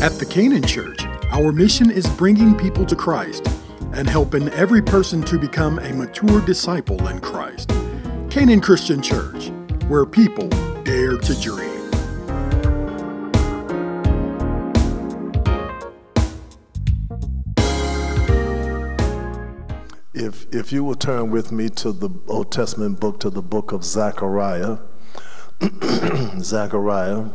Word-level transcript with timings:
At 0.00 0.12
the 0.12 0.26
Canaan 0.26 0.62
Church, 0.62 1.00
our 1.32 1.50
mission 1.50 1.90
is 1.90 2.06
bringing 2.10 2.56
people 2.56 2.86
to 2.86 2.94
Christ 2.94 3.44
and 3.92 4.08
helping 4.08 4.48
every 4.50 4.80
person 4.80 5.22
to 5.22 5.40
become 5.40 5.80
a 5.80 5.92
mature 5.92 6.40
disciple 6.40 7.08
in 7.08 7.18
Christ. 7.18 7.70
Canaan 8.30 8.60
Christian 8.60 9.02
Church, 9.02 9.48
where 9.88 10.06
people 10.06 10.48
dare 10.84 11.16
to 11.16 11.40
dream. 11.40 11.90
If, 20.14 20.46
if 20.54 20.70
you 20.70 20.84
will 20.84 20.94
turn 20.94 21.32
with 21.32 21.50
me 21.50 21.68
to 21.70 21.90
the 21.90 22.10
Old 22.28 22.52
Testament 22.52 23.00
book, 23.00 23.18
to 23.18 23.30
the 23.30 23.42
book 23.42 23.72
of 23.72 23.82
Zechariah, 23.82 24.78
Zechariah. 26.38 27.30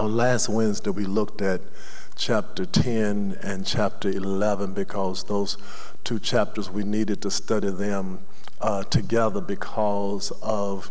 On 0.00 0.16
last 0.16 0.48
Wednesday, 0.48 0.88
we 0.88 1.04
looked 1.04 1.42
at 1.42 1.60
chapter 2.16 2.64
10 2.64 3.36
and 3.42 3.66
chapter 3.66 4.08
11 4.08 4.72
because 4.72 5.24
those 5.24 5.58
two 6.04 6.18
chapters 6.18 6.70
we 6.70 6.84
needed 6.84 7.20
to 7.20 7.30
study 7.30 7.68
them 7.68 8.20
uh, 8.62 8.82
together 8.84 9.42
because 9.42 10.32
of 10.40 10.90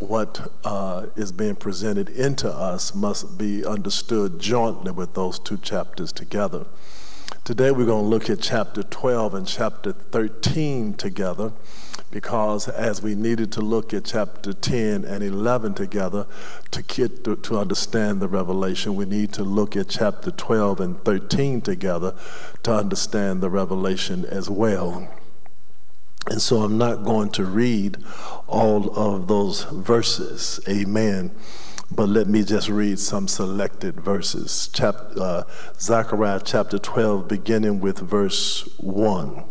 what 0.00 0.52
uh, 0.64 1.06
is 1.16 1.32
being 1.32 1.56
presented 1.56 2.10
into 2.10 2.46
us 2.46 2.94
must 2.94 3.38
be 3.38 3.64
understood 3.64 4.38
jointly 4.38 4.92
with 4.92 5.14
those 5.14 5.38
two 5.38 5.56
chapters 5.56 6.12
together. 6.12 6.66
Today 7.42 7.70
we're 7.70 7.86
going 7.86 8.04
to 8.04 8.10
look 8.10 8.28
at 8.28 8.42
chapter 8.42 8.82
12 8.82 9.32
and 9.32 9.46
chapter 9.46 9.92
13 9.92 10.92
together 10.92 11.54
because 12.10 12.68
as 12.68 13.02
we 13.02 13.14
needed 13.14 13.52
to 13.52 13.60
look 13.60 13.92
at 13.92 14.04
chapter 14.04 14.52
10 14.52 15.04
and 15.04 15.24
11 15.24 15.74
together 15.74 16.26
to 16.70 16.82
get 16.82 17.24
to, 17.24 17.36
to, 17.36 17.58
understand 17.58 18.20
the 18.20 18.28
revelation, 18.28 18.94
we 18.94 19.04
need 19.04 19.32
to 19.32 19.42
look 19.42 19.76
at 19.76 19.88
chapter 19.88 20.30
12 20.30 20.80
and 20.80 21.00
13 21.00 21.60
together 21.60 22.14
to 22.62 22.72
understand 22.72 23.40
the 23.40 23.50
revelation 23.50 24.24
as 24.26 24.48
well. 24.48 25.08
And 26.28 26.42
so 26.42 26.62
I'm 26.62 26.78
not 26.78 27.04
going 27.04 27.30
to 27.30 27.44
read 27.44 27.98
all 28.46 28.90
of 28.96 29.28
those 29.28 29.64
verses. 29.64 30.60
Amen. 30.68 31.32
But 31.90 32.08
let 32.08 32.26
me 32.26 32.42
just 32.42 32.68
read 32.68 32.98
some 32.98 33.28
selected 33.28 34.00
verses. 34.00 34.68
Chap- 34.72 35.12
uh, 35.16 35.44
Zechariah 35.78 36.40
chapter 36.44 36.78
12, 36.78 37.28
beginning 37.28 37.80
with 37.80 37.98
verse 38.00 38.68
1. 38.78 39.44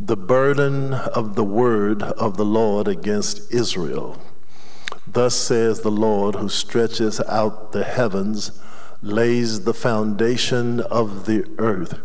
The 0.00 0.16
burden 0.16 0.94
of 0.94 1.34
the 1.34 1.42
word 1.42 2.04
of 2.04 2.36
the 2.36 2.44
Lord 2.44 2.86
against 2.86 3.52
Israel. 3.52 4.16
Thus 5.08 5.34
says 5.34 5.80
the 5.80 5.90
Lord, 5.90 6.36
who 6.36 6.48
stretches 6.48 7.20
out 7.22 7.72
the 7.72 7.82
heavens, 7.82 8.52
lays 9.02 9.64
the 9.64 9.74
foundation 9.74 10.78
of 10.82 11.26
the 11.26 11.44
earth, 11.58 11.98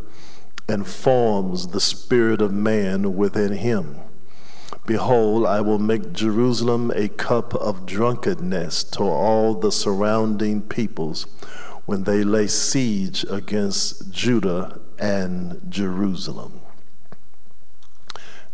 and 0.68 0.88
forms 0.88 1.68
the 1.68 1.80
spirit 1.80 2.42
of 2.42 2.52
man 2.52 3.16
within 3.16 3.54
him. 3.54 3.98
Behold, 4.88 5.46
I 5.46 5.62
will 5.62 5.78
make 5.78 6.14
Jerusalem 6.14 6.92
a 6.96 7.10
cup 7.10 7.54
of 7.54 7.86
drunkenness 7.86 8.86
to 8.86 9.04
all 9.04 9.54
the 9.54 9.72
surrounding 9.72 10.64
peoples 10.64 11.28
when 11.86 12.06
they 12.06 12.24
lay 12.24 12.48
siege 12.48 13.24
against 13.30 14.12
Judah 14.12 14.80
and 14.98 15.62
Jerusalem. 15.70 16.63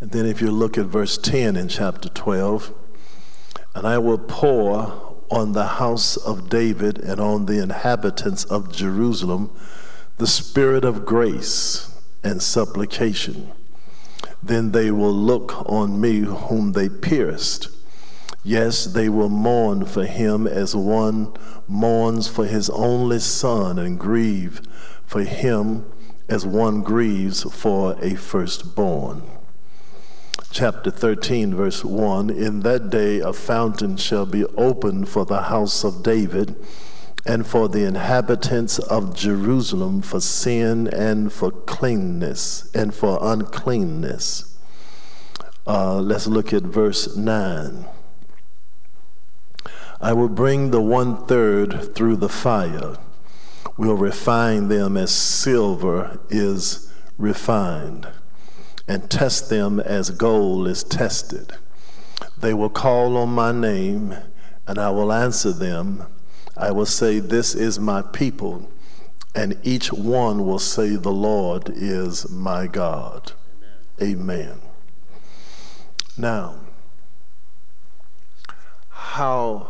And 0.01 0.11
then, 0.11 0.25
if 0.25 0.41
you 0.41 0.51
look 0.51 0.77
at 0.77 0.85
verse 0.85 1.17
10 1.17 1.55
in 1.55 1.67
chapter 1.67 2.09
12, 2.09 2.73
and 3.75 3.85
I 3.85 3.97
will 3.97 4.17
pour 4.17 5.17
on 5.29 5.51
the 5.51 5.67
house 5.67 6.17
of 6.17 6.49
David 6.49 6.99
and 6.99 7.19
on 7.19 7.45
the 7.45 7.61
inhabitants 7.61 8.43
of 8.45 8.71
Jerusalem 8.71 9.51
the 10.17 10.27
spirit 10.27 10.83
of 10.83 11.05
grace 11.05 11.95
and 12.23 12.41
supplication 12.41 13.51
then 14.41 14.71
they 14.71 14.91
will 14.91 15.13
look 15.13 15.69
on 15.69 15.99
me 15.99 16.19
whom 16.19 16.71
they 16.71 16.89
pierced. 16.89 17.67
Yes, 18.43 18.85
they 18.85 19.09
will 19.09 19.29
mourn 19.29 19.85
for 19.85 20.05
him 20.05 20.47
as 20.47 20.75
one 20.75 21.33
mourns 21.67 22.27
for 22.27 22.45
his 22.45 22.69
only 22.69 23.19
son 23.19 23.77
and 23.77 23.99
grieve 23.99 24.61
for 25.05 25.23
him 25.23 25.85
as 26.29 26.45
one 26.45 26.81
grieves 26.81 27.43
for 27.43 27.97
a 28.01 28.15
firstborn. 28.15 29.23
Chapter 30.51 30.89
13, 30.89 31.53
verse 31.53 31.85
1 31.85 32.31
In 32.31 32.61
that 32.61 32.89
day 32.89 33.19
a 33.19 33.33
fountain 33.33 33.97
shall 33.97 34.25
be 34.25 34.45
opened 34.57 35.07
for 35.07 35.23
the 35.23 35.43
house 35.43 35.83
of 35.83 36.01
David 36.01 36.55
and 37.23 37.45
for 37.45 37.69
the 37.69 37.85
inhabitants 37.85 38.79
of 38.79 39.15
Jerusalem 39.15 40.01
for 40.01 40.19
sin 40.19 40.87
and 40.87 41.31
for 41.31 41.51
cleanness 41.51 42.69
and 42.73 42.95
for 42.95 43.19
uncleanness. 43.21 44.57
Uh, 45.67 45.99
let's 45.99 46.25
look 46.25 46.51
at 46.51 46.63
verse 46.63 47.15
9. 47.15 47.85
I 50.01 50.13
will 50.13 50.29
bring 50.29 50.71
the 50.71 50.81
one 50.81 51.27
third 51.27 51.93
through 51.93 52.15
the 52.15 52.29
fire, 52.29 52.95
will 53.77 53.95
refine 53.95 54.67
them 54.67 54.97
as 54.97 55.11
silver 55.11 56.19
is 56.29 56.91
refined, 57.19 58.07
and 58.89 59.09
test 59.09 59.49
them 59.49 59.79
as 59.79 60.09
gold 60.09 60.67
is 60.67 60.83
tested. 60.83 61.53
They 62.37 62.53
will 62.53 62.69
call 62.69 63.15
on 63.15 63.29
my 63.29 63.53
name, 63.53 64.17
and 64.67 64.77
I 64.77 64.89
will 64.89 65.13
answer 65.13 65.53
them 65.53 66.05
I 66.59 66.71
will 66.71 66.85
say, 66.85 67.19
This 67.19 67.55
is 67.55 67.79
my 67.79 68.01
people, 68.01 68.69
and 69.33 69.57
each 69.63 69.93
one 69.93 70.45
will 70.45 70.59
say, 70.59 70.97
The 70.97 71.11
Lord 71.11 71.69
is 71.69 72.29
my 72.29 72.67
God. 72.67 73.31
Amen. 74.01 74.19
Amen. 74.51 74.61
Now, 76.17 76.55
how 78.89 79.69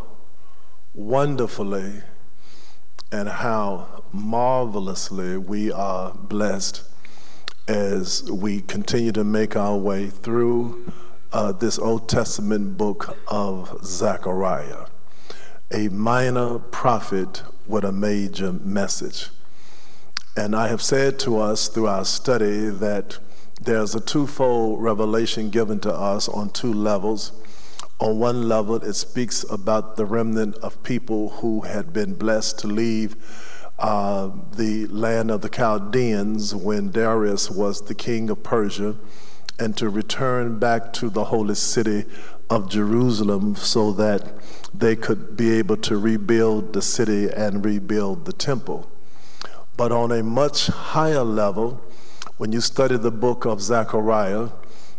wonderfully 0.95 2.01
and 3.11 3.29
how 3.29 4.03
marvelously 4.11 5.37
we 5.37 5.71
are 5.71 6.11
blessed 6.15 6.83
as 7.69 8.23
we 8.31 8.61
continue 8.61 9.11
to 9.11 9.23
make 9.23 9.55
our 9.55 9.77
way 9.77 10.07
through 10.07 10.91
uh, 11.31 11.51
this 11.51 11.77
Old 11.77 12.09
Testament 12.09 12.77
book 12.77 13.15
of 13.27 13.85
Zechariah 13.85 14.87
a 15.71 15.87
minor 15.89 16.57
prophet 16.57 17.43
with 17.67 17.83
a 17.83 17.91
major 17.91 18.51
message. 18.51 19.27
And 20.35 20.55
I 20.55 20.67
have 20.69 20.81
said 20.81 21.19
to 21.19 21.37
us 21.37 21.67
through 21.67 21.85
our 21.85 22.05
study 22.05 22.69
that 22.69 23.19
there's 23.61 23.93
a 23.93 24.01
twofold 24.01 24.81
revelation 24.81 25.51
given 25.51 25.79
to 25.81 25.93
us 25.93 26.27
on 26.27 26.49
two 26.49 26.73
levels. 26.73 27.33
On 27.99 28.17
one 28.17 28.49
level, 28.49 28.77
it 28.77 28.93
speaks 28.93 29.45
about 29.47 29.95
the 29.95 30.05
remnant 30.05 30.55
of 30.57 30.81
people 30.81 31.29
who 31.29 31.61
had 31.61 31.93
been 31.93 32.15
blessed 32.15 32.57
to 32.59 32.67
leave 32.67 33.15
uh, 33.79 34.29
the 34.55 34.87
land 34.87 35.31
of 35.31 35.41
the 35.41 35.49
Chaldeans 35.49 36.53
when 36.53 36.91
Darius 36.91 37.49
was 37.49 37.81
the 37.81 37.95
king 37.95 38.29
of 38.29 38.43
Persia 38.43 38.95
and 39.57 39.75
to 39.77 39.89
return 39.89 40.59
back 40.59 40.93
to 40.93 41.09
the 41.09 41.25
holy 41.25 41.55
city 41.55 42.05
of 42.49 42.69
Jerusalem 42.69 43.55
so 43.55 43.91
that 43.93 44.33
they 44.73 44.95
could 44.95 45.37
be 45.37 45.51
able 45.57 45.77
to 45.77 45.97
rebuild 45.97 46.73
the 46.73 46.81
city 46.81 47.29
and 47.29 47.63
rebuild 47.63 48.25
the 48.25 48.33
temple. 48.33 48.89
But 49.77 49.91
on 49.91 50.11
a 50.11 50.23
much 50.23 50.67
higher 50.67 51.23
level, 51.23 51.81
when 52.37 52.51
you 52.51 52.61
study 52.61 52.97
the 52.97 53.11
book 53.11 53.45
of 53.45 53.61
Zechariah, 53.61 54.49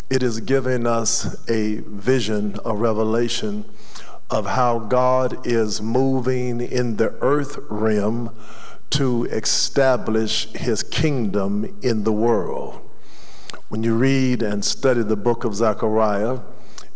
it 0.08 0.22
is 0.22 0.40
giving 0.40 0.86
us 0.86 1.36
a 1.48 1.80
vision, 1.86 2.56
a 2.64 2.74
revelation 2.74 3.64
of 4.30 4.46
how 4.46 4.78
God 4.78 5.46
is 5.46 5.82
moving 5.82 6.60
in 6.60 6.96
the 6.96 7.14
earth 7.20 7.58
realm 7.69 8.34
to 8.90 9.25
establish 9.26 10.52
his 10.52 10.82
kingdom 10.82 11.78
in 11.82 12.04
the 12.04 12.12
world. 12.12 12.81
When 13.69 13.82
you 13.82 13.94
read 13.94 14.42
and 14.42 14.64
study 14.64 15.02
the 15.02 15.16
book 15.16 15.44
of 15.44 15.54
Zechariah, 15.54 16.40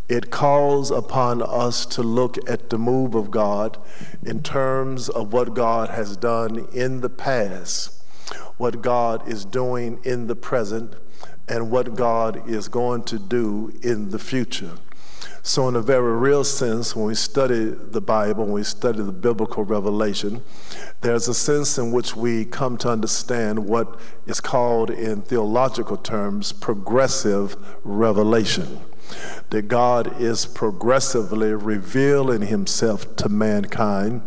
it 0.08 0.30
calls 0.30 0.90
upon 0.90 1.40
us 1.40 1.86
to 1.86 2.02
look 2.02 2.36
at 2.48 2.68
the 2.68 2.78
move 2.78 3.14
of 3.14 3.30
God 3.30 3.78
in 4.22 4.42
terms 4.42 5.08
of 5.08 5.32
what 5.32 5.54
God 5.54 5.88
has 5.90 6.16
done 6.16 6.66
in 6.74 7.00
the 7.00 7.08
past, 7.08 8.02
what 8.56 8.82
God 8.82 9.26
is 9.28 9.44
doing 9.44 10.00
in 10.04 10.26
the 10.26 10.36
present, 10.36 10.94
and 11.48 11.70
what 11.70 11.94
God 11.94 12.48
is 12.48 12.68
going 12.68 13.04
to 13.04 13.18
do 13.18 13.72
in 13.82 14.10
the 14.10 14.18
future. 14.18 14.72
So, 15.46 15.68
in 15.68 15.76
a 15.76 15.82
very 15.82 16.16
real 16.16 16.42
sense, 16.42 16.96
when 16.96 17.04
we 17.04 17.14
study 17.14 17.66
the 17.66 18.00
Bible, 18.00 18.44
when 18.44 18.54
we 18.54 18.62
study 18.62 19.02
the 19.02 19.12
biblical 19.12 19.62
revelation, 19.62 20.42
there's 21.02 21.28
a 21.28 21.34
sense 21.34 21.76
in 21.76 21.92
which 21.92 22.16
we 22.16 22.46
come 22.46 22.78
to 22.78 22.88
understand 22.88 23.66
what 23.66 24.00
is 24.26 24.40
called, 24.40 24.88
in 24.88 25.20
theological 25.20 25.98
terms, 25.98 26.50
progressive 26.50 27.56
revelation 27.84 28.80
that 29.50 29.68
God 29.68 30.18
is 30.18 30.46
progressively 30.46 31.52
revealing 31.52 32.46
himself 32.46 33.14
to 33.16 33.28
mankind, 33.28 34.22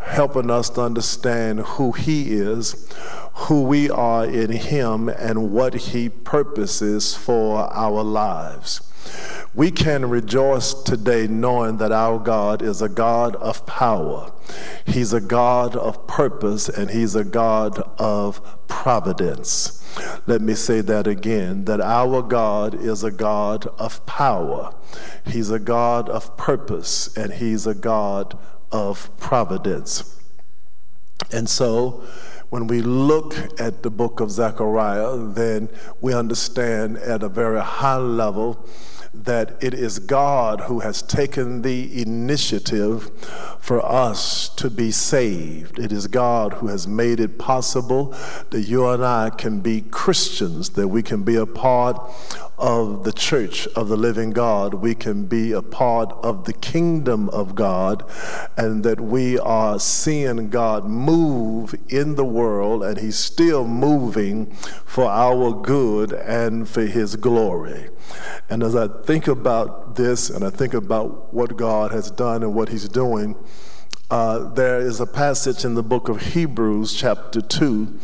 helping 0.00 0.50
us 0.50 0.68
to 0.70 0.82
understand 0.82 1.60
who 1.60 1.92
he 1.92 2.32
is, 2.32 2.92
who 3.34 3.62
we 3.62 3.88
are 3.88 4.24
in 4.26 4.50
him, 4.50 5.08
and 5.08 5.52
what 5.52 5.74
he 5.74 6.08
purposes 6.08 7.14
for 7.14 7.72
our 7.72 8.02
lives. 8.02 8.80
We 9.56 9.70
can 9.70 10.10
rejoice 10.10 10.74
today 10.74 11.26
knowing 11.26 11.78
that 11.78 11.90
our 11.90 12.18
God 12.18 12.60
is 12.60 12.82
a 12.82 12.90
God 12.90 13.36
of 13.36 13.64
power. 13.64 14.30
He's 14.84 15.14
a 15.14 15.20
God 15.20 15.74
of 15.74 16.06
purpose 16.06 16.68
and 16.68 16.90
He's 16.90 17.14
a 17.14 17.24
God 17.24 17.78
of 17.98 18.68
providence. 18.68 19.82
Let 20.26 20.42
me 20.42 20.52
say 20.52 20.82
that 20.82 21.06
again 21.06 21.64
that 21.64 21.80
our 21.80 22.20
God 22.20 22.74
is 22.74 23.02
a 23.02 23.10
God 23.10 23.66
of 23.78 24.04
power. 24.04 24.74
He's 25.24 25.50
a 25.50 25.58
God 25.58 26.10
of 26.10 26.36
purpose 26.36 27.16
and 27.16 27.32
He's 27.32 27.66
a 27.66 27.74
God 27.74 28.36
of 28.70 29.08
providence. 29.16 30.20
And 31.32 31.48
so, 31.48 32.04
when 32.50 32.66
we 32.66 32.82
look 32.82 33.34
at 33.58 33.82
the 33.82 33.90
book 33.90 34.20
of 34.20 34.30
Zechariah, 34.30 35.16
then 35.16 35.70
we 36.02 36.12
understand 36.12 36.98
at 36.98 37.22
a 37.22 37.28
very 37.30 37.62
high 37.62 37.96
level 37.96 38.68
that 39.24 39.56
it 39.60 39.74
is 39.74 39.98
God 39.98 40.62
who 40.62 40.80
has 40.80 41.02
taken 41.02 41.62
the 41.62 42.02
initiative 42.02 43.10
for 43.60 43.84
us 43.84 44.48
to 44.50 44.70
be 44.70 44.90
saved. 44.90 45.78
It 45.78 45.92
is 45.92 46.06
God 46.06 46.54
who 46.54 46.68
has 46.68 46.86
made 46.86 47.20
it 47.20 47.38
possible 47.38 48.14
that 48.50 48.62
you 48.62 48.86
and 48.88 49.04
I 49.04 49.30
can 49.30 49.60
be 49.60 49.80
Christians, 49.80 50.70
that 50.70 50.88
we 50.88 51.02
can 51.02 51.22
be 51.22 51.36
a 51.36 51.46
part 51.46 52.00
of 52.58 53.04
the 53.04 53.12
church 53.12 53.66
of 53.68 53.88
the 53.88 53.96
living 53.96 54.30
God. 54.30 54.74
We 54.74 54.94
can 54.94 55.26
be 55.26 55.52
a 55.52 55.62
part 55.62 56.12
of 56.22 56.44
the 56.44 56.52
kingdom 56.52 57.28
of 57.30 57.54
God, 57.54 58.04
and 58.56 58.82
that 58.84 59.00
we 59.00 59.38
are 59.38 59.78
seeing 59.78 60.48
God 60.48 60.86
move 60.86 61.74
in 61.88 62.14
the 62.14 62.24
world, 62.24 62.82
and 62.82 62.98
He's 62.98 63.18
still 63.18 63.66
moving 63.66 64.52
for 64.84 65.04
our 65.04 65.52
good 65.52 66.12
and 66.12 66.68
for 66.68 66.86
His 66.86 67.16
glory. 67.16 67.90
And 68.48 68.62
as 68.62 68.74
I 68.74 68.88
think 68.88 69.26
about 69.28 69.96
this 69.96 70.30
and 70.30 70.44
I 70.44 70.50
think 70.50 70.74
about 70.74 71.34
what 71.34 71.56
God 71.56 71.92
has 71.92 72.10
done 72.10 72.42
and 72.42 72.54
what 72.54 72.68
He's 72.68 72.88
doing, 72.88 73.36
uh, 74.10 74.50
there 74.50 74.78
is 74.78 75.00
a 75.00 75.06
passage 75.06 75.64
in 75.64 75.74
the 75.74 75.82
book 75.82 76.08
of 76.08 76.20
Hebrews, 76.20 76.94
chapter 76.94 77.40
2 77.40 77.98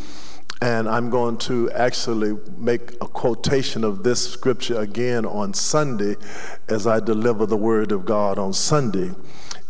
and 0.62 0.88
I'm 0.88 1.11
going 1.11 1.38
to 1.38 1.69
actually 1.73 2.38
make 2.56 2.93
a 3.00 3.09
quotation 3.09 3.82
of 3.82 4.05
this 4.05 4.32
scripture 4.32 4.81
again 4.81 5.26
on 5.26 5.55
Sunday 5.55 6.14
as 6.69 6.87
I 6.87 7.00
deliver 7.00 7.47
the 7.47 7.56
word 7.56 7.91
of 7.91 8.05
God 8.05 8.38
on 8.38 8.53
Sunday. 8.53 9.11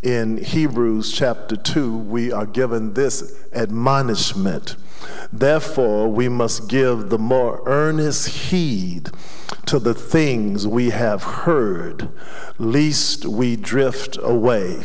In 0.02 0.36
Hebrews 0.36 1.10
chapter 1.10 1.56
2, 1.56 1.96
we 1.96 2.30
are 2.30 2.44
given 2.44 2.92
this 2.92 3.42
admonishment. 3.54 4.76
Therefore, 5.32 6.08
we 6.08 6.28
must 6.28 6.68
give 6.68 7.08
the 7.08 7.18
more 7.18 7.62
earnest 7.64 8.50
heed 8.50 9.08
to 9.64 9.78
the 9.78 9.94
things 9.94 10.68
we 10.68 10.90
have 10.90 11.22
heard, 11.22 12.10
lest 12.58 13.24
we 13.24 13.56
drift 13.56 14.18
away. 14.20 14.82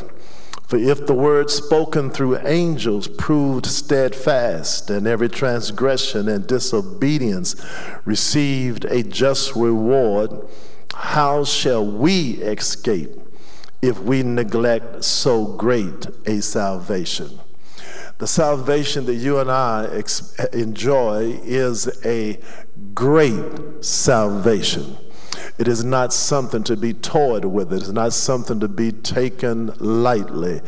For 0.68 0.76
if 0.76 1.08
the 1.08 1.14
word 1.14 1.50
spoken 1.50 2.12
through 2.12 2.40
angels 2.40 3.08
proved 3.08 3.66
steadfast, 3.66 4.90
and 4.90 5.08
every 5.08 5.30
transgression 5.30 6.28
and 6.28 6.46
disobedience 6.46 7.56
received 8.04 8.84
a 8.86 9.02
just 9.02 9.56
reward, 9.56 10.30
how 10.94 11.46
shall 11.46 11.86
we 11.86 12.32
escape 12.42 13.12
if 13.82 13.98
we 14.00 14.24
neglect 14.24 15.06
so 15.06 15.46
great 15.46 16.08
a 16.26 16.42
salvation? 16.42 17.40
The 18.18 18.28
salvation 18.28 19.06
that 19.06 19.16
you 19.16 19.40
and 19.40 19.50
I 19.50 20.04
enjoy 20.52 21.40
is 21.44 21.88
a 22.04 22.42
great 22.94 23.86
salvation. 23.86 24.98
It 25.58 25.68
is 25.68 25.84
not 25.84 26.14
something 26.14 26.64
to 26.64 26.78
be 26.78 26.94
toyed 26.94 27.46
with. 27.46 27.74
It 27.74 27.82
is 27.82 27.92
not 27.92 28.14
something 28.14 28.60
to 28.60 28.68
be 28.68 28.92
taken 28.92 29.72
lightly. 29.80 30.62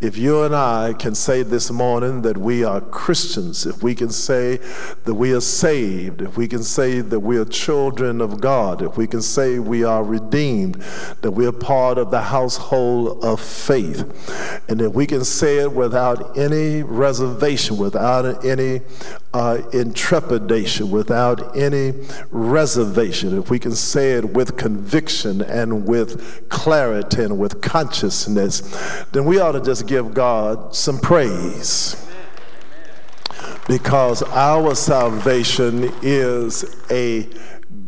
If 0.00 0.16
you 0.16 0.42
and 0.42 0.54
I 0.54 0.94
can 0.94 1.14
say 1.14 1.44
this 1.44 1.70
morning 1.70 2.22
that 2.22 2.36
we 2.36 2.64
are 2.64 2.80
Christians, 2.80 3.66
if 3.66 3.84
we 3.84 3.94
can 3.94 4.10
say 4.10 4.58
that 5.04 5.14
we 5.14 5.32
are 5.32 5.40
saved, 5.40 6.22
if 6.22 6.36
we 6.36 6.48
can 6.48 6.64
say 6.64 7.00
that 7.00 7.20
we 7.20 7.36
are 7.36 7.44
children 7.44 8.20
of 8.20 8.40
God, 8.40 8.82
if 8.82 8.96
we 8.96 9.06
can 9.06 9.22
say 9.22 9.60
we 9.60 9.84
are 9.84 10.02
redeemed, 10.02 10.74
that 11.20 11.30
we 11.30 11.46
are 11.46 11.52
part 11.52 11.98
of 11.98 12.10
the 12.10 12.22
household 12.22 13.24
of 13.24 13.40
faith, 13.40 14.00
and 14.68 14.80
that 14.80 14.90
we 14.90 15.06
can 15.06 15.24
say 15.24 15.58
it 15.58 15.72
without 15.72 16.36
any 16.36 16.82
reservation, 16.82 17.76
without 17.76 18.44
any 18.44 18.80
uh, 19.34 19.62
intrepidation, 19.72 20.90
without 20.90 21.56
any 21.56 21.92
reservation, 22.30 23.38
if 23.38 23.48
we 23.48 23.58
can 23.58 23.72
say 23.72 24.12
it 24.12 24.31
with 24.32 24.56
conviction 24.56 25.42
and 25.42 25.86
with 25.86 26.48
clarity 26.48 27.22
and 27.22 27.38
with 27.38 27.60
consciousness, 27.60 28.60
then 29.12 29.24
we 29.24 29.38
ought 29.38 29.52
to 29.52 29.60
just 29.60 29.86
give 29.86 30.14
God 30.14 30.74
some 30.74 30.98
praise. 30.98 31.96
Because 33.68 34.22
our 34.22 34.74
salvation 34.74 35.92
is 36.02 36.64
a 36.90 37.28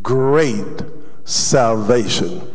great 0.02 0.82
salvation. 1.24 2.50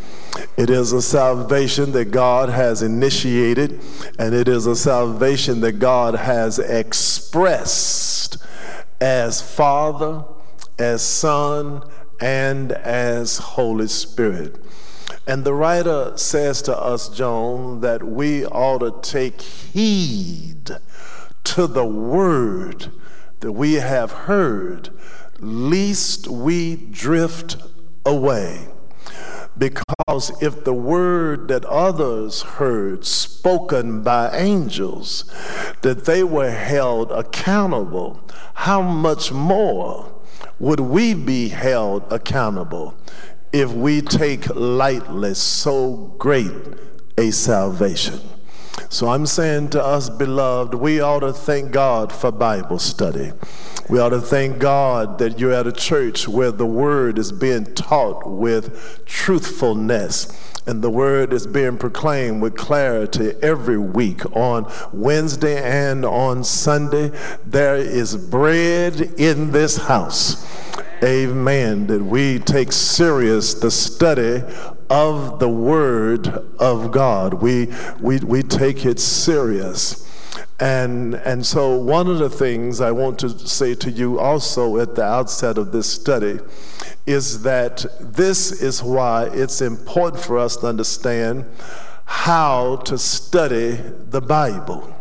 It 0.57 0.69
is 0.69 0.93
a 0.93 1.01
salvation 1.01 1.91
that 1.93 2.11
God 2.11 2.49
has 2.49 2.81
initiated, 2.81 3.79
and 4.17 4.33
it 4.33 4.47
is 4.47 4.65
a 4.65 4.75
salvation 4.75 5.61
that 5.61 5.73
God 5.79 6.15
has 6.15 6.59
expressed 6.59 8.37
as 9.01 9.41
Father, 9.41 10.23
as 10.77 11.01
Son, 11.01 11.81
and 12.19 12.71
as 12.71 13.37
Holy 13.37 13.87
Spirit. 13.87 14.63
And 15.27 15.43
the 15.43 15.53
writer 15.53 16.17
says 16.17 16.61
to 16.63 16.77
us, 16.77 17.09
Joan, 17.09 17.81
that 17.81 18.03
we 18.03 18.45
ought 18.45 18.79
to 18.79 18.99
take 19.01 19.41
heed 19.41 20.71
to 21.43 21.67
the 21.67 21.85
word 21.85 22.91
that 23.39 23.51
we 23.51 23.75
have 23.75 24.11
heard, 24.11 24.89
lest 25.39 26.27
we 26.27 26.75
drift 26.75 27.57
away. 28.05 28.67
Because 29.57 30.41
if 30.41 30.63
the 30.63 30.73
word 30.73 31.47
that 31.49 31.65
others 31.65 32.41
heard, 32.41 33.05
spoken 33.05 34.03
by 34.03 34.35
angels, 34.35 35.25
that 35.81 36.05
they 36.05 36.23
were 36.23 36.51
held 36.51 37.11
accountable, 37.11 38.21
how 38.53 38.81
much 38.81 39.31
more 39.31 40.18
would 40.59 40.79
we 40.79 41.13
be 41.13 41.47
held 41.49 42.03
accountable 42.11 42.95
if 43.51 43.71
we 43.71 44.01
take 44.01 44.53
lightly 44.55 45.33
so 45.33 46.13
great 46.17 46.51
a 47.17 47.31
salvation? 47.31 48.19
So 48.89 49.09
I'm 49.09 49.25
saying 49.25 49.69
to 49.71 49.83
us, 49.83 50.09
beloved, 50.09 50.73
we 50.73 50.99
ought 50.99 51.19
to 51.19 51.33
thank 51.33 51.71
God 51.71 52.11
for 52.11 52.31
Bible 52.31 52.79
study. 52.79 53.31
We 53.89 53.99
ought 53.99 54.09
to 54.09 54.21
thank 54.21 54.59
God 54.59 55.19
that 55.19 55.39
you're 55.39 55.53
at 55.53 55.67
a 55.67 55.71
church 55.71 56.27
where 56.27 56.51
the 56.51 56.65
word 56.65 57.17
is 57.17 57.31
being 57.31 57.65
taught 57.73 58.29
with 58.29 59.05
truthfulness 59.05 60.58
and 60.69 60.83
the 60.83 60.89
word 60.89 61.33
is 61.33 61.47
being 61.47 61.77
proclaimed 61.79 62.43
with 62.43 62.55
clarity 62.55 63.33
every 63.41 63.79
week 63.79 64.23
on 64.35 64.71
Wednesday 64.93 65.59
and 65.59 66.05
on 66.05 66.43
Sunday. 66.43 67.11
There 67.43 67.75
is 67.75 68.15
bread 68.15 69.01
in 69.17 69.51
this 69.51 69.77
house. 69.77 70.45
Amen. 71.03 71.87
That 71.87 72.03
we 72.03 72.37
take 72.37 72.71
serious 72.71 73.55
the 73.55 73.71
study 73.71 74.43
of 74.91 75.39
the 75.39 75.49
Word 75.49 76.27
of 76.59 76.91
God. 76.91 77.33
We, 77.33 77.73
we, 77.99 78.19
we 78.19 78.43
take 78.43 78.85
it 78.85 78.99
serious. 78.99 80.05
And, 80.59 81.15
and 81.15 81.43
so, 81.43 81.77
one 81.79 82.07
of 82.07 82.19
the 82.19 82.29
things 82.29 82.79
I 82.79 82.91
want 82.91 83.17
to 83.19 83.29
say 83.29 83.73
to 83.73 83.89
you 83.89 84.19
also 84.19 84.77
at 84.77 84.93
the 84.93 85.03
outset 85.03 85.57
of 85.57 85.71
this 85.71 85.91
study 85.91 86.39
is 87.09 87.41
that 87.41 87.83
this 87.99 88.51
is 88.61 88.83
why 88.83 89.27
it's 89.33 89.61
important 89.61 90.23
for 90.23 90.37
us 90.37 90.55
to 90.57 90.67
understand 90.67 91.43
how 92.05 92.75
to 92.75 92.99
study 92.99 93.71
the 94.09 94.21
Bible. 94.21 94.95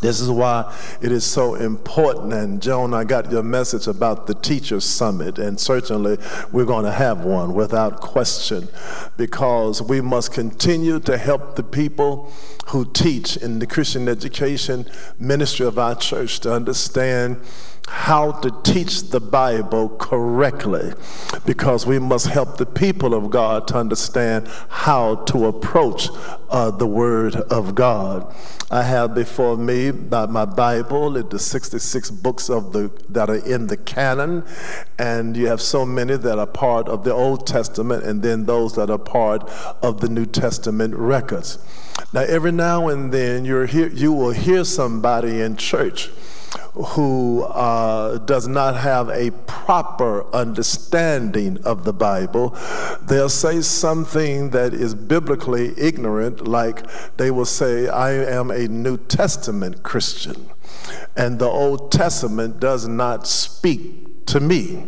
This 0.00 0.20
is 0.20 0.28
why 0.28 0.76
it 1.00 1.12
is 1.12 1.24
so 1.24 1.54
important. 1.54 2.32
And 2.32 2.60
Joan, 2.60 2.94
I 2.94 3.04
got 3.04 3.30
your 3.30 3.44
message 3.44 3.86
about 3.86 4.26
the 4.26 4.34
Teachers 4.34 4.84
Summit, 4.84 5.38
and 5.38 5.60
certainly 5.60 6.18
we're 6.50 6.64
going 6.64 6.84
to 6.84 6.90
have 6.90 7.24
one 7.24 7.54
without 7.54 8.00
question, 8.00 8.66
because 9.16 9.80
we 9.80 10.00
must 10.00 10.32
continue 10.32 10.98
to 11.00 11.16
help 11.16 11.54
the 11.54 11.62
people 11.62 12.32
who 12.68 12.90
teach 12.90 13.36
in 13.36 13.60
the 13.60 13.66
Christian 13.68 14.08
education 14.08 14.86
ministry 15.16 15.64
of 15.64 15.78
our 15.78 15.94
church 15.94 16.40
to 16.40 16.52
understand 16.52 17.40
how 17.92 18.32
to 18.32 18.50
teach 18.62 19.10
the 19.10 19.20
Bible 19.20 19.90
correctly 19.90 20.94
because 21.44 21.86
we 21.86 21.98
must 21.98 22.26
help 22.26 22.56
the 22.56 22.64
people 22.64 23.12
of 23.12 23.28
God 23.28 23.68
to 23.68 23.76
understand 23.76 24.48
how 24.68 25.16
to 25.26 25.44
approach 25.44 26.08
uh, 26.48 26.70
the 26.70 26.86
Word 26.86 27.36
of 27.36 27.74
God. 27.74 28.34
I 28.70 28.82
have 28.82 29.14
before 29.14 29.58
me 29.58 29.90
by 29.90 30.24
my 30.24 30.46
Bible 30.46 31.10
the 31.22 31.38
66 31.38 32.10
books 32.10 32.48
of 32.48 32.72
the 32.72 32.90
that 33.10 33.28
are 33.28 33.44
in 33.46 33.66
the 33.66 33.76
canon, 33.76 34.44
and 34.98 35.36
you 35.36 35.46
have 35.48 35.60
so 35.60 35.84
many 35.84 36.16
that 36.16 36.38
are 36.38 36.46
part 36.46 36.88
of 36.88 37.04
the 37.04 37.12
Old 37.12 37.46
Testament, 37.46 38.04
and 38.04 38.22
then 38.22 38.46
those 38.46 38.74
that 38.74 38.88
are 38.88 38.98
part 38.98 39.48
of 39.82 40.00
the 40.00 40.08
New 40.08 40.24
Testament 40.24 40.94
records. 40.94 41.58
Now, 42.14 42.22
every 42.22 42.52
now 42.52 42.88
and 42.88 43.12
then 43.12 43.44
you 43.44 43.64
you 43.66 44.12
will 44.14 44.32
hear 44.32 44.64
somebody 44.64 45.42
in 45.42 45.56
church 45.56 46.10
who 46.74 47.42
uh, 47.42 48.18
does 48.18 48.48
not 48.48 48.76
have 48.76 49.08
a 49.08 49.30
proper 49.46 50.32
understanding 50.34 51.62
of 51.64 51.84
the 51.84 51.92
Bible, 51.92 52.56
they'll 53.02 53.28
say 53.28 53.60
something 53.60 54.50
that 54.50 54.74
is 54.74 54.94
biblically 54.94 55.74
ignorant, 55.78 56.46
like 56.46 56.84
they 57.16 57.30
will 57.30 57.44
say, 57.44 57.88
I 57.88 58.12
am 58.12 58.50
a 58.50 58.68
New 58.68 58.96
Testament 58.96 59.82
Christian, 59.82 60.50
and 61.16 61.38
the 61.38 61.48
Old 61.48 61.92
Testament 61.92 62.60
does 62.60 62.88
not 62.88 63.26
speak 63.26 64.26
to 64.26 64.40
me 64.40 64.86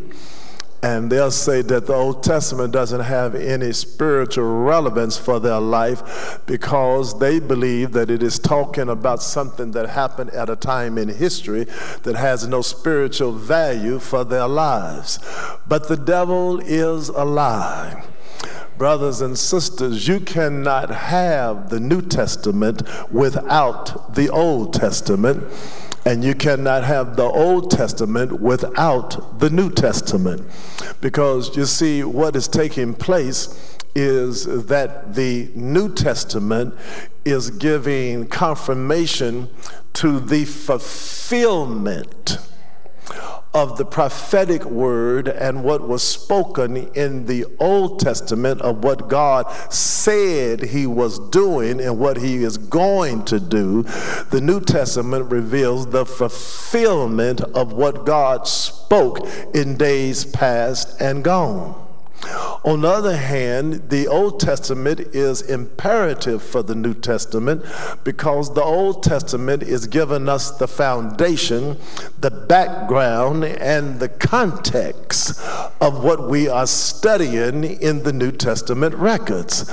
and 0.85 1.11
they'll 1.11 1.31
say 1.31 1.62
that 1.62 1.87
the 1.87 1.95
Old 1.95 2.23
Testament 2.23 2.71
doesn't 2.71 3.00
have 3.00 3.35
any 3.35 3.73
spiritual 3.73 4.64
relevance 4.64 5.17
for 5.17 5.41
their 5.41 5.59
life 5.59 6.41
because 6.45 7.19
they 7.19 7.41
believe 7.41 7.93
that 7.93 8.11
it 8.11 8.23
is 8.23 8.38
talking 8.38 8.91
about 8.91 9.23
something 9.23 9.71
that 9.71 9.88
happened 9.88 10.29
at 10.33 10.50
a 10.50 10.57
time 10.57 10.99
in 10.99 11.09
history 11.09 11.64
that 12.03 12.17
has 12.17 12.47
no 12.47 12.61
spiritual 12.61 13.33
value 13.33 13.99
for 13.99 14.25
their 14.25 14.47
lives. 14.47 15.19
But 15.67 15.88
the 15.88 15.97
devil 15.97 16.61
is 16.61 17.09
a 17.09 17.25
lie 17.25 18.05
brothers 18.76 19.21
and 19.21 19.38
sisters, 19.38 20.09
you 20.09 20.19
cannot 20.19 20.91
have 20.91 21.71
the 21.71 21.79
New 21.79 22.03
Testament 22.03 22.83
without 23.11 24.14
the 24.17 24.29
Old 24.29 24.75
Testament. 24.75 25.45
And 26.06 26.23
you 26.23 26.34
cannot 26.34 26.84
have 26.84 27.16
the 27.16 27.25
Old 27.25 27.70
Testament 27.70 28.40
without 28.40 29.40
the 29.40 29.49
New 29.49 29.70
Testament. 29.70 30.42
Because 31.00 31.56
you 31.56 31.64
see, 31.64 32.04
what 32.04 32.37
is 32.37 32.46
taking 32.46 32.94
place 32.94 33.76
is 33.94 34.44
that 34.66 35.14
the 35.14 35.50
New 35.54 35.94
Testament 35.94 36.75
is 37.25 37.50
giving 37.50 38.26
confirmation 38.26 39.49
to 39.94 40.20
the 40.20 40.44
fulfillment 40.44 42.38
of 43.54 43.78
the 43.78 43.84
prophetic 43.84 44.64
word 44.64 45.28
and 45.28 45.62
what 45.62 45.87
was 45.87 46.02
spoken 46.02 46.76
in 46.94 47.26
the 47.26 47.46
Old 47.61 48.00
Testament 48.00 48.61
of 48.61 48.82
what 48.82 49.08
God 49.08 49.50
said 49.73 50.61
he 50.61 50.87
was 50.87 51.20
doing 51.30 51.80
and 51.80 51.99
what 51.99 52.16
he 52.16 52.42
is 52.42 52.58
going 52.58 53.25
to 53.26 53.38
do, 53.38 53.84
the 54.30 54.40
New 54.42 54.61
Testament 54.61 55.30
reveals 55.30 55.87
the 55.87 56.04
fulfillment 56.04 57.40
of 57.40 57.73
what 57.73 58.04
God 58.04 58.49
spoke 58.49 59.26
in 59.54 59.76
days 59.76 60.25
past 60.25 61.00
and 61.00 61.23
gone. 61.23 61.84
On 62.64 62.81
the 62.81 62.88
other 62.88 63.16
hand, 63.16 63.90
the 63.90 64.09
Old 64.09 64.40
Testament 64.40 65.00
is 65.00 65.43
imperative 65.43 66.43
for 66.43 66.62
the 66.62 66.75
New 66.75 66.95
Testament 66.95 67.64
because 68.04 68.54
the 68.54 68.62
Old 68.62 69.02
Testament 69.02 69.62
is 69.62 69.87
giving 69.87 70.28
us 70.28 70.50
the 70.52 70.66
foundation, 70.66 71.76
the 72.21 72.31
background, 72.31 73.45
and 73.45 74.00
the 74.00 74.09
context 74.09 75.40
of 75.81 76.02
what 76.02 76.28
we 76.28 76.49
are 76.49 76.66
studying 76.66 77.64
in 77.64 78.02
the 78.02 78.12
New 78.12 78.33
Testament 78.33 78.95
records. 78.95 79.71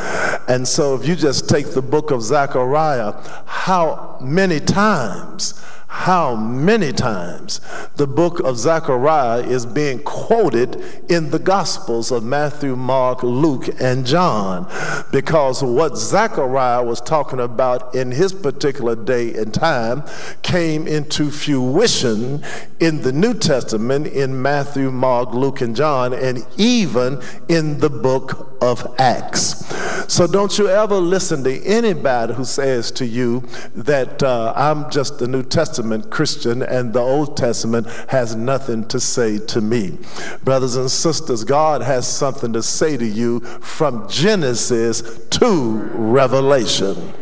And 0.47 0.67
so, 0.67 0.95
if 0.95 1.07
you 1.07 1.15
just 1.15 1.47
take 1.47 1.71
the 1.71 1.81
book 1.81 2.11
of 2.11 2.21
Zechariah, 2.21 3.13
how 3.45 4.17
many 4.21 4.59
times 4.59 5.61
how 5.91 6.37
many 6.37 6.93
times 6.93 7.59
the 7.97 8.07
book 8.07 8.39
of 8.39 8.57
Zechariah 8.57 9.41
is 9.41 9.65
being 9.65 10.01
quoted 10.03 10.81
in 11.09 11.29
the 11.31 11.37
Gospels 11.37 12.11
of 12.11 12.23
Matthew, 12.23 12.77
Mark, 12.77 13.23
Luke, 13.23 13.67
and 13.81 14.05
John. 14.05 14.71
Because 15.11 15.61
what 15.61 15.97
Zechariah 15.97 16.81
was 16.81 17.01
talking 17.01 17.41
about 17.41 17.93
in 17.93 18.09
his 18.09 18.31
particular 18.31 18.95
day 18.95 19.33
and 19.33 19.53
time 19.53 20.03
came 20.43 20.87
into 20.87 21.29
fruition 21.29 22.41
in 22.79 23.01
the 23.01 23.11
New 23.11 23.33
Testament 23.33 24.07
in 24.07 24.41
Matthew, 24.41 24.91
Mark, 24.91 25.33
Luke, 25.33 25.59
and 25.59 25.75
John, 25.75 26.13
and 26.13 26.47
even 26.55 27.21
in 27.49 27.79
the 27.79 27.89
book 27.89 28.57
of 28.61 28.95
Acts. 28.97 29.65
So 30.11 30.25
don't 30.25 30.57
you 30.57 30.67
ever 30.69 30.95
listen 30.95 31.43
to 31.43 31.63
anybody 31.63 32.33
who 32.33 32.45
says 32.45 32.91
to 32.91 33.05
you 33.05 33.41
that 33.75 34.23
uh, 34.23 34.53
I'm 34.55 34.89
just 34.89 35.21
a 35.21 35.27
New 35.27 35.43
Testament 35.43 35.80
Christian 36.09 36.61
and 36.63 36.93
the 36.93 36.99
Old 36.99 37.37
Testament 37.37 37.87
has 38.09 38.35
nothing 38.35 38.87
to 38.89 38.99
say 38.99 39.37
to 39.37 39.61
me. 39.61 39.97
Brothers 40.43 40.75
and 40.75 40.89
sisters, 40.89 41.43
God 41.43 41.81
has 41.81 42.07
something 42.07 42.53
to 42.53 42.63
say 42.63 42.97
to 42.97 43.05
you 43.05 43.39
from 43.39 44.07
Genesis 44.09 45.01
to 45.29 45.71
Revelation. 45.93 47.13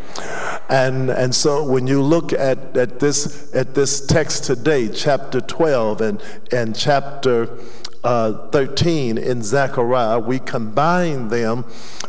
And, 0.68 1.10
and 1.10 1.34
so 1.34 1.64
when 1.64 1.86
you 1.86 2.00
look 2.00 2.32
at, 2.32 2.76
at, 2.76 3.00
this, 3.00 3.52
at 3.54 3.74
this 3.74 4.06
text 4.06 4.44
today, 4.44 4.88
chapter 4.88 5.40
12 5.40 6.00
and, 6.00 6.22
and 6.52 6.76
chapter 6.76 7.58
uh, 8.02 8.48
13 8.48 9.18
in 9.18 9.42
Zechariah, 9.42 10.18
we 10.18 10.38
combine 10.38 11.28
them 11.28 11.64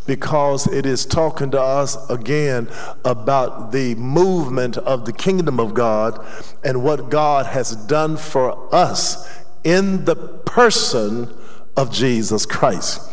because 0.06 0.68
it 0.68 0.86
is 0.86 1.06
talking 1.06 1.52
to 1.52 1.62
us 1.62 2.10
again 2.10 2.70
about 3.04 3.72
the 3.72 3.96
movement 3.96 4.78
of 4.78 5.06
the 5.06 5.14
kingdom 5.14 5.60
of 5.60 5.74
God 5.74 6.26
and 6.64 6.84
what 6.84 7.10
God 7.10 7.46
has 7.48 7.76
done 7.76 8.18
for 8.18 8.74
us 8.74 9.42
in 9.64 10.06
the 10.06 10.16
person 10.16 11.34
of 11.78 11.92
Jesus 11.92 12.46
Christ. 12.46 13.08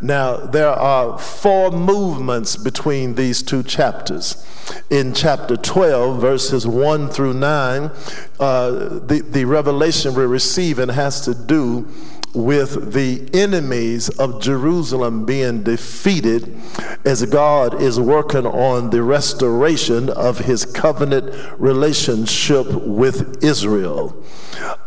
Now, 0.00 0.36
there 0.36 0.68
are 0.68 1.18
four 1.18 1.70
movements 1.70 2.56
between 2.56 3.14
these 3.14 3.42
two 3.42 3.62
chapters. 3.62 4.46
In 4.90 5.14
chapter 5.14 5.56
12, 5.56 6.20
verses 6.20 6.66
1 6.66 7.08
through 7.08 7.34
9, 7.34 7.90
uh, 8.38 8.70
the, 8.70 9.24
the 9.28 9.44
revelation 9.44 10.14
we're 10.14 10.26
receiving 10.26 10.90
has 10.90 11.22
to 11.22 11.34
do 11.34 11.88
with 12.34 12.92
the 12.92 13.28
enemies 13.32 14.08
of 14.10 14.42
Jerusalem 14.42 15.24
being 15.24 15.62
defeated 15.62 16.60
as 17.04 17.24
God 17.26 17.80
is 17.80 18.00
working 18.00 18.44
on 18.44 18.90
the 18.90 19.02
restoration 19.02 20.10
of 20.10 20.40
his 20.40 20.64
covenant 20.64 21.32
relationship 21.58 22.66
with 22.72 23.42
Israel. 23.44 24.20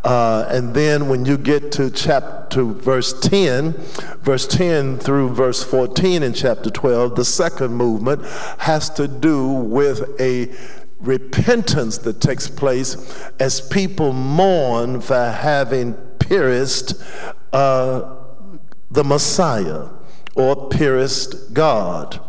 Uh, 0.03 0.45
and 0.49 0.73
then 0.73 1.07
when 1.07 1.25
you 1.25 1.37
get 1.37 1.71
to 1.73 1.89
chapter 1.89 2.63
verse 2.63 3.17
10, 3.21 3.73
verse 4.21 4.45
10 4.45 4.99
through 4.99 5.29
verse 5.29 5.63
14 5.63 6.23
in 6.23 6.33
chapter 6.33 6.69
12, 6.69 7.15
the 7.15 7.25
second 7.25 7.73
movement 7.73 8.25
has 8.59 8.89
to 8.89 9.07
do 9.07 9.47
with 9.47 10.19
a 10.19 10.53
repentance 10.99 11.99
that 11.99 12.19
takes 12.19 12.47
place 12.49 13.29
as 13.39 13.61
people 13.61 14.13
mourn 14.13 14.99
for 14.99 15.29
having 15.29 15.93
pierced 16.27 17.01
uh, 17.53 18.15
the 18.89 19.03
Messiah 19.03 19.89
or 20.35 20.69
purest 20.69 21.53
God. 21.53 22.21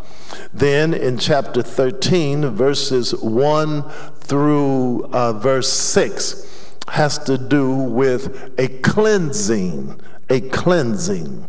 Then 0.53 0.95
in 0.95 1.19
chapter 1.19 1.63
13, 1.63 2.47
verses 2.51 3.15
1 3.15 3.89
through 4.17 5.05
uh, 5.13 5.33
verse 5.35 5.71
6, 5.73 6.77
has 6.89 7.19
to 7.19 7.37
do 7.37 7.71
with 7.71 8.55
a 8.59 8.69
cleansing, 8.81 10.01
a 10.31 10.41
cleansing. 10.41 11.47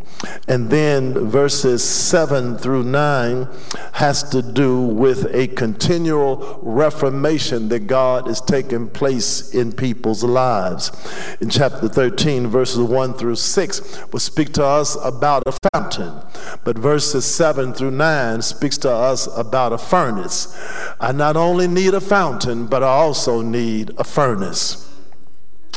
And 0.48 0.70
then 0.70 1.30
verses 1.30 1.84
7 1.84 2.58
through 2.58 2.84
9 2.84 3.48
has 3.94 4.24
to 4.32 4.42
do 4.42 4.82
with 4.82 5.34
a 5.34 5.48
continual 5.48 6.60
reformation 6.62 7.70
that 7.70 7.88
God 7.88 8.28
is 8.28 8.42
taking 8.42 8.90
place 8.90 9.54
in 9.54 9.72
people's 9.72 10.24
lives. 10.24 10.92
In 11.40 11.50
chapter 11.50 11.88
13, 11.88 12.48
verses 12.48 12.80
1 12.80 13.14
through 13.14 13.36
6 13.36 14.12
will 14.12 14.20
speak 14.20 14.52
to 14.54 14.66
us 14.66 14.98
about 15.04 15.44
a 15.46 15.58
fountain, 15.72 16.22
but 16.64 16.78
verses 16.78 17.26
7 17.26 17.74
through 17.74 17.92
9 17.92 18.42
speaks 18.42 18.78
to 18.80 18.92
us 18.92 19.28
about 19.38 19.72
a 19.72 19.78
furnace. 19.78 20.54
I 21.00 21.12
not 21.12 21.38
only 21.38 21.68
need 21.68 21.94
a 21.94 22.02
fountain, 22.02 22.68
but 22.68 22.84
I 22.84 22.88
also 22.88 23.42
need 23.42 23.92
a 23.98 24.04
furnace. 24.04 24.89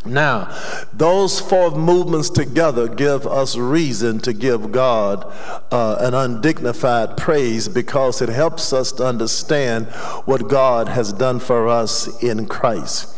Now, 0.04 0.52
those 0.92 1.38
four 1.38 1.70
movements 1.70 2.28
together 2.28 2.88
give 2.88 3.24
us 3.24 3.56
reason 3.56 4.18
to 4.20 4.32
give 4.32 4.72
God 4.72 5.24
uh, 5.70 5.96
an 6.00 6.12
undignified 6.12 7.16
praise 7.16 7.68
because 7.68 8.20
it 8.20 8.28
helps 8.28 8.72
us 8.72 8.90
to 8.92 9.06
understand 9.06 9.86
what 10.24 10.48
God 10.48 10.88
has 10.88 11.12
done 11.12 11.38
for 11.38 11.68
us 11.68 12.20
in 12.22 12.46
Christ. 12.46 13.16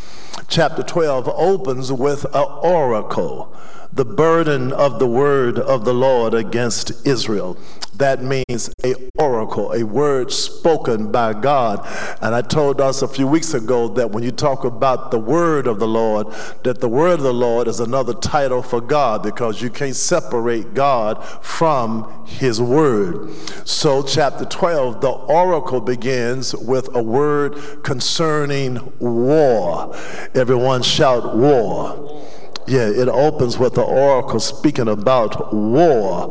Chapter 0.49 0.83
12 0.83 1.29
opens 1.29 1.91
with 1.91 2.25
an 2.27 2.47
oracle 2.63 3.57
the 3.95 4.05
burden 4.05 4.73
of 4.73 4.99
the 4.99 5.07
word 5.07 5.57
of 5.57 5.85
the 5.85 5.95
Lord 5.95 6.35
against 6.35 7.07
Israel. 7.07 7.57
That 7.95 8.25
means 8.25 8.75
a 8.83 8.95
oracle, 9.21 9.73
a 9.73 9.85
word 9.85 10.33
spoken 10.33 11.13
by 11.13 11.33
God. 11.33 11.87
And 12.21 12.35
I 12.35 12.43
told 12.43 12.81
us 12.81 13.03
a 13.03 13.09
few 13.09 13.29
weeks 13.29 13.55
ago 13.55 13.87
that 13.91 14.11
when 14.11 14.25
you 14.25 14.33
talk 14.33 14.65
about 14.65 15.13
the 15.13 15.21
word 15.21 15.69
of 15.69 15.79
the 15.79 15.87
Lord, 15.87 16.27
that 16.65 16.81
the 16.81 16.89
word 16.89 17.21
of 17.21 17.23
the 17.23 17.33
Lord 17.33 17.69
is 17.69 17.79
another 17.79 18.15
title 18.15 18.63
for 18.63 18.81
God 18.81 19.23
because 19.23 19.63
you 19.63 19.71
can't 19.71 19.95
separate 19.95 20.75
God 20.75 21.25
from 21.41 22.27
his 22.27 22.61
word. 22.61 23.31
So 23.65 24.03
chapter 24.03 24.45
12, 24.45 25.01
the 25.03 25.11
oracle 25.11 25.81
begins 25.81 26.53
with 26.53 26.93
a 26.97 27.03
word 27.03 27.85
concerning 27.85 28.93
war. 28.99 29.95
Everyone 30.35 30.83
shout 30.83 31.37
war. 31.37 32.25
Yeah, 32.67 32.89
it 32.89 33.09
opens 33.09 33.59
with 33.59 33.75
the 33.75 33.83
oracle 33.83 34.41
speaking 34.41 34.89
about 34.89 35.53
war. 35.53 36.29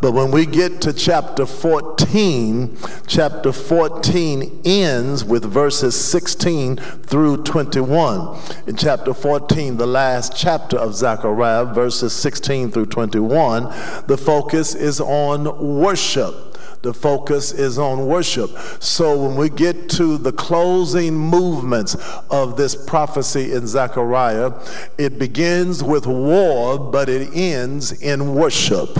But 0.00 0.12
when 0.12 0.32
we 0.32 0.44
get 0.44 0.80
to 0.80 0.92
chapter 0.92 1.46
14, 1.46 2.76
chapter 3.06 3.52
14 3.52 4.62
ends 4.64 5.24
with 5.24 5.44
verses 5.44 5.94
16 5.94 6.76
through 6.76 7.44
21. 7.44 8.36
In 8.66 8.76
chapter 8.76 9.14
14, 9.14 9.76
the 9.76 9.86
last 9.86 10.36
chapter 10.36 10.76
of 10.76 10.94
Zechariah, 10.94 11.66
verses 11.66 12.12
16 12.12 12.72
through 12.72 12.86
21, 12.86 13.64
the 14.08 14.18
focus 14.18 14.74
is 14.74 15.00
on 15.00 15.78
worship. 15.78 16.55
The 16.82 16.94
focus 16.94 17.52
is 17.52 17.78
on 17.78 18.06
worship. 18.06 18.50
So 18.80 19.16
when 19.26 19.36
we 19.36 19.48
get 19.48 19.88
to 19.90 20.18
the 20.18 20.32
closing 20.32 21.14
movements 21.14 21.96
of 22.30 22.56
this 22.56 22.74
prophecy 22.74 23.52
in 23.52 23.66
Zechariah, 23.66 24.52
it 24.98 25.18
begins 25.18 25.82
with 25.82 26.06
war, 26.06 26.78
but 26.78 27.08
it 27.08 27.30
ends 27.34 27.92
in 28.02 28.34
worship. 28.34 28.98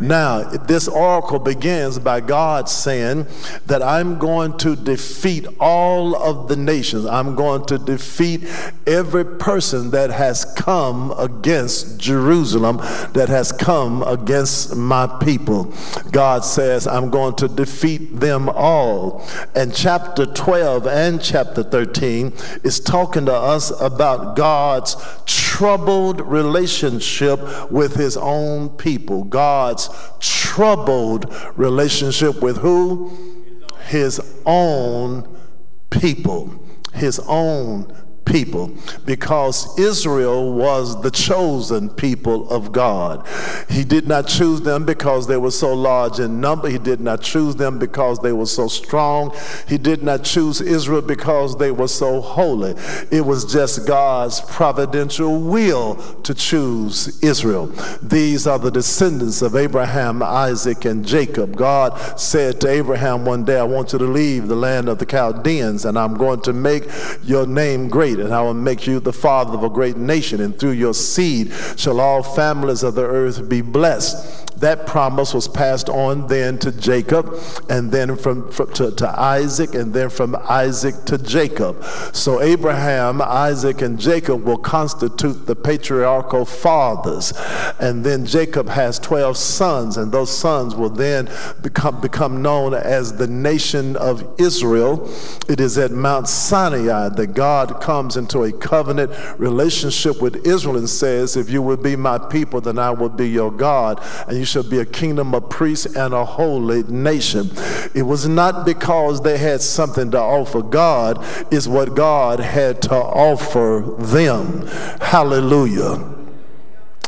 Now, 0.00 0.42
this 0.42 0.88
oracle 0.88 1.38
begins 1.38 1.98
by 1.98 2.20
God 2.20 2.68
saying 2.68 3.26
that 3.66 3.82
I'm 3.82 4.18
going 4.18 4.56
to 4.58 4.76
defeat 4.76 5.46
all 5.60 6.16
of 6.16 6.48
the 6.48 6.56
nations. 6.56 7.06
I'm 7.06 7.34
going 7.34 7.66
to 7.66 7.78
defeat 7.78 8.44
every 8.86 9.24
person 9.24 9.90
that 9.90 10.10
has 10.10 10.44
come 10.44 11.12
against 11.18 11.98
Jerusalem, 11.98 12.78
that 13.12 13.28
has 13.28 13.52
come 13.52 14.02
against 14.02 14.76
my 14.76 15.06
people. 15.22 15.72
God 16.10 16.44
says, 16.44 16.86
I'm 16.86 17.10
going 17.14 17.36
to 17.36 17.46
defeat 17.46 18.18
them 18.18 18.48
all. 18.48 19.24
And 19.54 19.72
chapter 19.72 20.26
12 20.26 20.88
and 20.88 21.22
chapter 21.22 21.62
13 21.62 22.32
is 22.64 22.80
talking 22.80 23.26
to 23.26 23.32
us 23.32 23.70
about 23.80 24.34
God's 24.34 24.96
troubled 25.24 26.20
relationship 26.22 27.70
with 27.70 27.94
his 27.94 28.16
own 28.16 28.68
people. 28.70 29.22
God's 29.22 29.88
troubled 30.18 31.32
relationship 31.54 32.42
with 32.42 32.56
who? 32.56 33.16
His 33.86 34.20
own 34.44 35.38
people. 35.90 36.52
His 36.94 37.20
own 37.28 37.96
people 38.24 38.72
because 39.04 39.78
Israel 39.78 40.52
was 40.52 41.00
the 41.02 41.10
chosen 41.10 41.88
people 41.88 42.48
of 42.50 42.72
God. 42.72 43.26
He 43.68 43.84
did 43.84 44.08
not 44.08 44.26
choose 44.26 44.60
them 44.62 44.84
because 44.84 45.26
they 45.26 45.36
were 45.36 45.50
so 45.50 45.74
large 45.74 46.18
in 46.18 46.40
number. 46.40 46.68
He 46.68 46.78
did 46.78 47.00
not 47.00 47.22
choose 47.22 47.56
them 47.56 47.78
because 47.78 48.18
they 48.20 48.32
were 48.32 48.46
so 48.46 48.68
strong. 48.68 49.36
He 49.68 49.78
did 49.78 50.02
not 50.02 50.24
choose 50.24 50.60
Israel 50.60 51.02
because 51.02 51.56
they 51.56 51.70
were 51.70 51.88
so 51.88 52.20
holy. 52.20 52.74
It 53.10 53.24
was 53.24 53.50
just 53.50 53.86
God's 53.86 54.40
providential 54.40 55.40
will 55.40 55.96
to 56.22 56.34
choose 56.34 57.22
Israel. 57.22 57.66
These 58.02 58.46
are 58.46 58.58
the 58.58 58.70
descendants 58.70 59.42
of 59.42 59.56
Abraham, 59.56 60.22
Isaac, 60.22 60.84
and 60.84 61.06
Jacob. 61.06 61.56
God 61.56 62.18
said 62.18 62.60
to 62.62 62.68
Abraham 62.68 63.24
one 63.24 63.44
day, 63.44 63.58
I 63.58 63.64
want 63.64 63.92
you 63.92 63.98
to 63.98 64.04
leave 64.04 64.48
the 64.48 64.56
land 64.56 64.88
of 64.88 64.98
the 64.98 65.06
Chaldeans, 65.06 65.84
and 65.84 65.98
I'm 65.98 66.14
going 66.14 66.40
to 66.42 66.52
make 66.52 66.84
your 67.24 67.46
name 67.46 67.88
great 67.88 68.13
and 68.20 68.34
I 68.34 68.42
will 68.42 68.54
make 68.54 68.86
you 68.86 69.00
the 69.00 69.12
father 69.12 69.54
of 69.54 69.62
a 69.62 69.70
great 69.70 69.96
nation, 69.96 70.40
and 70.40 70.58
through 70.58 70.72
your 70.72 70.94
seed 70.94 71.52
shall 71.76 72.00
all 72.00 72.22
families 72.22 72.82
of 72.82 72.94
the 72.94 73.04
earth 73.04 73.48
be 73.48 73.60
blessed. 73.60 74.43
That 74.58 74.86
promise 74.86 75.34
was 75.34 75.48
passed 75.48 75.88
on 75.88 76.26
then 76.26 76.58
to 76.58 76.72
Jacob, 76.72 77.38
and 77.68 77.90
then 77.90 78.16
from, 78.16 78.50
from 78.50 78.72
to, 78.74 78.90
to 78.92 79.20
Isaac, 79.20 79.74
and 79.74 79.92
then 79.92 80.10
from 80.10 80.36
Isaac 80.48 80.94
to 81.06 81.18
Jacob. 81.18 81.82
So 82.12 82.40
Abraham, 82.40 83.20
Isaac, 83.20 83.82
and 83.82 83.98
Jacob 83.98 84.44
will 84.44 84.58
constitute 84.58 85.46
the 85.46 85.56
patriarchal 85.56 86.44
fathers. 86.44 87.32
And 87.80 88.04
then 88.04 88.26
Jacob 88.26 88.68
has 88.68 88.98
12 88.98 89.36
sons, 89.36 89.96
and 89.96 90.12
those 90.12 90.36
sons 90.36 90.74
will 90.74 90.90
then 90.90 91.28
become, 91.62 92.00
become 92.00 92.42
known 92.42 92.74
as 92.74 93.16
the 93.16 93.26
nation 93.26 93.96
of 93.96 94.24
Israel. 94.38 95.10
It 95.48 95.60
is 95.60 95.78
at 95.78 95.90
Mount 95.90 96.28
Sinai 96.28 97.08
that 97.08 97.34
God 97.34 97.80
comes 97.80 98.16
into 98.16 98.44
a 98.44 98.52
covenant 98.52 99.10
relationship 99.38 100.20
with 100.22 100.46
Israel 100.46 100.76
and 100.76 100.88
says, 100.88 101.36
If 101.36 101.50
you 101.50 101.62
will 101.62 101.76
be 101.76 101.96
my 101.96 102.18
people, 102.18 102.60
then 102.60 102.78
I 102.78 102.90
will 102.90 103.08
be 103.08 103.28
your 103.28 103.50
God. 103.50 104.00
And 104.28 104.38
you 104.38 104.43
shall 104.44 104.62
be 104.62 104.78
a 104.78 104.84
kingdom 104.84 105.34
of 105.34 105.48
priests 105.50 105.86
and 105.96 106.14
a 106.14 106.24
holy 106.24 106.82
nation. 106.84 107.50
It 107.94 108.02
was 108.02 108.28
not 108.28 108.64
because 108.64 109.22
they 109.22 109.38
had 109.38 109.60
something 109.60 110.10
to 110.12 110.18
offer 110.20 110.62
God, 110.62 111.18
it's 111.52 111.66
what 111.66 111.94
God 111.94 112.40
had 112.40 112.82
to 112.82 112.94
offer 112.94 113.96
them. 113.98 114.66
Hallelujah. 115.00 116.23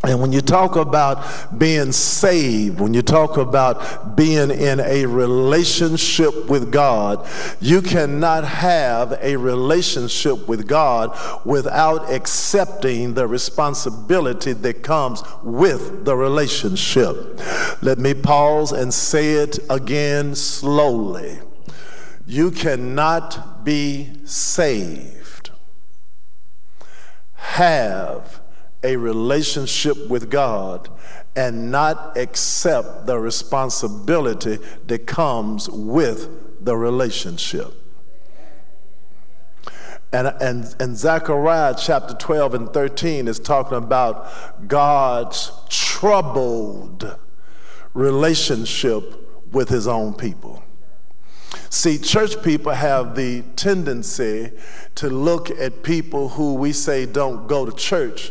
And 0.06 0.20
when 0.20 0.32
you 0.32 0.40
talk 0.40 0.76
about 0.76 1.58
being 1.58 1.90
saved, 1.90 2.78
when 2.78 2.94
you 2.94 3.02
talk 3.02 3.36
about 3.38 4.16
being 4.16 4.52
in 4.52 4.78
a 4.78 5.04
relationship 5.04 6.48
with 6.48 6.70
God, 6.70 7.28
you 7.60 7.82
cannot 7.82 8.44
have 8.44 9.18
a 9.20 9.36
relationship 9.36 10.46
with 10.46 10.68
God 10.68 11.18
without 11.44 12.08
accepting 12.12 13.14
the 13.14 13.26
responsibility 13.26 14.52
that 14.52 14.84
comes 14.84 15.24
with 15.42 16.04
the 16.04 16.14
relationship. 16.14 17.40
Let 17.82 17.98
me 17.98 18.14
pause 18.14 18.70
and 18.70 18.94
say 18.94 19.34
it 19.34 19.58
again 19.68 20.36
slowly. 20.36 21.40
You 22.28 22.52
cannot 22.52 23.64
be 23.64 24.12
saved, 24.24 25.50
have 27.34 28.40
a 28.86 28.96
relationship 28.96 30.08
with 30.08 30.30
God 30.30 30.88
and 31.34 31.72
not 31.72 32.16
accept 32.16 33.06
the 33.06 33.18
responsibility 33.18 34.58
that 34.86 35.06
comes 35.06 35.68
with 35.68 36.64
the 36.64 36.76
relationship. 36.76 37.74
And, 40.12 40.28
and, 40.40 40.74
and 40.78 40.96
Zechariah 40.96 41.74
chapter 41.76 42.14
12 42.14 42.54
and 42.54 42.72
13 42.72 43.26
is 43.26 43.40
talking 43.40 43.76
about 43.76 44.68
God's 44.68 45.50
troubled 45.68 47.18
relationship 47.92 49.52
with 49.52 49.68
his 49.68 49.88
own 49.88 50.14
people. 50.14 50.62
See, 51.70 51.98
church 51.98 52.40
people 52.44 52.72
have 52.72 53.16
the 53.16 53.42
tendency 53.56 54.52
to 54.94 55.10
look 55.10 55.50
at 55.50 55.82
people 55.82 56.28
who 56.28 56.54
we 56.54 56.72
say 56.72 57.04
don't 57.04 57.48
go 57.48 57.66
to 57.66 57.72
church 57.72 58.30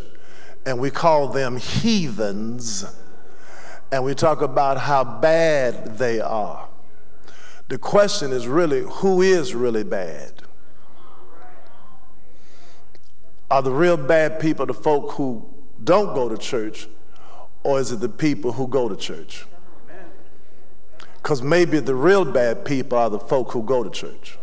and 0.66 0.80
we 0.80 0.90
call 0.90 1.28
them 1.28 1.58
heathens, 1.58 2.86
and 3.92 4.04
we 4.04 4.16
talk 4.16 4.42
about 4.42 4.80
how 4.80 5.04
bad 5.04 5.98
they 5.98 6.20
are. 6.20 6.68
The 7.68 7.78
question 7.78 8.32
is 8.32 8.48
really 8.48 8.82
who 8.82 9.22
is 9.22 9.54
really 9.56 9.84
bad? 9.84 10.34
Are 13.50 13.62
the 13.62 13.72
real 13.72 13.98
bad 13.98 14.40
people 14.40 14.66
the 14.66 14.74
folk 14.74 15.12
who 15.12 15.48
don't 15.84 16.14
go 16.16 16.30
to 16.30 16.38
church, 16.38 16.88
or 17.64 17.80
is 17.80 17.92
it 17.92 18.00
the 18.00 18.10
people 18.10 18.52
who 18.52 18.68
go 18.68 18.90
to 18.90 18.96
church? 18.96 19.46
Because 21.18 21.42
maybe 21.42 21.80
the 21.80 21.96
real 21.96 22.24
bad 22.24 22.66
people 22.66 22.98
are 22.98 23.10
the 23.10 23.20
folk 23.20 23.52
who 23.52 23.64
go 23.64 23.84
to 23.84 23.90
church. 23.90 24.38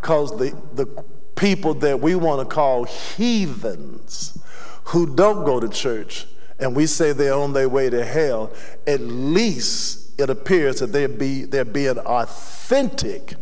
Because 0.00 0.36
the, 0.38 0.56
the 0.74 0.86
people 1.34 1.74
that 1.74 2.00
we 2.00 2.14
want 2.14 2.48
to 2.48 2.54
call 2.54 2.84
heathens, 2.84 4.38
who 4.86 5.14
don't 5.14 5.44
go 5.44 5.58
to 5.60 5.68
church 5.68 6.26
and 6.58 6.74
we 6.74 6.86
say 6.86 7.12
they're 7.12 7.34
on 7.34 7.52
their 7.52 7.68
way 7.68 7.90
to 7.90 8.04
hell, 8.04 8.52
at 8.86 9.00
least 9.00 10.18
it 10.18 10.30
appears 10.30 10.80
that 10.80 10.92
they're, 10.92 11.08
be, 11.08 11.44
they're 11.44 11.64
being 11.64 11.98
authentic 11.98 13.34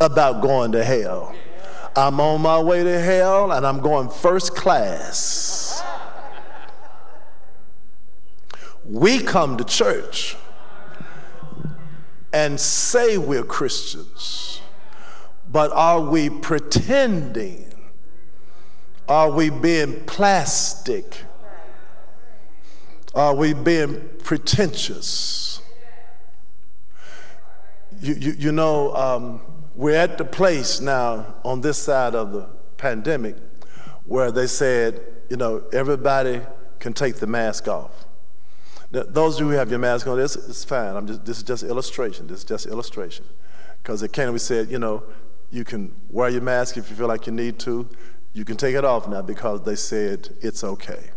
about 0.00 0.42
going 0.42 0.72
to 0.72 0.84
hell. 0.84 1.34
I'm 1.96 2.20
on 2.20 2.42
my 2.42 2.60
way 2.60 2.84
to 2.84 3.00
hell 3.00 3.52
and 3.52 3.66
I'm 3.66 3.80
going 3.80 4.08
first 4.08 4.54
class. 4.54 5.82
We 8.84 9.18
come 9.20 9.56
to 9.56 9.64
church 9.64 10.36
and 12.32 12.58
say 12.58 13.18
we're 13.18 13.44
Christians, 13.44 14.60
but 15.50 15.70
are 15.72 16.00
we 16.00 16.30
pretending 16.30 17.71
Are 19.08 19.30
we 19.30 19.50
being 19.50 20.04
plastic? 20.04 21.24
Are 23.14 23.34
we 23.34 23.52
being 23.52 24.08
pretentious? 24.22 25.60
You, 28.00 28.14
you, 28.14 28.32
you 28.38 28.52
know, 28.52 28.94
um, 28.94 29.40
we're 29.74 29.96
at 29.96 30.18
the 30.18 30.24
place 30.24 30.80
now 30.80 31.34
on 31.44 31.60
this 31.60 31.78
side 31.78 32.14
of 32.14 32.32
the 32.32 32.48
pandemic 32.76 33.36
where 34.06 34.32
they 34.32 34.46
said, 34.46 35.00
you 35.28 35.36
know, 35.36 35.62
everybody 35.72 36.40
can 36.78 36.92
take 36.92 37.16
the 37.16 37.26
mask 37.26 37.68
off. 37.68 38.06
Now, 38.90 39.04
those 39.06 39.36
of 39.36 39.40
you 39.40 39.52
who 39.52 39.56
have 39.56 39.70
your 39.70 39.78
mask 39.78 40.06
on, 40.06 40.18
this 40.18 40.36
is 40.36 40.64
fine. 40.64 40.96
I'm 40.96 41.06
just, 41.06 41.24
this 41.24 41.38
is 41.38 41.42
just 41.42 41.62
illustration. 41.62 42.26
This 42.26 42.38
is 42.38 42.44
just 42.44 42.66
illustration. 42.66 43.24
Because 43.82 44.02
at 44.02 44.12
Canaan, 44.12 44.32
we 44.32 44.38
said, 44.38 44.70
you 44.70 44.78
know, 44.78 45.02
you 45.50 45.64
can 45.64 45.94
wear 46.10 46.28
your 46.28 46.42
mask 46.42 46.76
if 46.76 46.90
you 46.90 46.96
feel 46.96 47.08
like 47.08 47.26
you 47.26 47.32
need 47.32 47.58
to. 47.60 47.88
You 48.34 48.44
can 48.44 48.56
take 48.56 48.74
it 48.74 48.84
off 48.84 49.08
now 49.08 49.22
because 49.22 49.62
they 49.62 49.76
said 49.76 50.28
it's 50.40 50.64
okay. 50.64 51.10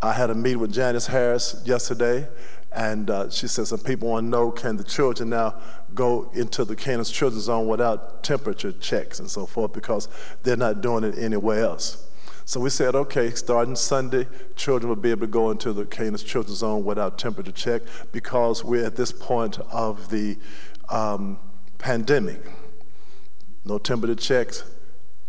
I 0.00 0.12
had 0.12 0.30
a 0.30 0.34
meeting 0.34 0.60
with 0.60 0.72
Janice 0.72 1.06
Harris 1.06 1.62
yesterday, 1.64 2.28
and 2.72 3.10
uh, 3.10 3.30
she 3.30 3.48
said 3.48 3.66
some 3.66 3.80
people 3.80 4.08
want 4.10 4.26
to 4.26 4.28
know 4.30 4.50
can 4.50 4.76
the 4.76 4.84
children 4.84 5.30
now 5.30 5.60
go 5.94 6.30
into 6.34 6.64
the 6.64 6.76
Canaan's 6.76 7.10
children's 7.10 7.44
zone 7.44 7.66
without 7.66 8.22
temperature 8.22 8.72
checks 8.72 9.18
and 9.18 9.30
so 9.30 9.46
forth 9.46 9.72
because 9.72 10.08
they're 10.42 10.56
not 10.56 10.82
doing 10.82 11.04
it 11.04 11.18
anywhere 11.18 11.64
else. 11.64 12.06
So 12.44 12.60
we 12.60 12.70
said, 12.70 12.94
okay, 12.94 13.30
starting 13.30 13.74
Sunday, 13.74 14.28
children 14.54 14.88
will 14.88 14.96
be 14.96 15.10
able 15.10 15.22
to 15.22 15.26
go 15.26 15.50
into 15.50 15.72
the 15.72 15.84
Canaan's 15.84 16.22
children's 16.22 16.58
zone 16.58 16.84
without 16.84 17.18
temperature 17.18 17.50
check 17.50 17.82
because 18.12 18.62
we're 18.62 18.84
at 18.84 18.94
this 18.94 19.10
point 19.10 19.58
of 19.72 20.10
the 20.10 20.38
um, 20.88 21.38
pandemic. 21.78 22.40
No 23.64 23.78
temperature 23.78 24.14
checks, 24.14 24.62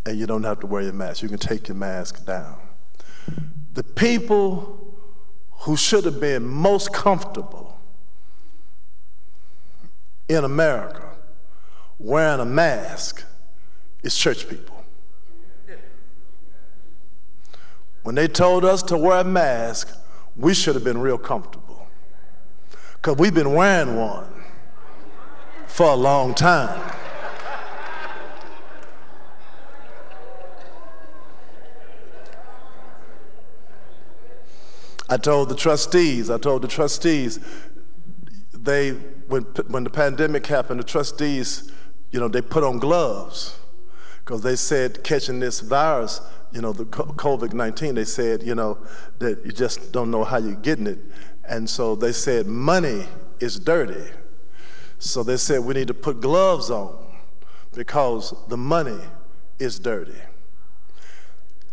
and 0.07 0.17
you 0.17 0.25
don't 0.25 0.43
have 0.43 0.61
to 0.61 0.67
wear 0.67 0.83
your 0.83 0.93
mask. 0.93 1.21
You 1.21 1.27
can 1.27 1.37
take 1.37 1.67
your 1.67 1.75
mask 1.75 2.25
down. 2.25 2.57
The 3.73 3.83
people 3.83 4.95
who 5.51 5.75
should 5.75 6.05
have 6.05 6.21
been 6.21 6.45
most 6.45 6.93
comfortable 6.93 7.77
in 10.29 10.45
America 10.45 11.03
wearing 11.99 12.39
a 12.39 12.45
mask 12.45 13.25
is 14.01 14.17
church 14.17 14.47
people. 14.47 14.85
When 18.03 18.15
they 18.15 18.29
told 18.29 18.63
us 18.63 18.81
to 18.83 18.97
wear 18.97 19.19
a 19.19 19.23
mask, 19.25 19.93
we 20.37 20.53
should 20.53 20.75
have 20.75 20.85
been 20.85 20.99
real 20.99 21.17
comfortable 21.17 21.85
because 22.93 23.17
we've 23.17 23.33
been 23.33 23.53
wearing 23.53 23.97
one 23.97 24.29
for 25.67 25.87
a 25.87 25.95
long 25.95 26.33
time. 26.33 26.93
I 35.09 35.17
told 35.17 35.49
the 35.49 35.55
trustees, 35.55 36.29
I 36.29 36.37
told 36.37 36.61
the 36.61 36.67
trustees, 36.67 37.39
they, 38.53 38.91
when, 38.91 39.43
when 39.67 39.83
the 39.83 39.89
pandemic 39.89 40.45
happened, 40.47 40.79
the 40.79 40.83
trustees, 40.83 41.71
you 42.11 42.19
know, 42.19 42.27
they 42.27 42.41
put 42.41 42.63
on 42.63 42.79
gloves 42.79 43.57
because 44.19 44.41
they 44.41 44.55
said 44.55 45.03
catching 45.03 45.39
this 45.39 45.61
virus 45.61 46.21
you 46.51 46.61
know, 46.61 46.71
the 46.71 46.85
COVID 46.85 47.53
19, 47.53 47.95
they 47.95 48.05
said, 48.05 48.43
you 48.43 48.55
know, 48.55 48.77
that 49.19 49.45
you 49.45 49.51
just 49.51 49.91
don't 49.91 50.09
know 50.11 50.23
how 50.23 50.37
you're 50.37 50.55
getting 50.55 50.87
it. 50.87 50.99
And 51.47 51.69
so 51.69 51.95
they 51.95 52.11
said, 52.11 52.47
money 52.47 53.05
is 53.39 53.59
dirty. 53.59 54.09
So 54.99 55.23
they 55.23 55.37
said, 55.37 55.59
we 55.59 55.73
need 55.73 55.87
to 55.87 55.93
put 55.93 56.21
gloves 56.21 56.69
on 56.69 56.97
because 57.73 58.33
the 58.47 58.57
money 58.57 58.99
is 59.59 59.79
dirty. 59.79 60.19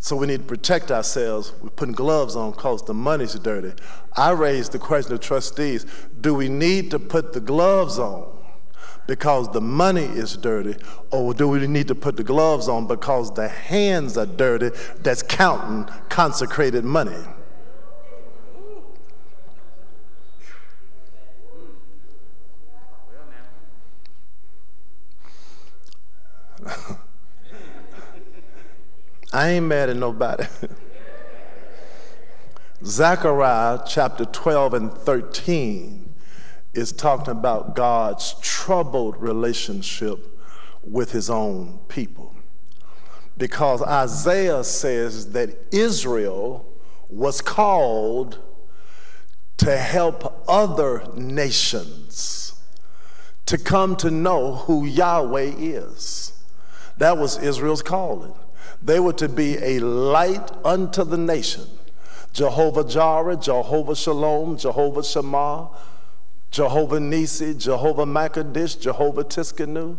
So 0.05 0.17
we 0.17 0.27
need 0.27 0.41
to 0.41 0.45
protect 0.45 0.91
ourselves. 0.91 1.55
We're 1.63 1.71
putting 1.71 1.95
gloves 1.95 2.37
on 2.37 2.51
because 2.51 2.85
the 2.85 2.93
money's 2.93 3.33
dirty. 3.37 3.73
I 4.15 4.33
raised 4.33 4.73
the 4.73 4.79
question 4.79 5.15
of 5.15 5.21
trustees 5.21 5.87
do 6.21 6.35
we 6.35 6.51
need 6.51 6.91
to 6.91 6.99
put 6.99 7.33
the 7.33 7.41
gloves 7.41 7.99
on 7.99 8.31
because 9.07 9.51
the 9.53 9.63
money 9.63 10.05
is 10.05 10.37
dirty, 10.37 10.77
or 11.11 11.33
do 11.33 11.49
we 11.49 11.67
need 11.67 11.89
to 11.89 11.95
put 11.95 12.19
the 12.19 12.23
gloves 12.23 12.69
on 12.69 12.87
because 12.87 13.33
the 13.33 13.49
hands 13.49 14.19
are 14.19 14.27
dirty 14.27 14.77
that's 15.01 15.23
counting 15.23 15.87
consecrated 16.11 16.85
money? 16.85 17.25
I 29.35 29.49
ain't 29.49 29.67
mad 29.67 29.91
at 29.91 29.97
nobody. 29.97 30.45
Zechariah 32.85 33.81
chapter 33.85 34.25
12 34.25 34.75
and 34.75 34.93
13 34.93 36.15
is 36.73 36.93
talking 36.93 37.33
about 37.33 37.75
God's 37.75 38.37
troubled 38.41 39.21
relationship 39.21 40.41
with 40.85 41.11
his 41.11 41.29
own 41.29 41.81
people. 41.89 42.37
Because 43.37 43.83
Isaiah 43.83 44.63
says 44.63 45.33
that 45.33 45.51
Israel 45.73 46.73
was 47.09 47.41
called 47.41 48.39
to 49.57 49.77
help 49.77 50.45
other 50.47 51.09
nations 51.17 52.53
to 53.47 53.59
come 53.59 53.97
to 53.97 54.13
know 54.13 54.55
who 54.55 54.87
Yahweh 54.87 55.55
is. 55.59 56.39
That 56.99 57.19
was 57.19 57.43
Israel's 57.43 57.83
calling. 57.83 58.35
They 58.85 59.01
were 59.01 59.15
to 59.15 59.29
be 59.31 59.57
a 59.57 59.79
light 59.81 60.51
unto 60.63 61.05
the 61.05 61.17
nation. 61.17 61.65
Jehovah 62.35 62.85
Jireh, 62.85 63.37
Jehovah 63.37 63.97
Shalom, 63.97 64.59
Jehovah 64.59 65.03
Shammah, 65.03 65.71
Jehovah 66.51 67.01
Nisi, 67.01 67.55
Jehovah 67.55 68.05
Makadish, 68.05 68.79
Jehovah 68.79 69.25
Tsidkenu. 69.25 69.97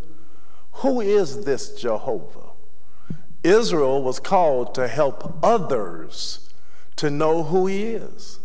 Who 0.73 1.01
is 1.01 1.45
this 1.45 1.73
Jehovah? 1.73 2.51
Israel 3.43 4.03
was 4.03 4.19
called 4.19 4.75
to 4.75 4.87
help 4.87 5.39
others 5.43 6.49
to 6.97 7.09
know 7.09 7.43
who 7.43 7.67
he 7.67 7.83
is. 7.83 8.39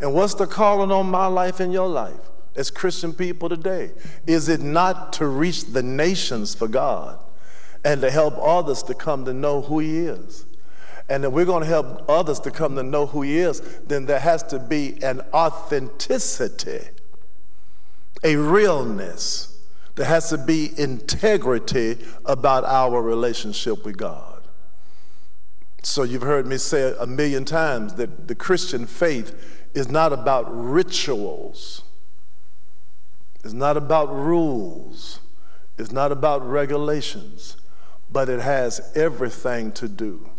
And 0.00 0.14
what's 0.14 0.34
the 0.34 0.46
calling 0.46 0.90
on 0.90 1.10
my 1.10 1.26
life 1.26 1.60
and 1.60 1.72
your 1.72 1.88
life 1.88 2.30
as 2.54 2.70
Christian 2.70 3.12
people 3.12 3.48
today? 3.48 3.92
Is 4.26 4.48
it 4.48 4.60
not 4.60 5.12
to 5.14 5.26
reach 5.26 5.64
the 5.64 5.82
nations 5.82 6.54
for 6.54 6.68
God 6.68 7.18
and 7.86 8.02
to 8.02 8.10
help 8.10 8.34
others 8.38 8.82
to 8.82 8.94
come 8.94 9.24
to 9.24 9.32
know 9.32 9.62
who 9.62 9.78
he 9.78 10.00
is? 10.00 10.44
And 11.08 11.24
if 11.24 11.32
we're 11.32 11.46
going 11.46 11.62
to 11.62 11.68
help 11.68 12.04
others 12.08 12.40
to 12.40 12.50
come 12.50 12.76
to 12.76 12.82
know 12.82 13.06
who 13.06 13.22
he 13.22 13.38
is, 13.38 13.60
then 13.86 14.04
there 14.04 14.18
has 14.18 14.42
to 14.44 14.58
be 14.58 15.02
an 15.02 15.22
authenticity 15.32 16.80
a 18.22 18.36
realness. 18.36 19.58
There 19.94 20.06
has 20.06 20.28
to 20.30 20.38
be 20.38 20.78
integrity 20.78 21.98
about 22.24 22.64
our 22.64 23.00
relationship 23.00 23.84
with 23.84 23.96
God. 23.96 24.42
So 25.82 26.02
you've 26.02 26.22
heard 26.22 26.46
me 26.46 26.58
say 26.58 26.94
a 26.98 27.06
million 27.06 27.44
times 27.44 27.94
that 27.94 28.28
the 28.28 28.34
Christian 28.34 28.86
faith 28.86 29.68
is 29.74 29.88
not 29.88 30.12
about 30.12 30.46
rituals. 30.48 31.82
It's 33.44 33.54
not 33.54 33.76
about 33.76 34.12
rules. 34.12 35.20
It's 35.78 35.92
not 35.92 36.10
about 36.10 36.46
regulations, 36.46 37.56
but 38.16 38.30
it 38.30 38.40
has 38.40 38.80
everything 38.94 39.70
to 39.70 39.86
do 39.86 40.30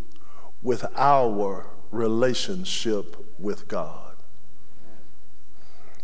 with 0.64 0.84
our 0.96 1.70
relationship 1.92 3.16
with 3.38 3.68
God. 3.68 4.16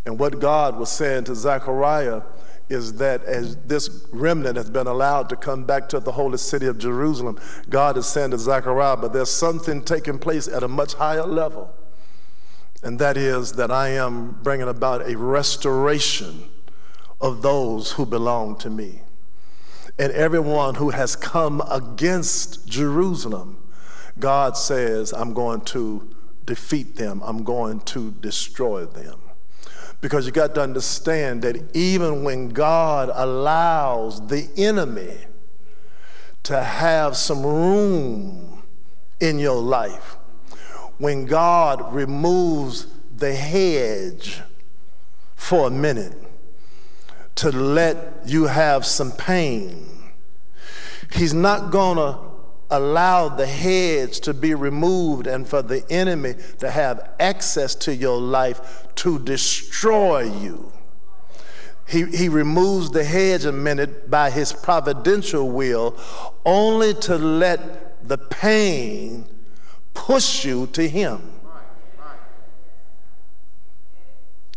And 0.07 0.17
what 0.17 0.39
God 0.39 0.79
was 0.79 0.93
saying 0.93 1.25
to 1.25 1.35
Zechariah 1.35 2.23
is 2.69 2.93
that 2.99 3.25
as 3.25 3.57
this 3.57 4.07
remnant 4.13 4.57
has 4.57 4.71
been 4.71 4.87
allowed 4.87 5.29
to 5.31 5.35
come 5.35 5.65
back 5.65 5.89
to 5.89 5.99
the 5.99 6.13
holy 6.13 6.39
city 6.39 6.67
of 6.67 6.79
Jerusalem, 6.79 7.41
God 7.69 7.97
is 7.97 8.07
saying 8.07 8.31
to 8.31 8.39
Zechariah, 8.39 8.97
but 8.97 9.13
there's 9.13 9.29
something 9.29 9.83
taking 9.83 10.21
place 10.21 10.47
at 10.47 10.63
a 10.63 10.69
much 10.69 10.95
higher 10.95 11.27
level. 11.27 11.75
And 12.85 13.01
that 13.01 13.17
is 13.17 13.55
that 13.55 13.73
I 13.73 13.89
am 13.89 14.39
bringing 14.45 14.69
about 14.69 15.11
a 15.11 15.19
restoration 15.19 16.45
of 17.21 17.43
those 17.43 17.91
who 17.91 18.07
belong 18.07 18.59
to 18.59 18.71
me. 18.71 19.01
And 19.99 20.13
everyone 20.13 20.75
who 20.75 20.91
has 20.91 21.15
come 21.15 21.63
against 21.71 22.67
Jerusalem, 22.67 23.59
God 24.19 24.57
says, 24.57 25.13
I'm 25.13 25.33
going 25.33 25.61
to 25.67 26.15
defeat 26.45 26.97
them, 26.97 27.23
I'm 27.25 27.45
going 27.45 27.81
to 27.81 28.11
destroy 28.11 28.87
them. 28.87 29.21
Because 30.01 30.27
you 30.27 30.33
got 30.33 30.55
to 30.57 30.63
understand 30.63 31.43
that 31.43 31.75
even 31.75 32.25
when 32.25 32.49
God 32.49 33.11
allows 33.15 34.27
the 34.27 34.49
enemy 34.57 35.17
to 36.43 36.63
have 36.63 37.17
some 37.17 37.45
room 37.45 38.63
in 39.21 39.39
your 39.39 39.63
life, 39.63 40.17
when 40.99 41.25
God 41.25 41.95
removes 41.95 42.89
the 43.17 43.33
hedge 43.33 44.43
for 45.37 45.69
a 45.69 45.71
minute 45.71 46.24
to 47.37 47.51
let 47.51 48.23
you 48.27 48.45
have 48.45 48.87
some 48.87 49.13
pain, 49.13 49.95
He's 51.13 51.35
not 51.35 51.71
going 51.71 51.97
to 51.97 52.19
allow 52.71 53.29
the 53.29 53.47
hedge 53.47 54.21
to 54.21 54.35
be 54.35 54.55
removed 54.55 55.27
and 55.27 55.47
for 55.47 55.63
the 55.63 55.85
enemy 55.91 56.35
to 56.59 56.71
have 56.71 57.11
access 57.21 57.75
to 57.77 57.95
your 57.95 58.21
life 58.21 58.89
to 58.97 59.19
destroy 59.21 60.23
you. 60.23 60.73
He, 61.87 62.05
he 62.07 62.29
removes 62.29 62.91
the 62.91 63.05
hedge 63.05 63.45
a 63.45 63.53
minute 63.53 64.11
by 64.11 64.31
his 64.31 64.53
providential 64.53 65.51
will, 65.51 65.97
only 66.45 66.95
to 66.95 67.17
let 67.17 68.09
the 68.09 68.19
pain 68.19 69.27
push 69.93 70.45
you 70.45 70.67
to 70.69 70.89
him. 70.89 71.31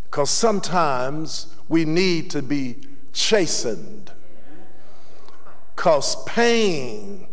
Because 0.04 0.30
sometimes 0.30 1.54
we 1.68 1.84
need 1.84 2.30
to 2.30 2.42
be 2.42 2.76
chastened. 3.12 4.10
Because 5.74 6.22
pain 6.24 7.26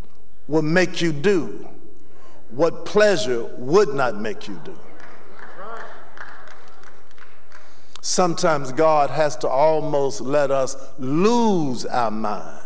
will 0.48 0.62
make 0.62 1.02
you 1.02 1.12
do 1.12 1.68
what 2.50 2.86
pleasure 2.86 3.44
would 3.58 3.90
not 3.90 4.16
make 4.16 4.48
you 4.48 4.60
do. 4.64 4.78
Sometimes 8.02 8.72
God 8.72 9.10
has 9.10 9.36
to 9.38 9.48
almost 9.48 10.22
let 10.22 10.52
us 10.52 10.78
lose 11.00 11.86
our 11.88 12.12
mind 12.12 12.62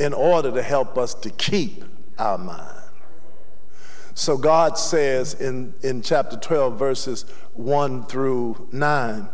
in 0.00 0.14
order 0.14 0.50
to 0.50 0.62
help 0.62 0.96
us 0.96 1.12
to 1.14 1.30
keep 1.30 1.84
our 2.18 2.38
mind. 2.38 2.82
So 4.14 4.36
God 4.38 4.78
says 4.78 5.34
in, 5.34 5.74
in 5.82 6.02
chapter 6.02 6.36
12, 6.36 6.78
verses 6.78 7.24
1 7.54 8.06
through 8.06 8.68
9, 8.72 9.28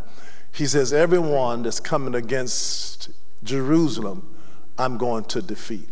He 0.54 0.66
says, 0.66 0.92
Everyone 0.92 1.62
that's 1.62 1.80
coming 1.80 2.14
against 2.14 3.10
Jerusalem, 3.42 4.34
I'm 4.78 4.96
going 4.98 5.24
to 5.24 5.42
defeat. 5.42 5.88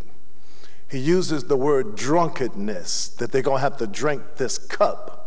He 0.91 0.99
uses 0.99 1.45
the 1.45 1.57
word 1.57 1.97
drunkenness, 1.97 3.09
that 3.09 3.33
they're 3.33 3.43
going 3.43 3.59
to 3.59 3.63
have 3.63 3.79
to 3.79 3.87
drink 3.87 4.23
this 4.37 4.59
cup 4.59 5.23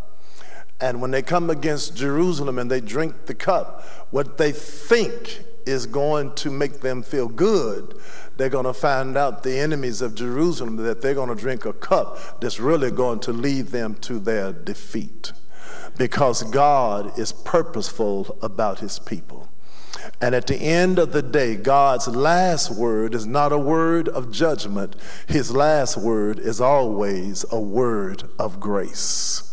and 0.82 1.02
when 1.02 1.12
they 1.12 1.22
come 1.22 1.50
against 1.50 1.96
Jerusalem 1.96 2.60
and 2.60 2.70
they 2.70 2.82
drink 2.82 3.26
the 3.28 3.34
cup, 3.34 3.84
what 4.12 4.38
they 4.38 4.52
think 4.52 5.44
is 5.66 5.86
going 5.88 6.34
to 6.36 6.52
make 6.52 6.82
them 6.82 7.02
feel 7.02 7.28
good, 7.28 7.98
they're 8.38 8.50
going 8.50 8.66
to 8.66 8.74
find 8.74 9.18
out 9.18 9.44
the 9.44 9.58
enemies 9.58 10.02
of 10.02 10.16
Jerusalem 10.16 10.76
that 10.78 11.02
they're 11.02 11.16
going 11.16 11.30
to 11.30 11.36
drink 11.36 11.66
a 11.66 11.74
cup 11.74 12.42
that's 12.42 12.60
really 12.60 12.92
going 12.92 13.20
to 13.22 13.32
lead 13.32 13.68
them 13.68 13.96
to 14.02 14.20
their 14.20 14.52
defeat. 14.52 15.32
Because 15.98 16.44
God 16.44 17.18
is 17.18 17.32
purposeful 17.32 18.38
about 18.42 18.80
his 18.80 19.00
people. 19.00 19.50
And 20.22 20.36
at 20.36 20.48
the 20.48 20.58
end 20.58 21.00
of 21.00 21.14
the 21.14 21.22
day, 21.22 21.56
God's 21.56 22.08
last 22.08 22.70
word 22.70 23.16
is 23.16 23.26
not 23.26 23.52
a 23.52 23.58
word 23.58 24.08
of 24.10 24.32
judgment, 24.32 24.96
his 25.28 25.52
last 25.52 25.98
word 25.98 26.38
is 26.40 26.62
always 26.62 27.46
a 27.52 27.60
word 27.60 28.24
of 28.38 28.60
grace. 28.60 29.46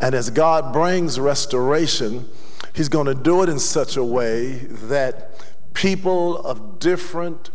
And 0.00 0.14
as 0.14 0.30
God 0.30 0.72
brings 0.72 1.18
restoration, 1.20 2.28
He's 2.74 2.88
going 2.88 3.06
to 3.06 3.14
do 3.14 3.42
it 3.42 3.48
in 3.48 3.58
such 3.60 3.96
a 3.96 4.04
way 4.04 4.54
that 4.54 5.30
people 5.74 6.38
of 6.38 6.80
different 6.80 7.50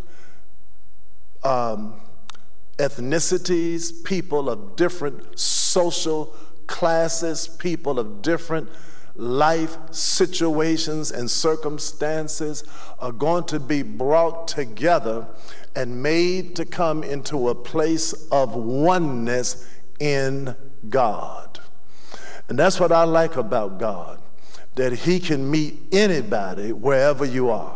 um, 1.43 1.99
ethnicities, 2.77 4.03
people 4.03 4.49
of 4.49 4.77
different 4.77 5.37
social 5.37 6.33
classes, 6.69 7.47
people 7.47 7.99
of 7.99 8.21
different 8.21 8.69
life 9.15 9.75
situations 9.91 11.11
and 11.11 11.29
circumstances 11.29 12.63
are 12.99 13.11
going 13.11 13.43
to 13.43 13.59
be 13.59 13.81
brought 13.81 14.47
together 14.47 15.27
and 15.75 16.01
made 16.01 16.55
to 16.55 16.63
come 16.63 17.03
into 17.03 17.49
a 17.49 17.55
place 17.55 18.13
of 18.31 18.55
oneness 18.55 19.67
in 19.99 20.55
God. 20.87 21.59
And 22.47 22.57
that's 22.57 22.79
what 22.79 22.91
I 22.91 23.03
like 23.03 23.35
about 23.35 23.77
God, 23.77 24.21
that 24.75 24.93
He 24.93 25.19
can 25.19 25.49
meet 25.49 25.79
anybody 25.91 26.71
wherever 26.71 27.25
you 27.25 27.49
are. 27.49 27.75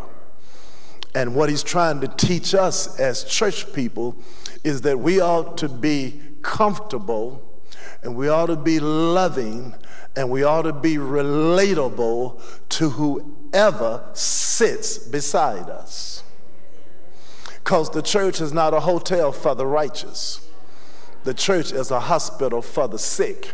And 1.14 1.36
what 1.36 1.50
He's 1.50 1.64
trying 1.64 2.00
to 2.02 2.08
teach 2.08 2.56
us 2.56 3.00
as 3.00 3.24
church 3.24 3.74
people 3.74 4.16
is 4.64 4.82
that 4.82 5.00
we 5.00 5.20
ought 5.20 5.58
to 5.58 5.68
be 5.68 6.22
comfortable 6.42 7.53
and 8.04 8.16
we 8.16 8.28
ought 8.28 8.48
to 8.48 8.56
be 8.56 8.80
loving 8.80 9.74
and 10.16 10.30
we 10.30 10.44
ought 10.44 10.64
to 10.64 10.74
be 10.74 10.98
relatable 10.98 12.40
to 12.70 12.90
whoever 12.90 14.04
sits 14.14 14.98
beside 14.98 15.70
us. 15.70 16.24
Because 17.64 17.90
the 17.90 18.02
church 18.02 18.42
is 18.42 18.54
not 18.54 18.74
a 18.74 18.82
hotel 18.82 19.32
for 19.32 19.56
the 19.56 19.66
righteous, 19.66 20.46
the 21.24 21.34
church 21.34 21.72
is 21.72 21.92
a 21.92 22.02
hospital 22.02 22.62
for 22.62 22.88
the 22.88 23.00
sick. 23.00 23.54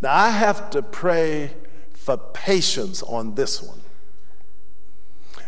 Now, 0.00 0.14
I 0.14 0.30
have 0.30 0.70
to 0.70 0.82
pray 0.82 1.50
for 1.92 2.16
patience 2.16 3.02
on 3.02 3.34
this 3.34 3.62
one 3.62 3.80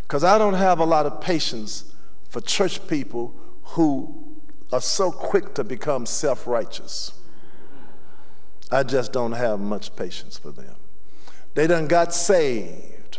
because 0.03 0.25
I 0.25 0.39
don't 0.39 0.55
have 0.55 0.79
a 0.79 0.85
lot 0.85 1.07
of 1.07 1.21
patience 1.21 1.93
for 2.29 2.41
church 2.41 2.87
people 2.89 3.35
who 3.63 4.37
are 4.73 4.81
so 4.81 5.11
quick 5.11 5.55
to 5.55 5.65
become 5.65 6.07
self 6.07 6.47
righteous. 6.47 7.13
I 8.71 8.83
just 8.83 9.13
don't 9.13 9.33
have 9.33 9.61
much 9.61 9.95
patience 9.95 10.37
for 10.39 10.51
them. 10.51 10.75
They 11.55 11.67
done 11.67 11.87
got 11.87 12.13
saved, 12.13 13.19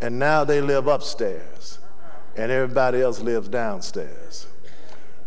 and 0.00 0.18
now 0.18 0.44
they 0.44 0.60
live 0.60 0.86
upstairs, 0.86 1.78
and 2.36 2.50
everybody 2.50 3.00
else 3.00 3.20
lives 3.20 3.48
downstairs. 3.48 4.46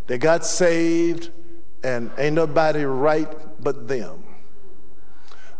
They 0.07 0.17
got 0.17 0.45
saved, 0.45 1.29
and 1.83 2.11
ain't 2.17 2.35
nobody 2.35 2.83
right 2.83 3.29
but 3.61 3.87
them. 3.87 4.23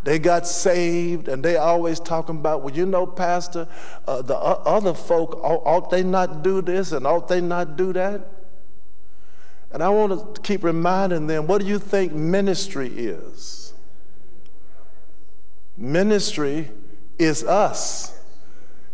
They 0.04 0.18
got 0.18 0.46
saved, 0.46 1.28
and 1.28 1.44
they 1.44 1.56
always 1.56 2.00
talking 2.00 2.36
about, 2.36 2.62
well, 2.62 2.74
you 2.74 2.86
know, 2.86 3.06
Pastor, 3.06 3.68
uh, 4.06 4.22
the 4.22 4.36
other 4.36 4.94
folk, 4.94 5.38
ought 5.42 5.90
they 5.90 6.02
not 6.02 6.42
do 6.42 6.62
this 6.62 6.92
and 6.92 7.06
ought 7.06 7.28
they 7.28 7.40
not 7.40 7.76
do 7.76 7.92
that? 7.92 8.26
And 9.70 9.82
I 9.82 9.90
want 9.90 10.34
to 10.34 10.40
keep 10.40 10.64
reminding 10.64 11.26
them, 11.26 11.46
what 11.46 11.60
do 11.60 11.66
you 11.66 11.78
think 11.78 12.12
ministry 12.12 12.88
is? 12.88 13.67
Ministry 15.78 16.68
is 17.20 17.44
us 17.44 18.20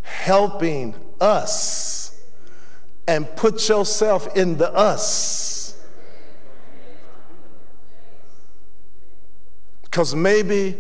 helping 0.03 0.95
us 1.19 2.23
and 3.09 3.27
put 3.37 3.69
yourself 3.69 4.37
in 4.37 4.59
the 4.59 4.71
us. 4.73 5.83
Because 9.83 10.15
maybe 10.15 10.77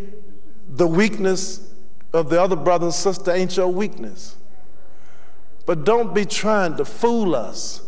the 0.68 0.86
weakness 0.86 1.72
of 2.12 2.28
the 2.28 2.40
other 2.40 2.56
brother 2.56 2.86
and 2.86 2.94
sister 2.94 3.30
ain't 3.30 3.56
your 3.56 3.68
weakness. 3.68 4.36
But 5.64 5.84
don't 5.84 6.14
be 6.14 6.26
trying 6.26 6.76
to 6.76 6.84
fool 6.84 7.34
us 7.34 7.80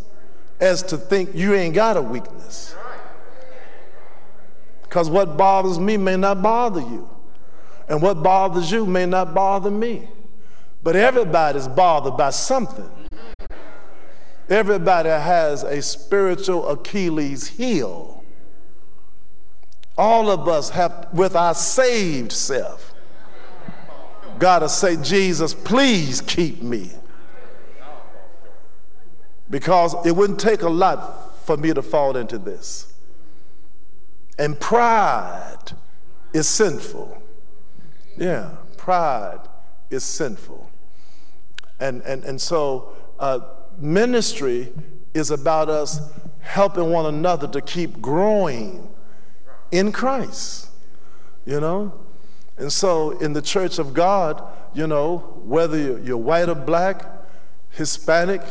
as 0.59 0.83
to 0.85 0.97
think 0.97 1.35
you 1.35 1.55
ain't 1.55 1.75
got 1.75 1.99
a 1.99 2.03
weakness. 2.03 2.75
Because 4.83 5.11
what 5.11 5.37
bothers 5.37 5.79
me 5.79 5.99
may 5.99 6.17
not 6.17 6.41
bother 6.41 6.81
you. 6.81 7.11
And 7.89 8.03
what 8.03 8.23
bothers 8.23 8.71
you 8.71 8.85
may 8.87 9.07
not 9.07 9.35
bother 9.35 9.71
me. 9.71 10.09
But 10.83 10.97
everybody's 10.97 11.69
bothered 11.69 12.17
by 12.17 12.31
something. 12.31 12.91
Everybody 14.49 15.09
has 15.09 15.65
a 15.65 15.83
spiritual 15.83 16.69
Achilles 16.69 17.49
heel. 17.49 18.25
All 19.99 20.31
of 20.31 20.47
us 20.47 20.71
have, 20.71 21.09
with 21.13 21.35
our 21.35 21.55
saved 21.55 22.31
self, 22.31 22.95
got 24.39 24.61
to 24.61 24.69
say, 24.69 24.97
Jesus, 24.97 25.55
please 25.55 26.21
keep 26.21 26.63
me. 26.63 26.93
Because 29.49 29.95
it 30.07 30.15
wouldn't 30.15 30.41
take 30.41 30.63
a 30.63 30.69
lot 30.69 31.45
for 31.47 31.57
me 31.57 31.73
to 31.73 31.83
fall 31.83 32.17
into 32.17 32.39
this. 32.39 32.93
And 34.39 34.59
pride 34.61 35.73
is 36.33 36.47
sinful. 36.47 37.23
Yeah, 38.17 38.57
pride 38.77 39.41
is 39.91 40.05
sinful. 40.05 40.71
And, 41.81 42.03
and, 42.03 42.25
and 42.25 42.41
so 42.41 42.97
uh, 43.19 43.41
ministry 43.79 44.73
is 45.15 45.31
about 45.31 45.69
us 45.69 46.01
helping 46.41 46.91
one 46.91 47.07
another 47.07 47.49
to 47.49 47.61
keep 47.61 48.01
growing 48.01 48.89
in 49.71 49.93
Christ, 49.93 50.69
you 51.45 51.61
know? 51.61 51.93
And 52.57 52.73
so 52.73 53.11
in 53.19 53.33
the 53.33 53.43
church 53.43 53.79
of 53.79 53.93
God, 53.93 54.43
you 54.75 54.87
know, 54.87 55.19
whether 55.45 55.99
you're 55.99 56.17
white 56.17 56.49
or 56.49 56.55
black, 56.55 57.05
Hispanic, 57.71 58.43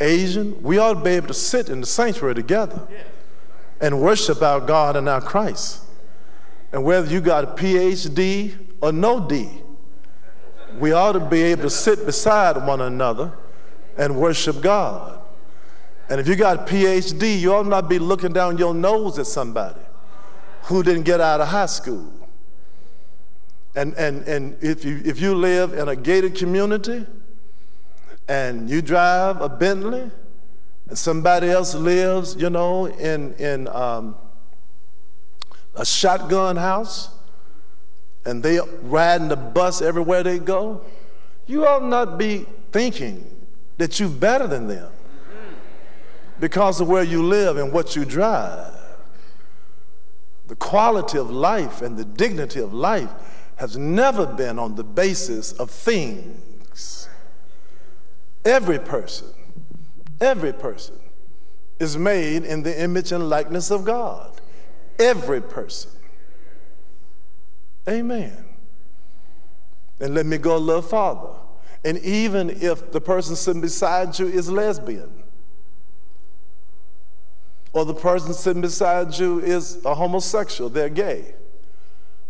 Asian, 0.00 0.62
we 0.62 0.78
ought 0.78 0.94
to 0.94 1.00
be 1.00 1.10
able 1.10 1.28
to 1.28 1.34
sit 1.34 1.68
in 1.68 1.80
the 1.80 1.86
sanctuary 1.86 2.34
together 2.34 2.86
and 3.80 4.00
worship 4.00 4.40
our 4.42 4.60
God 4.60 4.96
and 4.96 5.08
our 5.08 5.20
Christ. 5.20 5.82
And 6.72 6.84
whether 6.84 7.06
you 7.06 7.20
got 7.20 7.44
a 7.44 7.46
PhD 7.48 8.65
or 8.80 8.92
no 8.92 9.26
D, 9.26 9.48
we 10.78 10.92
ought 10.92 11.12
to 11.12 11.20
be 11.20 11.42
able 11.42 11.62
to 11.62 11.70
sit 11.70 12.04
beside 12.04 12.66
one 12.66 12.80
another 12.80 13.32
and 13.96 14.16
worship 14.16 14.60
God. 14.60 15.18
And 16.08 16.20
if 16.20 16.28
you 16.28 16.36
got 16.36 16.56
a 16.56 16.72
PhD, 16.72 17.40
you 17.40 17.54
ought 17.54 17.66
not 17.66 17.88
be 17.88 17.98
looking 17.98 18.32
down 18.32 18.58
your 18.58 18.74
nose 18.74 19.18
at 19.18 19.26
somebody 19.26 19.80
who 20.64 20.82
didn't 20.82 21.04
get 21.04 21.20
out 21.20 21.40
of 21.40 21.48
high 21.48 21.66
school. 21.66 22.12
And, 23.74 23.94
and, 23.94 24.26
and 24.26 24.56
if, 24.62 24.84
you, 24.84 25.02
if 25.04 25.20
you 25.20 25.34
live 25.34 25.74
in 25.74 25.88
a 25.88 25.96
gated 25.96 26.34
community 26.34 27.06
and 28.28 28.70
you 28.70 28.82
drive 28.82 29.40
a 29.40 29.48
Bentley 29.48 30.10
and 30.88 30.98
somebody 30.98 31.48
else 31.48 31.74
lives, 31.74 32.36
you 32.36 32.50
know, 32.50 32.86
in, 32.86 33.34
in 33.34 33.68
um, 33.68 34.16
a 35.74 35.84
shotgun 35.84 36.56
house 36.56 37.15
and 38.26 38.42
they 38.42 38.58
riding 38.82 39.28
the 39.28 39.36
bus 39.36 39.80
everywhere 39.80 40.22
they 40.22 40.38
go, 40.38 40.84
you 41.46 41.66
ought 41.66 41.84
not 41.84 42.18
be 42.18 42.44
thinking 42.72 43.24
that 43.78 44.00
you're 44.00 44.08
better 44.08 44.46
than 44.46 44.66
them 44.66 44.90
because 46.40 46.80
of 46.80 46.88
where 46.88 47.04
you 47.04 47.22
live 47.22 47.56
and 47.56 47.72
what 47.72 47.96
you 47.96 48.04
drive. 48.04 48.72
The 50.48 50.56
quality 50.56 51.18
of 51.18 51.30
life 51.30 51.82
and 51.82 51.96
the 51.96 52.04
dignity 52.04 52.60
of 52.60 52.72
life 52.72 53.10
has 53.56 53.76
never 53.76 54.26
been 54.26 54.58
on 54.58 54.74
the 54.74 54.84
basis 54.84 55.52
of 55.52 55.70
things. 55.70 57.08
Every 58.44 58.78
person, 58.78 59.28
every 60.20 60.52
person 60.52 60.96
is 61.78 61.96
made 61.96 62.44
in 62.44 62.62
the 62.62 62.80
image 62.82 63.12
and 63.12 63.28
likeness 63.28 63.70
of 63.70 63.84
God. 63.84 64.40
Every 64.98 65.40
person. 65.40 65.90
Amen. 67.88 68.44
And 70.00 70.14
let 70.14 70.26
me 70.26 70.38
go 70.38 70.56
a 70.56 70.58
little 70.58 70.82
farther. 70.82 71.34
And 71.84 71.98
even 71.98 72.50
if 72.50 72.90
the 72.90 73.00
person 73.00 73.36
sitting 73.36 73.60
beside 73.60 74.18
you 74.18 74.26
is 74.26 74.50
lesbian, 74.50 75.22
or 77.72 77.84
the 77.84 77.94
person 77.94 78.32
sitting 78.34 78.62
beside 78.62 79.16
you 79.18 79.38
is 79.38 79.84
a 79.84 79.94
homosexual, 79.94 80.70
they're 80.70 80.88
gay. 80.88 81.34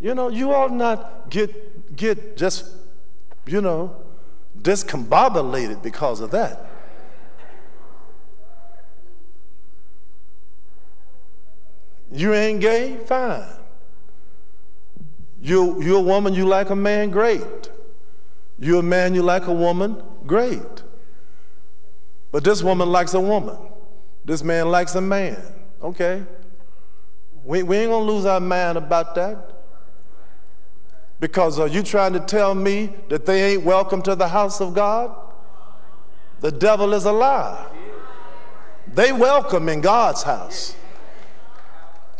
You 0.01 0.15
know, 0.15 0.29
you 0.29 0.53
ought 0.53 0.73
not 0.73 1.31
get, 1.31 1.97
get 1.97 2.37
just, 2.37 2.71
you 3.47 3.61
know, 3.61 3.97
discombobulated 4.61 5.83
because 5.83 6.21
of 6.21 6.33
that. 6.33 6.67
You 12.13 12.35
ain't 12.35 12.61
gay? 12.61 12.97
Fine. 13.07 13.56
You, 15.47 15.81
you're 15.81 15.99
a 15.99 16.03
woman, 16.03 16.35
you 16.35 16.45
like 16.45 16.71
a 16.71 16.77
man? 16.77 17.11
Great. 17.11 17.71
You're 18.59 18.81
a 18.81 18.83
man, 18.83 19.15
you 19.15 19.23
like 19.23 19.47
a 19.47 19.53
woman? 19.53 20.03
Great. 20.27 20.83
But 22.33 22.43
this 22.43 22.65
woman 22.65 22.91
likes 22.91 23.15
a 23.15 23.21
woman. 23.21 23.57
This 24.25 24.43
man 24.43 24.69
likes 24.73 24.97
a 24.97 25.01
man. 25.01 25.41
Okay. 25.81 26.25
We, 27.45 27.63
we 27.63 27.77
ain't 27.77 27.93
gonna 27.93 28.05
lose 28.05 28.25
our 28.25 28.41
mind 28.41 28.77
about 28.77 29.15
that. 29.15 29.53
Because 31.21 31.61
are 31.61 31.69
you 31.69 31.85
trying 31.85 32.15
to 32.15 32.21
tell 32.21 32.53
me 32.53 32.93
that 33.09 33.25
they 33.25 33.53
ain't 33.53 33.63
welcome 33.63 34.03
to 34.03 34.17
the 34.17 34.27
house 34.27 34.61
of 34.61 34.75
God? 34.75 35.15
The 36.41 36.51
devil 36.51 36.93
is 36.93 37.05
a 37.05 37.13
lie. 37.13 37.71
They 38.93 39.13
welcome 39.13 39.69
in 39.69 39.81
God's 39.81 40.25
house. 40.25 40.75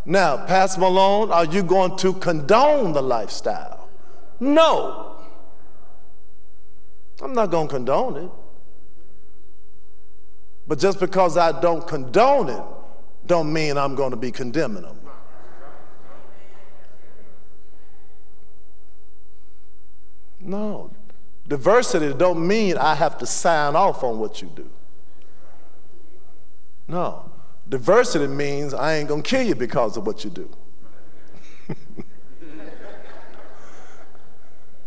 Now, 0.09 0.47
Pastor 0.47 0.81
Malone, 0.81 1.33
are 1.33 1.45
you 1.45 1.65
going 1.65 1.97
to 1.97 2.15
condone 2.15 2.93
the 2.93 3.03
lifestyle? 3.03 3.89
No. 4.39 5.17
I'm 7.21 7.33
not 7.33 7.51
going 7.51 7.67
to 7.67 7.75
condone 7.75 8.17
it. 8.17 8.31
But 10.69 10.79
just 10.79 11.01
because 11.01 11.37
I 11.37 11.61
don't 11.61 11.87
condone 11.89 12.49
it, 12.51 12.63
don't 13.27 13.53
mean 13.53 13.77
I'm 13.77 13.97
going 13.97 14.13
to 14.13 14.17
be 14.17 14.31
condemning 14.31 14.83
them. 14.83 15.01
No. 20.39 20.93
Diversity 21.49 22.15
don't 22.15 22.47
mean 22.47 22.79
I 22.79 22.95
have 22.95 23.19
to 23.19 23.27
sign 23.27 23.75
off 23.75 24.05
on 24.05 24.21
what 24.21 24.41
you 24.41 24.51
do. 24.55 24.71
No. 26.87 27.33
Diversity 27.69 28.29
means 28.29 28.73
I 28.73 28.95
ain't 28.97 29.09
to 29.09 29.23
kill 29.23 29.43
you 29.43 29.55
because 29.55 29.97
of 29.97 30.07
what 30.07 30.23
you 30.25 30.31
do. 30.31 30.49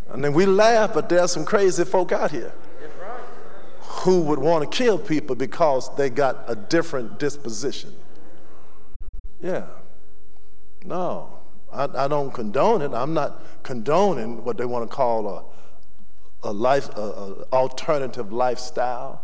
and 0.09 0.23
then 0.23 0.33
we 0.33 0.45
laugh, 0.45 0.93
but 0.93 1.09
there's 1.09 1.31
some 1.31 1.43
crazy 1.43 1.83
folk 1.83 2.11
out 2.11 2.31
here 2.31 2.53
who 3.81 4.21
would 4.21 4.39
want 4.39 4.63
to 4.69 4.77
kill 4.77 4.97
people 4.97 5.35
because 5.35 5.93
they 5.97 6.09
got 6.09 6.45
a 6.47 6.55
different 6.55 7.19
disposition. 7.19 7.93
Yeah. 9.41 9.65
No, 10.85 11.39
I, 11.71 11.89
I 11.93 12.07
don't 12.07 12.31
condone 12.31 12.81
it. 12.81 12.93
I'm 12.93 13.13
not 13.13 13.43
condoning 13.63 14.45
what 14.45 14.57
they 14.57 14.65
want 14.65 14.89
to 14.89 14.95
call 14.95 15.27
a, 15.27 15.43
a 16.47 16.53
life, 16.53 16.89
a, 16.95 17.01
a 17.01 17.43
alternative 17.51 18.31
lifestyle. 18.31 19.21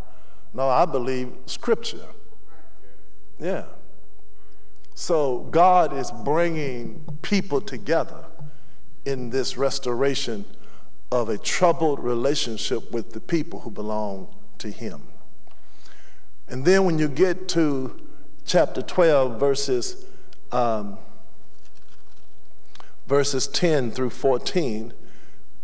No, 0.54 0.68
I 0.68 0.86
believe 0.86 1.32
scripture. 1.46 2.06
Yeah. 3.40 3.66
So 4.94 5.40
God 5.52 5.94
is 5.94 6.10
bringing 6.12 7.04
people 7.22 7.60
together 7.60 8.26
in 9.04 9.30
this 9.30 9.58
restoration 9.58 10.46
of 11.12 11.30
a 11.30 11.38
troubled 11.38 12.00
relationship 12.00 12.92
with 12.92 13.12
the 13.12 13.20
people 13.20 13.62
who 13.62 13.72
belong 13.72 14.34
to 14.60 14.70
him. 14.70 15.04
And 16.48 16.66
then 16.66 16.86
when 16.86 16.98
you 17.00 17.08
get 17.08 17.48
to 17.50 18.00
chapter 18.46 18.82
12, 18.82 19.40
verses, 19.40 20.06
um, 20.52 20.98
verses 23.08 23.48
10 23.48 23.92
through 23.92 24.12
14, 24.12 24.94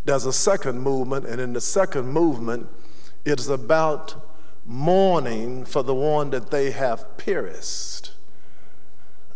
there's 0.04 0.26
a 0.26 0.34
second 0.34 0.82
movement, 0.82 1.26
and 1.26 1.40
in 1.40 1.54
the 1.54 1.62
second 1.62 2.08
movement, 2.08 2.68
it 3.24 3.40
is 3.40 3.50
about 3.50 4.31
mourning 4.72 5.66
for 5.66 5.84
the 5.84 5.94
one 5.94 6.30
that 6.30 6.50
they 6.50 6.72
have 6.72 7.18
pierced. 7.18 8.12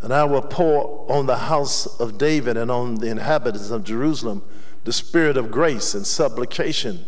And 0.01 0.13
I 0.13 0.23
will 0.23 0.41
pour 0.41 1.11
on 1.11 1.25
the 1.25 1.37
house 1.37 1.87
of 1.99 2.17
David 2.17 2.55
and 2.57 2.71
on 2.71 2.95
the 2.95 3.09
inhabitants 3.09 3.69
of 3.69 3.83
Jerusalem 3.83 4.43
the 4.85 4.93
spirit 4.93 5.35
of 5.35 5.51
grace 5.51 5.93
and 5.93 6.05
supplication. 6.05 7.05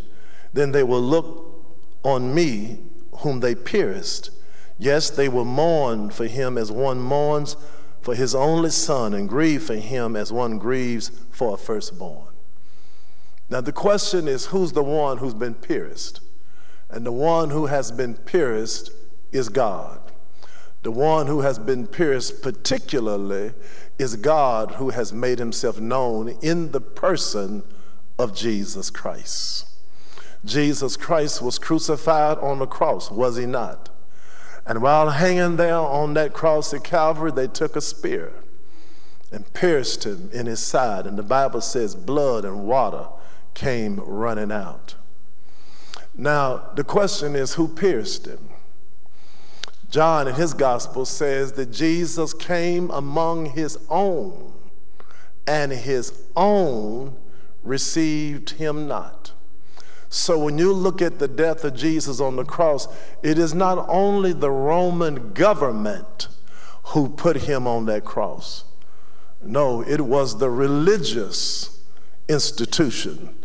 Then 0.52 0.72
they 0.72 0.82
will 0.82 1.00
look 1.00 1.64
on 2.02 2.34
me 2.34 2.78
whom 3.20 3.40
they 3.40 3.54
pierced. 3.54 4.30
Yes, 4.78 5.10
they 5.10 5.28
will 5.28 5.44
mourn 5.44 6.10
for 6.10 6.26
him 6.26 6.58
as 6.58 6.70
one 6.70 7.00
mourns 7.00 7.56
for 8.00 8.14
his 8.14 8.34
only 8.34 8.70
son, 8.70 9.12
and 9.12 9.28
grieve 9.28 9.62
for 9.64 9.74
him 9.74 10.16
as 10.16 10.32
one 10.32 10.58
grieves 10.58 11.10
for 11.30 11.54
a 11.54 11.56
firstborn. 11.56 12.28
Now, 13.50 13.60
the 13.60 13.72
question 13.72 14.28
is 14.28 14.46
who's 14.46 14.72
the 14.72 14.84
one 14.84 15.18
who's 15.18 15.34
been 15.34 15.54
pierced? 15.54 16.20
And 16.90 17.04
the 17.04 17.12
one 17.12 17.50
who 17.50 17.66
has 17.66 17.90
been 17.92 18.14
pierced 18.14 18.90
is 19.32 19.48
God. 19.48 20.00
The 20.82 20.90
one 20.90 21.26
who 21.26 21.40
has 21.40 21.58
been 21.58 21.86
pierced, 21.86 22.42
particularly, 22.42 23.52
is 23.98 24.16
God 24.16 24.72
who 24.72 24.90
has 24.90 25.12
made 25.12 25.38
himself 25.38 25.80
known 25.80 26.38
in 26.40 26.72
the 26.72 26.80
person 26.80 27.62
of 28.18 28.34
Jesus 28.34 28.90
Christ. 28.90 29.66
Jesus 30.44 30.96
Christ 30.96 31.42
was 31.42 31.58
crucified 31.58 32.38
on 32.38 32.60
the 32.60 32.66
cross, 32.66 33.10
was 33.10 33.36
he 33.36 33.44
not? 33.44 33.90
And 34.64 34.82
while 34.82 35.10
hanging 35.10 35.56
there 35.56 35.78
on 35.78 36.14
that 36.14 36.32
cross 36.32 36.72
at 36.72 36.84
Calvary, 36.84 37.32
they 37.32 37.48
took 37.48 37.74
a 37.74 37.80
spear 37.80 38.32
and 39.32 39.52
pierced 39.52 40.04
him 40.04 40.30
in 40.32 40.46
his 40.46 40.60
side. 40.60 41.06
And 41.06 41.18
the 41.18 41.22
Bible 41.22 41.60
says 41.60 41.94
blood 41.94 42.44
and 42.44 42.64
water 42.66 43.08
came 43.54 43.96
running 43.96 44.52
out. 44.52 44.94
Now, 46.18 46.70
the 46.74 46.82
question 46.82 47.36
is 47.36 47.54
who 47.54 47.68
pierced 47.68 48.26
him? 48.26 48.50
John 49.88 50.26
in 50.26 50.34
his 50.34 50.52
gospel 50.52 51.06
says 51.06 51.52
that 51.52 51.70
Jesus 51.70 52.34
came 52.34 52.90
among 52.90 53.46
his 53.46 53.78
own, 53.88 54.52
and 55.46 55.70
his 55.72 56.12
own 56.36 57.16
received 57.62 58.50
him 58.50 58.88
not. 58.88 59.32
So 60.10 60.38
when 60.38 60.58
you 60.58 60.72
look 60.72 61.00
at 61.00 61.20
the 61.20 61.28
death 61.28 61.64
of 61.64 61.74
Jesus 61.74 62.20
on 62.20 62.36
the 62.36 62.44
cross, 62.44 62.88
it 63.22 63.38
is 63.38 63.54
not 63.54 63.86
only 63.88 64.32
the 64.32 64.50
Roman 64.50 65.32
government 65.32 66.28
who 66.82 67.08
put 67.08 67.36
him 67.36 67.66
on 67.66 67.86
that 67.86 68.04
cross. 68.04 68.64
No, 69.42 69.82
it 69.82 70.00
was 70.00 70.38
the 70.38 70.50
religious 70.50 71.80
institution 72.28 73.36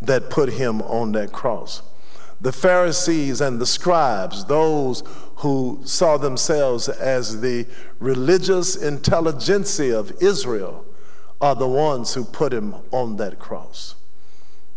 that 0.00 0.30
put 0.30 0.50
him 0.50 0.80
on 0.82 1.12
that 1.12 1.32
cross. 1.32 1.82
The 2.40 2.52
Pharisees 2.52 3.40
and 3.40 3.60
the 3.60 3.66
scribes, 3.66 4.46
those 4.46 5.02
who 5.36 5.80
saw 5.84 6.16
themselves 6.16 6.88
as 6.88 7.40
the 7.40 7.66
religious 7.98 8.76
intelligentsia 8.76 9.98
of 9.98 10.12
Israel, 10.20 10.86
are 11.40 11.54
the 11.54 11.68
ones 11.68 12.14
who 12.14 12.24
put 12.24 12.52
him 12.52 12.74
on 12.90 13.16
that 13.16 13.38
cross. 13.38 13.94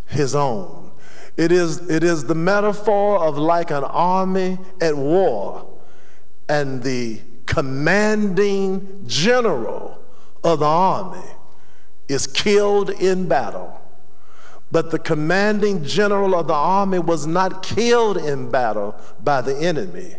His 0.08 0.36
own 0.36 0.94
it 1.36 1.52
is, 1.52 1.90
it 1.90 2.04
is 2.04 2.26
the 2.26 2.36
metaphor 2.36 3.20
of 3.20 3.38
like 3.38 3.72
an 3.72 3.84
army 3.84 4.60
at 4.80 4.96
war, 4.96 5.68
and 6.48 6.84
the 6.84 7.22
commanding 7.46 9.04
general 9.08 10.00
of 10.44 10.60
the 10.60 10.66
army 10.66 11.28
is 12.08 12.28
killed 12.28 12.92
in 12.92 13.28
battle. 13.28 13.80
But 14.74 14.90
the 14.90 14.98
commanding 14.98 15.84
general 15.84 16.34
of 16.34 16.48
the 16.48 16.56
army 16.56 16.98
was 16.98 17.28
not 17.28 17.62
killed 17.62 18.18
in 18.18 18.50
battle 18.50 18.96
by 19.24 19.42
the 19.42 19.56
enemy. 19.56 20.16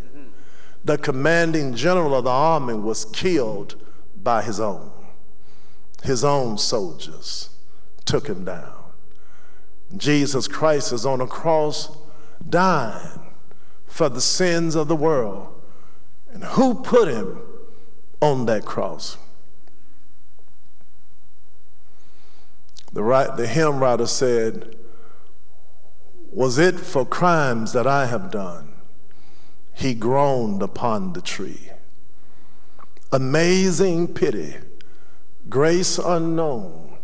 The 0.85 0.97
commanding 0.97 1.75
general 1.75 2.15
of 2.15 2.23
the 2.23 2.31
army 2.31 2.75
was 2.75 3.05
killed 3.07 3.75
by 4.15 4.43
his 4.43 4.61
own. 4.61 4.93
His 6.05 6.23
own 6.23 6.57
soldiers 6.59 7.51
took 8.05 8.29
him 8.29 8.45
down. 8.45 8.93
Jesus 9.97 10.47
Christ 10.47 10.93
is 10.93 11.05
on 11.05 11.21
a 11.21 11.27
cross 11.27 11.91
dying 12.49 13.33
for 13.87 14.09
the 14.09 14.21
sins 14.21 14.77
of 14.77 14.87
the 14.87 14.95
world. 14.95 15.49
And 16.31 16.45
who 16.45 16.81
put 16.81 17.09
him 17.09 17.41
on 18.21 18.47
that 18.47 18.65
cross? 18.65 19.17
The, 22.95 23.03
right, 23.03 23.37
the 23.37 23.49
hymn 23.49 23.81
writer 23.81 24.07
said, 24.07 24.77
Was 26.31 26.59
it 26.59 26.79
for 26.79 27.05
crimes 27.05 27.73
that 27.73 27.89
I 27.89 28.07
have 28.07 28.31
done? 28.31 28.73
He 29.73 29.95
groaned 29.95 30.63
upon 30.63 31.13
the 31.13 31.21
tree. 31.21 31.71
Amazing 33.11 34.15
pity, 34.15 34.55
grace 35.49 35.99
unknown, 35.99 36.99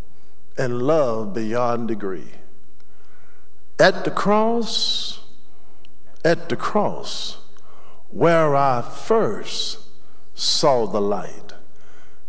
and 0.57 0.81
love 0.81 1.35
beyond 1.35 1.89
degree. 1.89 2.35
At 3.81 4.05
the 4.05 4.13
cross, 4.13 5.25
at 6.25 6.49
the 6.49 6.57
cross, 6.57 7.39
where 8.11 8.55
I 8.55 8.81
first 8.83 9.81
saw 10.37 10.87
the 10.87 11.01
light, 11.01 11.55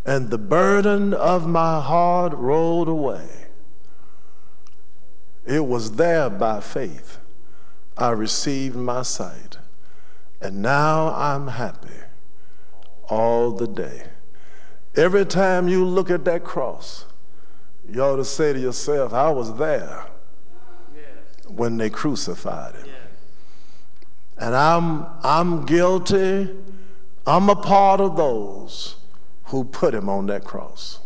and 0.03 0.31
the 0.31 0.39
burden 0.39 1.13
of 1.13 1.47
my 1.47 1.79
heart 1.79 2.33
rolled 2.33 2.87
away 2.87 3.40
it 5.51 5.65
was 5.65 5.93
there 5.93 6.29
by 6.29 6.61
faith 6.61 7.17
I 7.97 8.11
received 8.11 8.75
my 8.77 9.01
sight, 9.01 9.57
and 10.39 10.61
now 10.61 11.13
I'm 11.13 11.49
happy 11.49 11.89
all 13.09 13.51
the 13.51 13.67
day. 13.67 14.03
Every 14.95 15.25
time 15.25 15.67
you 15.67 15.83
look 15.83 16.09
at 16.09 16.23
that 16.23 16.45
cross, 16.45 17.05
you 17.87 18.01
ought 18.01 18.15
to 18.15 18.25
say 18.25 18.53
to 18.53 18.59
yourself, 18.59 19.13
I 19.13 19.29
was 19.29 19.57
there 19.57 20.05
when 21.47 21.75
they 21.75 21.89
crucified 21.89 22.75
him. 22.75 22.87
And 24.37 24.55
I'm, 24.55 25.05
I'm 25.21 25.65
guilty. 25.65 26.49
I'm 27.27 27.49
a 27.49 27.55
part 27.55 27.99
of 27.99 28.15
those 28.15 28.95
who 29.45 29.65
put 29.65 29.93
him 29.93 30.07
on 30.07 30.27
that 30.27 30.45
cross. 30.45 30.99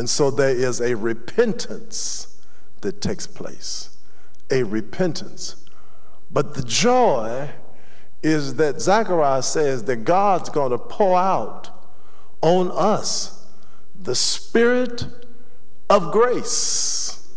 And 0.00 0.08
so 0.08 0.30
there 0.30 0.48
is 0.48 0.80
a 0.80 0.96
repentance 0.96 2.42
that 2.80 3.02
takes 3.02 3.26
place, 3.26 3.98
a 4.50 4.62
repentance. 4.62 5.62
But 6.30 6.54
the 6.54 6.62
joy 6.62 7.50
is 8.22 8.54
that 8.54 8.80
Zechariah 8.80 9.42
says 9.42 9.84
that 9.84 10.06
God's 10.06 10.48
going 10.48 10.70
to 10.70 10.78
pour 10.78 11.18
out 11.18 11.68
on 12.40 12.70
us 12.70 13.46
the 13.94 14.14
spirit 14.14 15.04
of 15.90 16.12
grace 16.12 17.28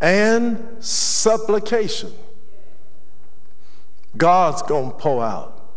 and 0.00 0.82
supplication. 0.82 2.14
God's 4.16 4.62
going 4.62 4.92
to 4.92 4.96
pour 4.96 5.22
out 5.22 5.70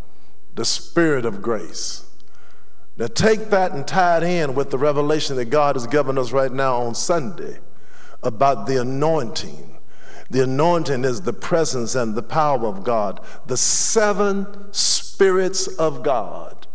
the 0.54 0.64
spirit 0.64 1.26
of 1.26 1.42
grace. 1.42 2.06
Now, 2.96 3.06
take 3.06 3.48
that 3.50 3.72
and 3.72 3.86
tie 3.86 4.18
it 4.18 4.22
in 4.22 4.54
with 4.54 4.70
the 4.70 4.78
revelation 4.78 5.36
that 5.36 5.46
God 5.46 5.76
has 5.76 5.86
given 5.86 6.18
us 6.18 6.30
right 6.30 6.52
now 6.52 6.82
on 6.82 6.94
Sunday 6.94 7.58
about 8.22 8.66
the 8.66 8.80
anointing. 8.80 9.78
The 10.28 10.44
anointing 10.44 11.04
is 11.04 11.22
the 11.22 11.32
presence 11.32 11.94
and 11.94 12.14
the 12.14 12.22
power 12.22 12.66
of 12.66 12.84
God, 12.84 13.20
the 13.46 13.56
seven 13.56 14.72
spirits 14.72 15.68
of 15.68 16.02
God. 16.02 16.66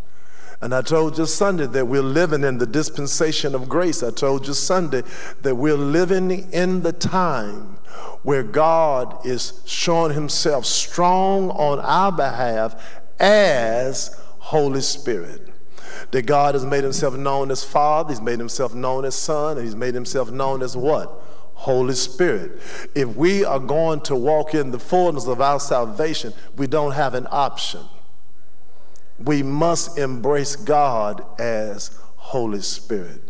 And 0.60 0.74
I 0.74 0.82
told 0.82 1.20
you 1.20 1.28
Sunday 1.28 1.68
that 1.68 1.86
we're 1.86 2.02
living 2.02 2.44
in 2.44 2.58
the 2.58 2.66
dispensation 2.66 3.54
of 3.54 3.70
grace. 3.70 4.02
I 4.02 4.10
told 4.10 4.48
you 4.48 4.54
Sunday 4.56 5.04
that 5.44 5.56
we're 5.56 5.76
living 5.76 6.52
in 6.52 6.82
the 6.82 6.94
time 6.94 7.78
where 8.24 8.42
God 8.42 9.24
is 9.24 9.62
showing 9.66 10.14
himself 10.14 10.66
strong 10.66 11.52
on 11.52 11.80
our 11.80 12.12
behalf 12.12 12.76
as 13.20 14.20
Holy 14.40 14.82
Spirit 14.82 15.48
that 16.12 16.26
God 16.26 16.56
has 16.56 16.66
made 16.66 16.84
himself 16.84 17.16
known 17.16 17.52
as 17.52 17.64
Father, 17.64 18.10
he's 18.10 18.22
made 18.22 18.40
himself 18.40 18.74
known 18.74 19.06
as 19.06 19.16
Son, 19.16 19.58
and 19.58 19.66
he's 19.66 19.76
made 19.76 19.94
himself 19.94 20.32
known 20.32 20.62
as 20.62 20.76
what? 20.76 21.22
Holy 21.54 21.96
Spirit. 21.96 22.62
If 22.94 23.16
we 23.16 23.44
are 23.44 23.60
going 23.60 24.02
to 24.02 24.16
walk 24.16 24.54
in 24.54 24.72
the 24.72 24.80
fullness 24.80 25.28
of 25.28 25.42
our 25.42 25.60
salvation, 25.60 26.34
we 26.56 26.68
don't 26.68 26.92
have 26.92 27.16
an 27.16 27.28
option. 27.32 27.82
We 29.18 29.42
must 29.42 29.98
embrace 29.98 30.56
God 30.56 31.26
as 31.40 32.00
Holy 32.16 32.62
Spirit. 32.62 33.22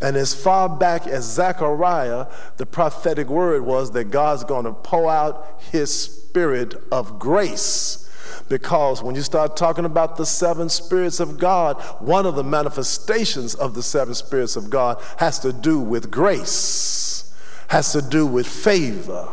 And 0.00 0.16
as 0.16 0.34
far 0.34 0.68
back 0.68 1.06
as 1.06 1.24
Zechariah, 1.24 2.26
the 2.56 2.66
prophetic 2.66 3.28
word 3.28 3.62
was 3.62 3.90
that 3.92 4.10
God's 4.10 4.44
going 4.44 4.66
to 4.66 4.72
pour 4.72 5.10
out 5.10 5.60
his 5.72 5.92
spirit 5.92 6.74
of 6.92 7.18
grace 7.18 8.03
because 8.48 9.02
when 9.02 9.14
you 9.14 9.22
start 9.22 9.56
talking 9.56 9.84
about 9.84 10.16
the 10.16 10.26
seven 10.26 10.68
spirits 10.68 11.20
of 11.20 11.38
God, 11.38 11.80
one 12.00 12.26
of 12.26 12.34
the 12.34 12.44
manifestations 12.44 13.54
of 13.54 13.74
the 13.74 13.82
seven 13.82 14.14
spirits 14.14 14.56
of 14.56 14.70
God 14.70 15.02
has 15.18 15.38
to 15.40 15.52
do 15.52 15.78
with 15.80 16.10
grace, 16.10 17.34
has 17.68 17.92
to 17.92 18.02
do 18.02 18.26
with 18.26 18.46
favor. 18.46 19.28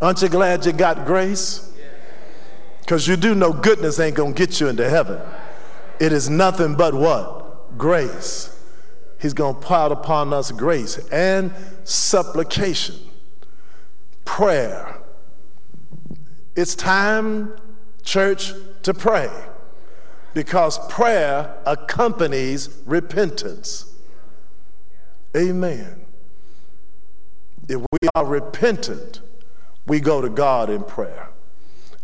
Aren't 0.00 0.22
you 0.22 0.28
glad 0.28 0.64
you 0.66 0.72
got 0.72 1.06
grace? 1.06 1.72
Because 2.80 3.08
you 3.08 3.16
do 3.16 3.34
know 3.34 3.52
goodness 3.52 3.98
ain't 3.98 4.14
going 4.14 4.34
to 4.34 4.38
get 4.46 4.60
you 4.60 4.68
into 4.68 4.88
heaven. 4.88 5.20
It 5.98 6.12
is 6.12 6.30
nothing 6.30 6.76
but 6.76 6.94
what? 6.94 7.76
Grace. 7.76 8.52
He's 9.20 9.34
going 9.34 9.54
to 9.56 9.60
pour 9.60 9.92
upon 9.92 10.32
us 10.32 10.52
grace 10.52 10.98
and 11.08 11.52
supplication, 11.84 12.96
prayer. 14.24 15.00
It's 16.54 16.74
time 16.74 17.56
church 18.06 18.54
to 18.82 18.94
pray 18.94 19.30
because 20.32 20.78
prayer 20.88 21.54
accompanies 21.66 22.80
repentance. 22.86 23.92
Amen. 25.36 26.06
If 27.68 27.80
we 27.80 28.08
are 28.14 28.24
repentant, 28.24 29.20
we 29.86 30.00
go 30.00 30.20
to 30.20 30.30
God 30.30 30.70
in 30.70 30.84
prayer. 30.84 31.28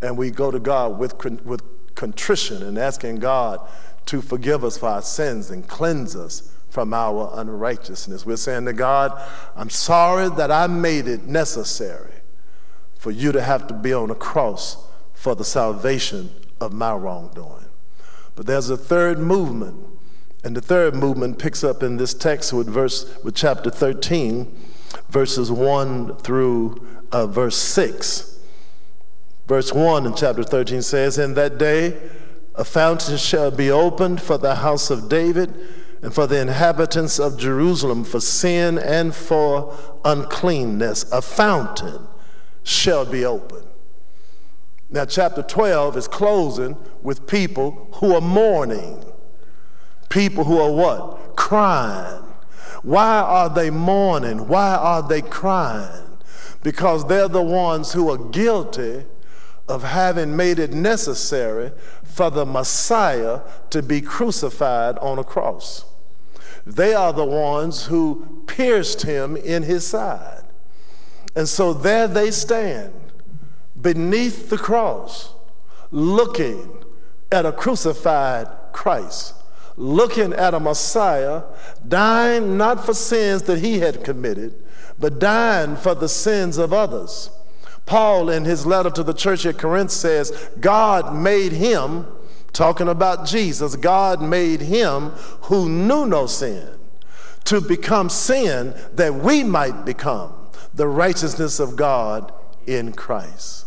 And 0.03 0.19
we 0.19 0.31
go 0.31 0.51
to 0.51 0.59
God 0.59 0.99
with, 0.99 1.25
with 1.45 1.63
contrition 1.95 2.63
and 2.63 2.77
asking 2.77 3.21
God 3.21 3.61
to 4.07 4.21
forgive 4.21 4.65
us 4.65 4.77
for 4.77 4.89
our 4.89 5.03
sins 5.03 5.51
and 5.51 5.67
cleanse 5.69 6.17
us 6.17 6.53
from 6.69 6.93
our 6.93 7.31
unrighteousness. 7.35 8.27
We're 8.27 8.37
saying 8.37 8.65
to 8.65 8.73
God, 8.73 9.13
I'm 9.55 9.71
sorry 9.71 10.29
that 10.31 10.51
I 10.51 10.67
made 10.67 11.07
it 11.07 11.25
necessary 11.25 12.15
for 12.97 13.13
you 13.13 13.31
to 13.31 13.43
have 13.43 13.69
to 13.69 13.75
be 13.75 13.93
on 13.93 14.11
a 14.11 14.15
cross 14.15 14.77
for 15.23 15.37
the 15.37 15.45
salvation 15.45 16.29
of 16.61 16.73
my 16.73 16.93
wrongdoing. 16.93 17.67
But 18.35 18.47
there's 18.47 18.71
a 18.71 18.77
third 18.77 19.21
movement, 19.21 19.77
and 20.43 20.57
the 20.57 20.61
third 20.61 20.97
movement 20.97 21.39
picks 21.39 21.63
up 21.63 21.81
in 21.81 21.97
this 21.97 22.13
text 22.13 22.53
with 22.53 22.67
verse 22.67 23.17
with 23.23 23.37
chapter 23.37 23.71
13, 23.71 24.53
verses 25.11 25.49
1 25.49 26.17
through 26.17 26.85
uh, 27.13 27.29
verse 27.29 27.57
6. 27.57 28.41
Verse 29.47 29.73
1 29.73 30.07
in 30.07 30.15
chapter 30.17 30.43
13 30.43 30.83
says, 30.83 31.19
In 31.19 31.35
that 31.35 31.57
day 31.57 31.97
a 32.57 32.65
fountain 32.65 33.17
shall 33.17 33.53
be 33.53 33.71
opened 33.71 34.21
for 34.21 34.39
the 34.39 34.57
house 34.57 34.91
of 34.91 35.09
David 35.09 35.55
and 36.03 36.13
for 36.13 36.27
the 36.27 36.41
inhabitants 36.41 37.21
of 37.21 37.39
Jerusalem 37.39 38.03
for 38.03 38.19
sin 38.19 38.77
and 38.77 39.15
for 39.15 39.73
uncleanness. 40.05 41.05
A 41.13 41.23
fountain 41.23 42.09
shall 42.65 43.07
be 43.07 43.25
opened. 43.25 43.69
Now, 44.93 45.07
chapter 45.07 45.43
12 45.43 45.97
is 45.97 46.07
closing 46.07 46.77
with 47.03 47.27
people 47.27 47.89
who 47.95 48.15
are 48.15 48.21
mourning. 48.21 49.03
People 50.11 50.45
who 50.45 50.61
are 50.61 50.71
what? 50.71 51.35
Crying. 51.35 52.23
Why 52.83 53.21
are 53.21 53.49
they 53.49 53.71
mourning? 53.71 54.49
Why 54.49 54.75
are 54.75 55.03
they 55.03 55.23
crying? 55.23 56.19
Because 56.63 57.07
they're 57.07 57.27
the 57.27 57.43
ones 57.43 57.95
who 57.95 58.11
are 58.11 58.19
guilty 58.19 59.07
of 59.67 59.83
having 59.83 60.37
made 60.37 60.59
it 60.59 60.75
necessary 60.75 61.73
for 62.05 62.29
the 62.29 62.45
Messiah 62.45 63.41
to 63.71 63.83
be 63.83 64.03
crucified 64.03 64.99
on 64.99 65.19
a 65.19 65.25
cross. 65.25 65.87
They 66.67 66.93
are 66.93 67.15
the 67.15 67.25
ones 67.25 67.87
who 67.87 68.45
pierced 68.47 69.03
him 69.03 69.39
in 69.39 69.63
his 69.63 69.87
side. 69.87 70.43
And 71.35 71.49
so 71.49 71.73
there 71.73 72.07
they 72.07 72.31
stand 72.31 72.93
beneath 73.83 74.49
the 74.49 74.59
cross, 74.59 75.35
looking 75.91 76.85
at 77.31 77.45
a 77.45 77.53
crucified 77.53 78.47
Christ, 78.73 79.35
looking 79.77 80.33
at 80.33 80.55
a 80.55 80.61
Messiah 80.61 81.43
dying 81.87 82.57
not 82.57 82.85
for 82.85 82.95
sins 82.95 83.43
that 83.43 83.59
he 83.59 83.81
had 83.81 84.05
committed, 84.05 84.55
but 84.99 85.19
dying 85.19 85.77
for 85.77 85.95
the 85.95 86.09
sins 86.09 86.59
of 86.59 86.73
others. 86.73 87.31
Paul, 87.87 88.31
in 88.31 88.45
his 88.45 88.65
letter 88.65 88.91
to 88.91 89.03
the 89.03 89.13
church 89.13 89.45
at 89.45 89.59
Corinth, 89.59 89.91
says, 89.91 90.51
God 90.61 91.15
made 91.15 91.53
him, 91.53 92.07
talking 92.53 92.89
about 92.89 93.27
Jesus, 93.27 93.77
God 93.77 94.23
made 94.23 94.61
him 94.61 95.11
who 95.43 95.69
knew 95.69 96.07
no 96.07 96.27
sin 96.27 96.69
to 97.45 97.61
become 97.61 98.09
sin 98.09 98.75
that 98.95 99.15
we 99.15 99.43
might 99.43 99.85
become 99.85 100.33
the 100.75 100.87
righteousness 100.87 101.59
of 101.59 101.77
God 101.77 102.33
in 102.67 102.93
Christ. 102.93 103.67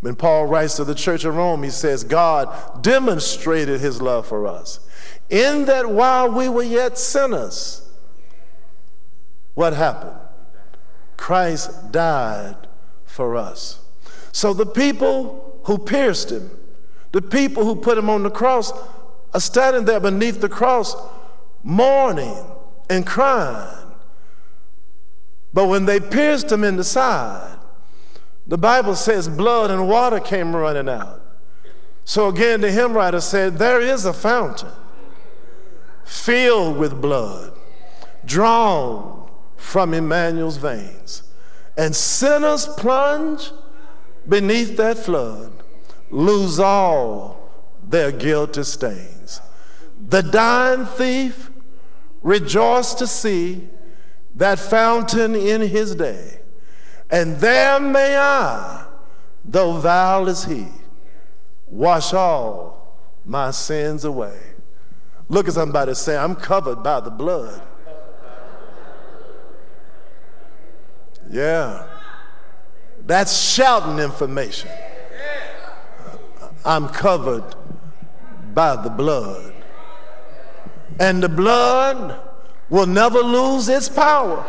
When 0.00 0.16
Paul 0.16 0.46
writes 0.46 0.76
to 0.76 0.84
the 0.84 0.94
church 0.94 1.24
of 1.24 1.36
Rome, 1.36 1.62
he 1.62 1.70
says, 1.70 2.04
God 2.04 2.82
demonstrated 2.82 3.80
his 3.80 4.00
love 4.00 4.26
for 4.26 4.46
us 4.46 4.80
in 5.30 5.66
that 5.66 5.88
while 5.88 6.30
we 6.30 6.48
were 6.48 6.64
yet 6.64 6.98
sinners, 6.98 7.88
what 9.54 9.72
happened? 9.72 10.18
Christ 11.16 11.92
died 11.92 12.56
for 13.04 13.36
us. 13.36 13.80
So 14.32 14.52
the 14.52 14.66
people 14.66 15.60
who 15.64 15.78
pierced 15.78 16.30
him, 16.30 16.50
the 17.12 17.22
people 17.22 17.64
who 17.64 17.76
put 17.76 17.96
him 17.96 18.10
on 18.10 18.22
the 18.24 18.30
cross, 18.30 18.72
are 19.32 19.40
standing 19.40 19.84
there 19.84 20.00
beneath 20.00 20.40
the 20.40 20.48
cross, 20.48 20.96
mourning 21.62 22.44
and 22.88 23.06
crying. 23.06 23.76
But 25.52 25.66
when 25.66 25.84
they 25.84 26.00
pierced 26.00 26.50
him 26.50 26.64
in 26.64 26.76
the 26.76 26.84
side, 26.84 27.58
the 28.50 28.58
Bible 28.58 28.96
says 28.96 29.28
blood 29.28 29.70
and 29.70 29.88
water 29.88 30.18
came 30.18 30.56
running 30.56 30.88
out. 30.88 31.22
So 32.04 32.26
again, 32.26 32.60
the 32.60 32.72
hymn 32.72 32.94
writer 32.94 33.20
said, 33.20 33.58
There 33.58 33.80
is 33.80 34.04
a 34.04 34.12
fountain 34.12 34.72
filled 36.04 36.76
with 36.76 37.00
blood, 37.00 37.52
drawn 38.24 39.30
from 39.56 39.94
Emmanuel's 39.94 40.56
veins. 40.56 41.22
And 41.76 41.94
sinners 41.94 42.66
plunge 42.66 43.52
beneath 44.28 44.76
that 44.78 44.98
flood, 44.98 45.52
lose 46.10 46.58
all 46.58 47.52
their 47.88 48.10
guilty 48.10 48.64
stains. 48.64 49.40
The 50.08 50.22
dying 50.22 50.86
thief 50.86 51.52
rejoiced 52.20 52.98
to 52.98 53.06
see 53.06 53.68
that 54.34 54.58
fountain 54.58 55.36
in 55.36 55.60
his 55.60 55.94
day. 55.94 56.39
And 57.10 57.36
there 57.36 57.80
may 57.80 58.16
I, 58.16 58.86
though 59.44 59.72
vile 59.74 60.28
as 60.28 60.44
he, 60.44 60.66
wash 61.66 62.12
all 62.12 62.96
my 63.24 63.50
sins 63.50 64.04
away. 64.04 64.38
Look 65.28 65.48
at 65.48 65.54
somebody 65.54 65.94
say, 65.94 66.16
I'm 66.16 66.34
covered 66.34 66.82
by 66.82 67.00
the 67.00 67.10
blood. 67.10 67.62
Yeah. 71.30 71.86
That's 73.06 73.36
shouting 73.36 73.98
information. 73.98 74.70
I'm 76.64 76.88
covered 76.88 77.44
by 78.52 78.76
the 78.76 78.90
blood. 78.90 79.54
And 80.98 81.22
the 81.22 81.28
blood 81.28 82.20
will 82.68 82.86
never 82.86 83.20
lose 83.20 83.68
its 83.68 83.88
power. 83.88 84.44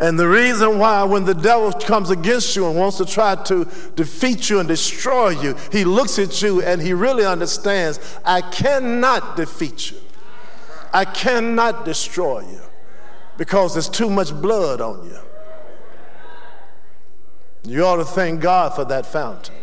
And 0.00 0.18
the 0.18 0.26
reason 0.26 0.78
why, 0.78 1.04
when 1.04 1.24
the 1.26 1.34
devil 1.34 1.70
comes 1.72 2.08
against 2.08 2.56
you 2.56 2.66
and 2.66 2.74
wants 2.74 2.96
to 2.96 3.04
try 3.04 3.34
to 3.44 3.66
defeat 3.96 4.48
you 4.48 4.58
and 4.58 4.66
destroy 4.66 5.28
you, 5.28 5.54
he 5.70 5.84
looks 5.84 6.18
at 6.18 6.40
you 6.40 6.62
and 6.62 6.80
he 6.80 6.94
really 6.94 7.26
understands 7.26 8.00
I 8.24 8.40
cannot 8.40 9.36
defeat 9.36 9.90
you, 9.90 9.98
I 10.90 11.04
cannot 11.04 11.84
destroy 11.84 12.40
you 12.40 12.60
because 13.36 13.74
there's 13.74 13.90
too 13.90 14.08
much 14.08 14.32
blood 14.32 14.80
on 14.80 15.04
you. 15.04 15.18
You 17.70 17.84
ought 17.84 17.96
to 17.96 18.04
thank 18.06 18.40
God 18.40 18.74
for 18.74 18.86
that 18.86 19.04
fountain. 19.04 19.54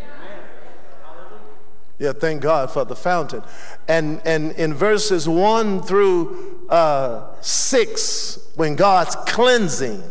Yeah, 1.97 2.13
thank 2.13 2.43
God 2.43 2.69
for 2.69 2.85
the 2.85 2.95
fountain. 2.95 3.41
And, 3.87 4.21
and 4.23 4.51
in 4.51 4.75
verses 4.75 5.27
1 5.27 5.81
through 5.81 6.67
uh, 6.69 7.33
6, 7.41 8.51
when 8.55 8.75
God's 8.75 9.15
cleansing, 9.15 10.03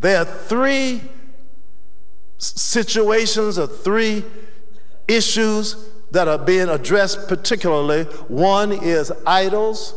there 0.00 0.18
are 0.18 0.24
three 0.24 1.02
situations 2.38 3.58
or 3.58 3.66
three 3.66 4.24
issues 5.08 5.88
that 6.10 6.28
are 6.28 6.38
being 6.38 6.68
addressed 6.68 7.28
particularly. 7.28 8.04
One 8.28 8.72
is 8.72 9.12
idols, 9.26 9.94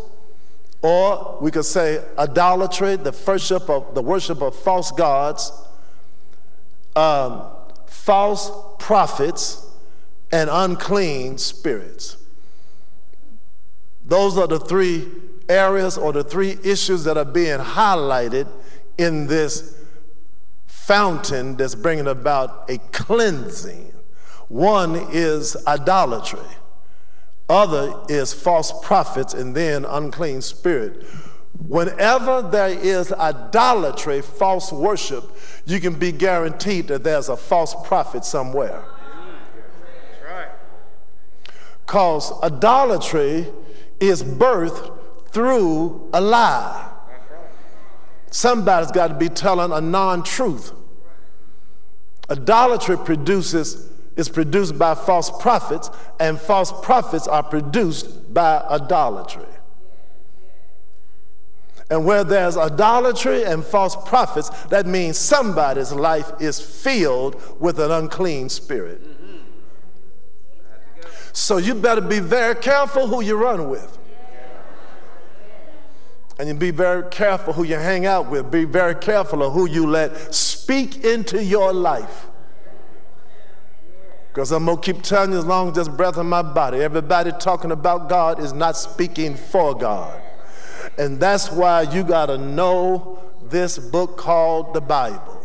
or 0.82 1.38
we 1.42 1.52
could 1.52 1.66
say 1.66 2.04
idolatry, 2.18 2.96
the 2.96 3.16
worship 3.26 3.70
of, 3.70 3.94
the 3.96 4.02
worship 4.02 4.42
of 4.42 4.56
false 4.56 4.92
gods, 4.92 5.52
um, 6.96 7.44
false 7.86 8.52
prophets, 8.80 9.66
and 10.32 10.50
unclean 10.52 11.38
spirits. 11.38 12.18
Those 14.06 14.38
are 14.38 14.48
the 14.48 14.60
three 14.60 15.08
areas 15.50 15.98
or 15.98 16.14
the 16.14 16.24
three 16.24 16.58
issues 16.64 17.04
that 17.06 17.18
are 17.18 17.26
being 17.26 17.60
highlighted 17.60 18.48
in 18.98 19.28
this 19.28 19.78
fountain 20.88 21.58
that's 21.58 21.76
bringing 21.76 22.08
about 22.08 22.70
a 22.70 22.78
cleansing. 22.94 23.94
One 24.48 24.96
is 25.12 25.58
idolatry, 25.68 26.48
other 27.50 27.94
is 28.08 28.32
false 28.32 28.72
prophets, 28.86 29.34
and 29.34 29.54
then 29.54 29.84
unclean 29.84 30.42
spirit. 30.42 31.04
Whenever 31.68 32.42
there 32.42 32.70
is 32.70 33.12
idolatry, 33.12 34.22
false 34.22 34.72
worship, 34.72 35.26
you 35.66 35.82
can 35.82 35.96
be 35.96 36.14
guaranteed 36.14 36.88
that 36.88 37.04
there's 37.04 37.28
a 37.28 37.36
false 37.36 37.76
prophet 37.86 38.24
somewhere. 38.24 38.86
Because 41.86 42.32
idolatry 42.44 43.48
is 44.00 44.24
birthed 44.24 44.98
through 45.32 46.10
a 46.14 46.22
lie. 46.22 46.87
Somebody's 48.32 48.92
got 48.92 49.08
to 49.08 49.14
be 49.14 49.30
telling 49.30 49.72
a 49.72 49.82
non 49.82 50.24
truth. 50.24 50.74
Idolatry 52.30 52.98
produces 52.98 53.90
is 54.16 54.28
produced 54.28 54.78
by 54.78 54.96
false 54.96 55.30
prophets, 55.40 55.90
and 56.20 56.40
false 56.40 56.74
prophets 56.82 57.28
are 57.28 57.44
produced 57.44 58.34
by 58.34 58.60
idolatry. 58.70 59.46
And 61.90 62.06
where 62.06 62.24
there's 62.24 62.58
idolatry 62.58 63.44
and 63.44 63.64
false 63.64 63.96
prophets, 63.96 64.50
that 64.66 64.86
means 64.86 65.18
somebody's 65.18 65.94
life 65.94 66.30
is 66.42 66.60
filled 66.60 67.42
with 67.62 67.80
an 67.80 67.92
unclean 67.92 68.50
spirit. 68.50 69.02
So 71.32 71.58
you 71.58 71.76
better 71.76 72.02
be 72.02 72.20
very 72.20 72.56
careful 72.56 73.08
who 73.08 73.22
you 73.22 73.38
run 73.38 73.70
with. 73.70 73.98
And 76.40 76.48
you 76.48 76.54
be 76.54 76.72
very 76.72 77.10
careful 77.10 77.54
who 77.54 77.64
you 77.64 77.76
hang 77.76 78.06
out 78.06 78.30
with. 78.30 78.52
Be 78.52 78.64
very 78.64 78.94
careful 78.96 79.42
of 79.44 79.54
who 79.54 79.68
you 79.68 79.88
let 79.88 80.34
speak 80.34 81.04
into 81.04 81.44
your 81.44 81.74
life. 81.74 82.28
Because 84.28 84.52
I'm 84.52 84.66
going 84.66 84.78
to 84.78 84.94
keep 84.94 85.02
telling 85.02 85.32
you 85.32 85.40
as 85.40 85.46
long 85.46 85.70
as 85.70 85.74
there's 85.74 85.90
breath 85.90 86.18
in 86.18 86.28
my 86.28 86.44
body. 86.44 86.80
Everybody 86.80 87.32
talking 87.40 87.72
about 87.72 88.08
God 88.08 88.40
is 88.40 88.54
not 88.54 88.78
speaking 88.78 89.36
for 89.36 89.76
God. 89.76 90.22
And 91.00 91.20
that's 91.20 91.52
why 91.52 91.82
you 91.82 92.04
got 92.04 92.28
to 92.28 92.38
know 92.38 93.20
this 93.44 93.80
book 93.80 94.16
called 94.18 94.76
the 94.76 94.82
Bible. 94.82 95.44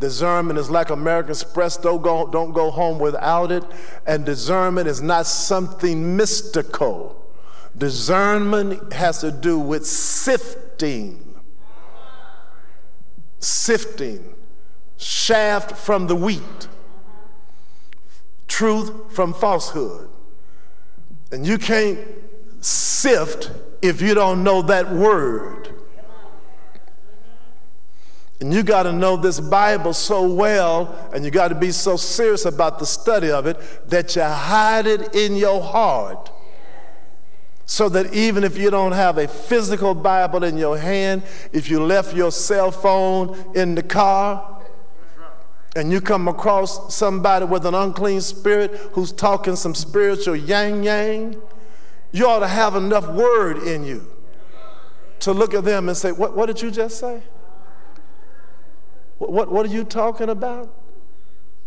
Discernment 0.00 0.58
is 0.58 0.70
like 0.70 0.90
American 0.90 1.30
Express, 1.30 1.76
don't 1.76 2.02
go, 2.02 2.26
don't 2.26 2.50
go 2.50 2.72
home 2.72 2.98
without 2.98 3.52
it. 3.52 3.62
And 4.08 4.26
discernment 4.26 4.88
is 4.88 5.00
not 5.00 5.26
something 5.26 6.16
mystical. 6.16 7.21
Discernment 7.76 8.92
has 8.92 9.20
to 9.20 9.30
do 9.30 9.58
with 9.58 9.86
sifting. 9.86 11.40
Sifting. 13.38 14.34
Shaft 14.98 15.76
from 15.76 16.06
the 16.06 16.16
wheat. 16.16 16.68
Truth 18.46 19.14
from 19.14 19.32
falsehood. 19.32 20.10
And 21.30 21.46
you 21.46 21.56
can't 21.56 21.98
sift 22.60 23.50
if 23.80 24.02
you 24.02 24.14
don't 24.14 24.44
know 24.44 24.62
that 24.62 24.92
word. 24.92 25.70
And 28.40 28.52
you 28.52 28.62
got 28.62 28.82
to 28.82 28.92
know 28.92 29.16
this 29.16 29.38
Bible 29.40 29.94
so 29.94 30.30
well, 30.30 31.10
and 31.14 31.24
you 31.24 31.30
got 31.30 31.48
to 31.48 31.54
be 31.54 31.70
so 31.70 31.96
serious 31.96 32.44
about 32.44 32.80
the 32.80 32.86
study 32.86 33.30
of 33.30 33.46
it 33.46 33.56
that 33.88 34.16
you 34.16 34.22
hide 34.22 34.86
it 34.86 35.14
in 35.14 35.36
your 35.36 35.62
heart 35.62 36.30
So 37.72 37.88
that 37.88 38.12
even 38.12 38.44
if 38.44 38.58
you 38.58 38.68
don't 38.68 38.92
have 38.92 39.16
a 39.16 39.26
physical 39.26 39.94
Bible 39.94 40.44
in 40.44 40.58
your 40.58 40.76
hand, 40.76 41.22
if 41.54 41.70
you 41.70 41.82
left 41.82 42.14
your 42.14 42.30
cell 42.30 42.70
phone 42.70 43.50
in 43.54 43.74
the 43.74 43.82
car, 43.82 44.60
and 45.74 45.90
you 45.90 46.02
come 46.02 46.28
across 46.28 46.94
somebody 46.94 47.46
with 47.46 47.64
an 47.64 47.74
unclean 47.74 48.20
spirit 48.20 48.72
who's 48.92 49.10
talking 49.10 49.56
some 49.56 49.74
spiritual 49.74 50.36
yang 50.36 50.84
yang, 50.84 51.40
you 52.10 52.26
ought 52.26 52.40
to 52.40 52.46
have 52.46 52.76
enough 52.76 53.08
word 53.08 53.62
in 53.62 53.84
you 53.86 54.06
to 55.20 55.32
look 55.32 55.54
at 55.54 55.64
them 55.64 55.88
and 55.88 55.96
say, 55.96 56.12
What, 56.12 56.36
what 56.36 56.48
did 56.48 56.60
you 56.60 56.70
just 56.70 57.00
say? 57.00 57.22
What, 59.16 59.32
what, 59.32 59.50
what 59.50 59.64
are 59.64 59.72
you 59.72 59.84
talking 59.84 60.28
about? 60.28 60.70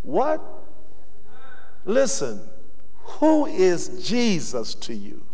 What? 0.02 0.40
Listen, 1.84 2.48
who 2.94 3.46
is 3.46 4.08
Jesus 4.08 4.72
to 4.76 4.94
you? 4.94 5.25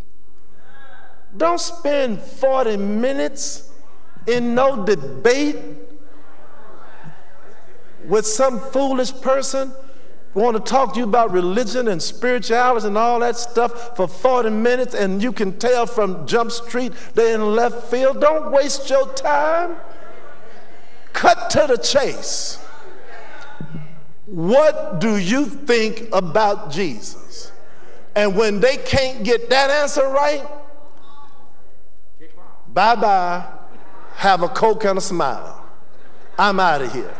Don't 1.35 1.59
spend 1.59 2.21
40 2.21 2.77
minutes 2.77 3.71
in 4.27 4.55
no 4.55 4.85
debate 4.85 5.57
with 8.05 8.25
some 8.25 8.59
foolish 8.59 9.13
person 9.21 9.73
want 10.33 10.57
to 10.57 10.63
talk 10.63 10.93
to 10.93 10.99
you 10.99 11.05
about 11.05 11.31
religion 11.31 11.87
and 11.87 12.01
spirituality 12.01 12.87
and 12.87 12.97
all 12.97 13.19
that 13.19 13.37
stuff 13.37 13.95
for 13.95 14.07
40 14.07 14.49
minutes 14.49 14.95
and 14.95 15.21
you 15.21 15.31
can 15.31 15.57
tell 15.59 15.85
from 15.85 16.25
Jump 16.25 16.51
Street 16.51 16.93
they're 17.13 17.35
in 17.35 17.55
left 17.55 17.89
field. 17.89 18.19
Don't 18.19 18.51
waste 18.51 18.89
your 18.89 19.11
time. 19.13 19.75
Cut 21.13 21.49
to 21.51 21.65
the 21.67 21.77
chase. 21.77 22.57
What 24.25 24.99
do 24.99 25.17
you 25.17 25.45
think 25.45 26.09
about 26.11 26.71
Jesus? 26.71 27.51
And 28.15 28.35
when 28.35 28.59
they 28.59 28.77
can't 28.77 29.23
get 29.23 29.49
that 29.51 29.69
answer 29.69 30.07
right, 30.07 30.43
bye 32.73 32.95
bye, 32.95 33.45
have 34.15 34.41
a 34.41 34.49
Coke 34.49 34.85
and 34.85 34.97
a 34.97 35.01
smile. 35.01 35.65
I'm 36.37 36.59
out 36.59 36.81
of 36.81 36.91
here. 36.91 37.13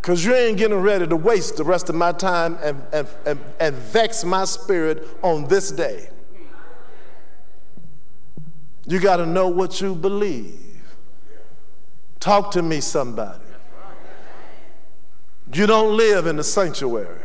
Because 0.00 0.24
you 0.24 0.34
ain't 0.34 0.58
getting 0.58 0.78
ready 0.78 1.06
to 1.06 1.16
waste 1.16 1.56
the 1.56 1.64
rest 1.64 1.88
of 1.88 1.94
my 1.94 2.10
time 2.10 2.58
and, 2.60 2.82
and, 2.92 3.08
and, 3.24 3.40
and 3.60 3.76
vex 3.76 4.24
my 4.24 4.44
spirit 4.44 5.06
on 5.22 5.46
this 5.46 5.70
day. 5.70 6.08
You 8.86 8.98
got 8.98 9.18
to 9.18 9.26
know 9.26 9.48
what 9.48 9.80
you 9.80 9.94
believe. 9.94 10.58
Talk 12.18 12.50
to 12.52 12.62
me, 12.62 12.80
somebody. 12.80 13.44
You 15.52 15.66
don't 15.66 15.96
live 15.96 16.26
in 16.26 16.36
the 16.36 16.44
sanctuary. 16.44 17.21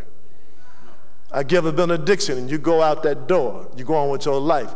I 1.38 1.44
give 1.44 1.68
a 1.68 1.72
benediction 1.72 2.40
and 2.40 2.50
you 2.50 2.58
go 2.58 2.82
out 2.82 3.04
that 3.04 3.28
door. 3.28 3.70
You 3.78 3.86
go 3.86 3.94
on 3.94 4.10
with 4.10 4.26
your 4.26 4.42
life. 4.42 4.74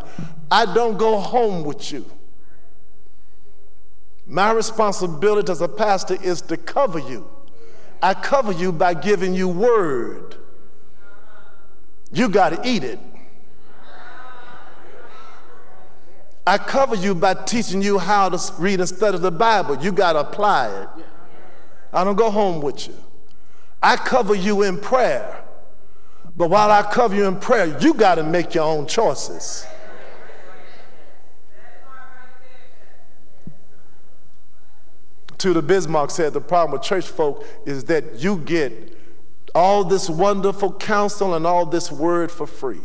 I 0.51 0.71
don't 0.71 0.95
go 0.95 1.17
home 1.17 1.63
with 1.63 1.91
you. 1.91 2.05
My 4.27 4.51
responsibility 4.51 5.51
as 5.51 5.61
a 5.61 5.67
pastor 5.67 6.19
is 6.21 6.39
to 6.43 6.57
cover 6.57 6.99
you. 6.99 7.27
I 7.99 8.13
cover 8.13 8.51
you 8.51 8.71
by 8.71 8.93
giving 8.93 9.33
you 9.33 9.49
word. 9.49 10.35
You 12.13 12.29
got 12.29 12.49
to 12.49 12.61
eat 12.63 12.83
it. 12.83 12.99
I 16.45 16.59
cover 16.59 16.95
you 16.95 17.15
by 17.15 17.33
teaching 17.33 17.81
you 17.81 17.97
how 17.97 18.29
to 18.29 18.53
read 18.59 18.81
and 18.81 18.87
study 18.87 19.17
the 19.17 19.31
Bible. 19.31 19.83
You 19.83 19.91
got 19.91 20.13
to 20.13 20.19
apply 20.19 20.67
it. 20.83 20.89
I 21.91 22.03
don't 22.03 22.17
go 22.17 22.29
home 22.29 22.61
with 22.61 22.87
you. 22.87 22.95
I 23.81 23.95
cover 23.95 24.35
you 24.35 24.61
in 24.61 24.77
prayer. 24.77 25.40
But 26.35 26.49
while 26.49 26.71
I 26.71 26.83
cover 26.83 27.15
you 27.15 27.25
in 27.25 27.39
prayer, 27.39 27.77
you 27.79 27.93
got 27.93 28.15
to 28.15 28.23
make 28.23 28.53
your 28.53 28.63
own 28.63 28.87
choices. 28.87 29.65
Tudor 35.37 35.61
Bismarck 35.63 36.11
said 36.11 36.33
the 36.33 36.41
problem 36.41 36.71
with 36.71 36.83
church 36.83 37.07
folk 37.07 37.45
is 37.65 37.85
that 37.85 38.19
you 38.19 38.37
get 38.37 38.95
all 39.55 39.83
this 39.83 40.07
wonderful 40.09 40.71
counsel 40.71 41.33
and 41.33 41.47
all 41.47 41.65
this 41.65 41.91
word 41.91 42.31
for 42.31 42.45
free. 42.45 42.81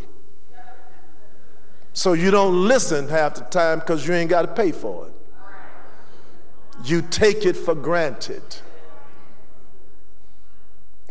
So 1.92 2.14
you 2.14 2.30
don't 2.30 2.66
listen 2.66 3.08
half 3.08 3.34
the 3.34 3.42
time 3.42 3.80
because 3.80 4.06
you 4.06 4.14
ain't 4.14 4.30
got 4.30 4.42
to 4.42 4.48
pay 4.48 4.72
for 4.72 5.08
it. 5.08 5.14
You 6.84 7.02
take 7.02 7.44
it 7.44 7.56
for 7.56 7.74
granted. 7.74 8.42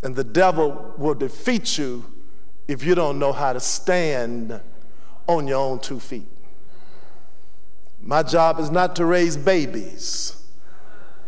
And 0.04 0.16
the 0.16 0.24
devil 0.24 0.94
will 0.98 1.16
defeat 1.16 1.78
you 1.78 2.06
if 2.68 2.84
you 2.84 2.96
don't 2.96 3.20
know 3.20 3.32
how 3.32 3.54
to 3.54 3.60
stand 3.60 4.60
on 5.28 5.48
your 5.48 5.58
own 5.58 5.80
two 5.80 6.00
feet. 6.00 6.28
My 8.02 8.24
job 8.24 8.60
is 8.60 8.70
not 8.70 8.96
to 8.98 9.06
raise 9.06 9.36
babies. 9.36 10.44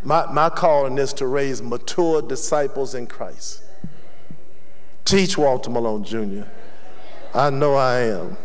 My, 0.03 0.31
my 0.31 0.49
calling 0.49 0.97
is 0.97 1.13
to 1.13 1.27
raise 1.27 1.61
mature 1.61 2.21
disciples 2.21 2.93
in 2.93 3.07
Christ. 3.07 3.63
Teach 5.05 5.37
Walter 5.37 5.69
Malone 5.69 6.03
Jr. 6.03 6.43
I 7.33 7.49
know 7.49 7.75
I 7.75 8.01
am. 8.01 8.37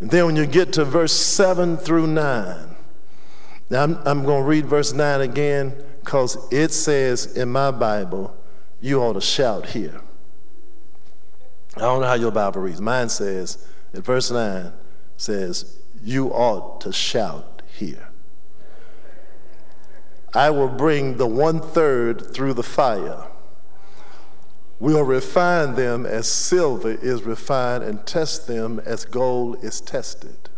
And 0.00 0.10
then 0.10 0.26
when 0.26 0.36
you 0.36 0.46
get 0.46 0.72
to 0.74 0.84
verse 0.84 1.12
7 1.12 1.76
through 1.76 2.06
9, 2.08 2.76
now 3.70 3.82
I'm, 3.82 3.96
I'm 4.04 4.24
going 4.24 4.42
to 4.42 4.48
read 4.48 4.66
verse 4.66 4.92
9 4.92 5.20
again 5.20 5.74
because 6.00 6.36
it 6.52 6.72
says 6.72 7.36
in 7.36 7.50
my 7.50 7.70
Bible, 7.70 8.34
you 8.80 9.02
ought 9.02 9.14
to 9.14 9.20
shout 9.20 9.66
here. 9.66 10.00
I 11.78 11.82
don't 11.82 12.00
know 12.00 12.08
how 12.08 12.14
your 12.14 12.32
Bible 12.32 12.60
reads. 12.62 12.80
Mine 12.80 13.08
says, 13.08 13.64
in 13.94 14.02
verse 14.02 14.32
9, 14.32 14.72
says, 15.16 15.78
you 16.02 16.28
ought 16.28 16.80
to 16.80 16.92
shout 16.92 17.62
here. 17.72 18.08
I 20.34 20.50
will 20.50 20.68
bring 20.68 21.16
the 21.16 21.26
one 21.26 21.60
third 21.60 22.34
through 22.34 22.54
the 22.54 22.64
fire. 22.64 23.28
We'll 24.80 25.04
refine 25.04 25.76
them 25.76 26.04
as 26.04 26.28
silver 26.28 26.90
is 26.90 27.22
refined 27.22 27.84
and 27.84 28.04
test 28.04 28.48
them 28.48 28.80
as 28.84 29.04
gold 29.04 29.62
is 29.64 29.80
tested. 29.80 30.48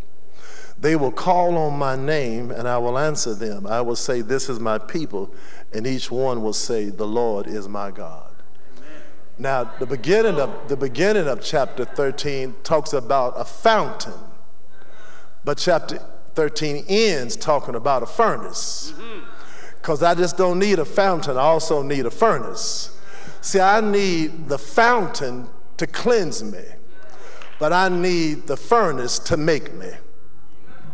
They 0.79 0.95
will 0.95 1.11
call 1.11 1.55
on 1.57 1.77
my 1.77 1.95
name 1.95 2.49
and 2.49 2.67
I 2.67 2.79
will 2.79 2.97
answer 2.97 3.35
them. 3.35 3.67
I 3.67 3.81
will 3.81 3.95
say, 3.95 4.21
This 4.21 4.49
is 4.49 4.59
my 4.59 4.79
people, 4.79 5.31
and 5.71 5.85
each 5.85 6.09
one 6.09 6.41
will 6.41 6.53
say, 6.53 6.89
The 6.89 7.05
Lord 7.05 7.45
is 7.45 7.67
my 7.67 7.91
God. 7.91 8.30
Now, 9.37 9.63
the 9.79 9.85
beginning 9.85 10.39
of 10.39 10.67
the 10.67 10.77
beginning 10.77 11.27
of 11.27 11.41
chapter 11.41 11.85
13 11.85 12.55
talks 12.63 12.93
about 12.93 13.33
a 13.37 13.45
fountain, 13.45 14.13
but 15.43 15.57
chapter 15.57 15.99
13 16.35 16.85
ends 16.87 17.35
talking 17.35 17.75
about 17.75 18.03
a 18.03 18.05
furnace. 18.05 18.93
Mm-hmm 18.95 19.31
because 19.81 20.03
I 20.03 20.13
just 20.13 20.37
don't 20.37 20.59
need 20.59 20.77
a 20.77 20.85
fountain, 20.85 21.37
I 21.37 21.41
also 21.41 21.81
need 21.81 22.05
a 22.05 22.11
furnace. 22.11 22.95
See, 23.41 23.59
I 23.59 23.81
need 23.81 24.47
the 24.47 24.59
fountain 24.59 25.49
to 25.77 25.87
cleanse 25.87 26.43
me, 26.43 26.63
but 27.57 27.73
I 27.73 27.89
need 27.89 28.45
the 28.45 28.55
furnace 28.55 29.17
to 29.19 29.37
make 29.37 29.73
me. 29.73 29.89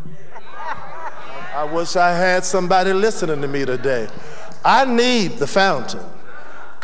I 1.54 1.66
wish 1.66 1.98
I 1.98 2.12
had 2.12 2.46
somebody 2.46 2.94
listening 2.94 3.42
to 3.42 3.48
me 3.50 3.66
today. 3.66 4.08
I 4.64 4.86
need 4.86 5.34
the 5.34 5.48
fountain 5.48 6.06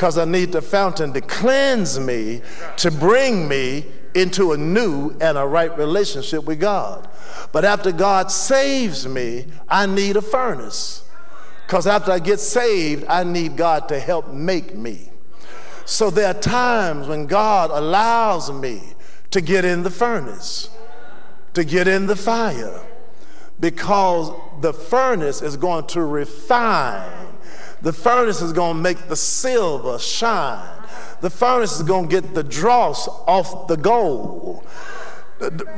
because 0.04 0.18
I 0.18 0.26
need 0.26 0.52
the 0.52 0.62
fountain 0.62 1.14
to 1.14 1.22
cleanse 1.22 1.98
me, 1.98 2.42
to 2.76 2.92
bring 2.92 3.48
me 3.48 3.86
into 4.14 4.52
a 4.52 4.58
new 4.58 5.16
and 5.22 5.38
a 5.38 5.46
right 5.46 5.78
relationship 5.78 6.44
with 6.44 6.60
God. 6.60 7.08
But 7.54 7.64
after 7.64 7.94
God 7.94 8.30
saves 8.30 9.08
me, 9.08 9.46
I 9.70 9.86
need 9.86 10.18
a 10.18 10.22
furnace. 10.22 11.06
Because 11.66 11.88
after 11.88 12.12
I 12.12 12.20
get 12.20 12.42
saved, 12.42 13.06
I 13.08 13.24
need 13.24 13.56
God 13.56 13.88
to 13.88 13.98
help 13.98 14.28
make 14.28 14.76
me. 14.76 15.10
So 15.86 16.10
there 16.10 16.28
are 16.28 16.42
times 16.42 17.08
when 17.08 17.26
God 17.26 17.72
allows 17.72 18.52
me 18.52 18.82
to 19.32 19.40
get 19.40 19.64
in 19.64 19.84
the 19.84 19.90
furnace, 19.90 20.70
to 21.54 21.64
get 21.64 21.88
in 21.88 22.08
the 22.08 22.18
fire, 22.18 22.82
because 23.58 24.34
the 24.60 24.74
furnace 24.74 25.42
is 25.42 25.56
going 25.56 25.88
to 25.88 26.02
refine. 26.02 27.33
The 27.84 27.94
furnace 27.94 28.42
is 28.42 28.54
going 28.54 28.78
to 28.78 28.82
make 28.82 29.08
the 29.08 29.16
silver 29.16 30.00
shine. 30.00 30.68
The 31.22 31.30
furnace 31.30 31.78
is 31.78 31.84
going 31.84 32.10
to 32.10 32.22
get 32.22 32.34
the 32.34 32.44
dross 32.44 33.08
off 33.08 33.68
the 33.68 33.78
gold. 33.78 34.66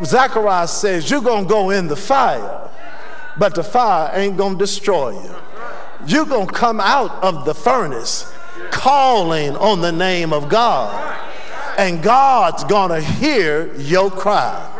Zechariah 0.04 0.68
says, 0.68 1.10
You're 1.10 1.22
going 1.22 1.46
to 1.46 1.50
go 1.50 1.72
in 1.72 1.88
the 1.88 1.96
fire, 1.96 2.70
but 3.38 3.56
the 3.56 3.64
fire 3.64 4.12
ain't 4.18 4.38
going 4.38 4.54
to 4.54 4.60
destroy 4.60 5.12
you 5.22 5.36
you're 6.08 6.26
going 6.26 6.48
to 6.48 6.54
come 6.54 6.80
out 6.80 7.12
of 7.24 7.46
the 7.46 7.54
furnace 7.54 8.32
calling 8.72 9.56
on 9.56 9.82
the 9.82 9.92
name 9.92 10.34
of 10.34 10.50
God. 10.50 11.22
And 11.78 12.02
God's 12.02 12.64
going 12.64 12.90
to 12.90 13.02
hear 13.02 13.74
your 13.76 14.10
cry. 14.10 14.72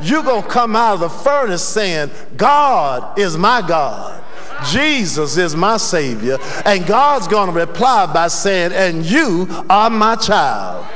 You're 0.00 0.22
going 0.22 0.42
to 0.42 0.48
come 0.48 0.74
out 0.74 0.94
of 0.94 1.00
the 1.00 1.08
furnace 1.08 1.62
saying, 1.62 2.10
God 2.36 3.18
is 3.18 3.36
my 3.36 3.60
God. 3.66 4.24
Jesus 4.66 5.36
is 5.36 5.56
my 5.56 5.76
Savior. 5.76 6.38
And 6.64 6.86
God's 6.86 7.28
going 7.28 7.52
to 7.52 7.58
reply 7.58 8.12
by 8.12 8.28
saying, 8.28 8.72
And 8.72 9.04
you 9.04 9.46
are 9.68 9.90
my 9.90 10.16
child. 10.16 10.86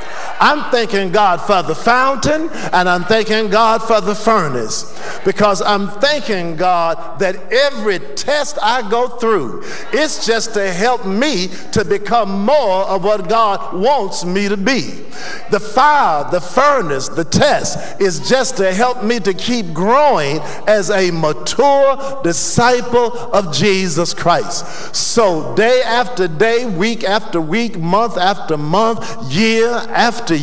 I'm 0.45 0.70
thanking 0.70 1.11
God 1.11 1.40
for 1.40 1.62
the 1.62 1.74
fountain 1.74 2.51
and 2.74 2.86
I'm 2.86 3.05
thanking 3.05 3.49
God 3.49 3.82
for 3.82 4.03
the 4.03 4.14
furnace 4.14 4.95
because 5.24 5.62
I'm 5.62 5.88
thanking 5.88 6.57
God 6.57 7.18
that 7.18 7.51
every 7.51 7.99
test 8.14 8.59
I 8.61 8.86
go 8.90 9.09
through, 9.09 9.62
it's 9.90 10.26
just 10.26 10.53
to 10.53 10.70
help 10.70 11.07
me 11.07 11.49
to 11.72 11.82
become 11.82 12.45
more 12.45 12.82
of 12.82 13.05
what 13.05 13.26
God 13.26 13.74
wants 13.74 14.26
me 14.26 14.51
to 14.51 14.59
be. 14.59 15.05
The 15.51 15.61
fire, 15.61 16.30
the 16.30 16.42
furnace, 16.42 17.09
the 17.09 17.24
test 17.24 17.99
is 17.99 18.28
just 18.28 18.59
to 18.59 18.74
help 18.74 19.03
me 19.03 19.20
to 19.20 19.32
keep 19.32 19.72
growing 19.72 20.40
as 20.66 20.90
a 20.90 21.11
mature 21.11 22.20
disciple 22.22 23.16
of 23.32 23.51
Jesus 23.51 24.12
Christ. 24.12 24.95
So, 24.95 25.55
day 25.55 25.80
after 25.86 26.28
day, 26.28 26.66
week 26.66 27.05
after 27.05 27.40
week, 27.40 27.78
month 27.78 28.18
after 28.18 28.59
month, 28.59 29.32
year 29.32 29.70
after 29.70 30.34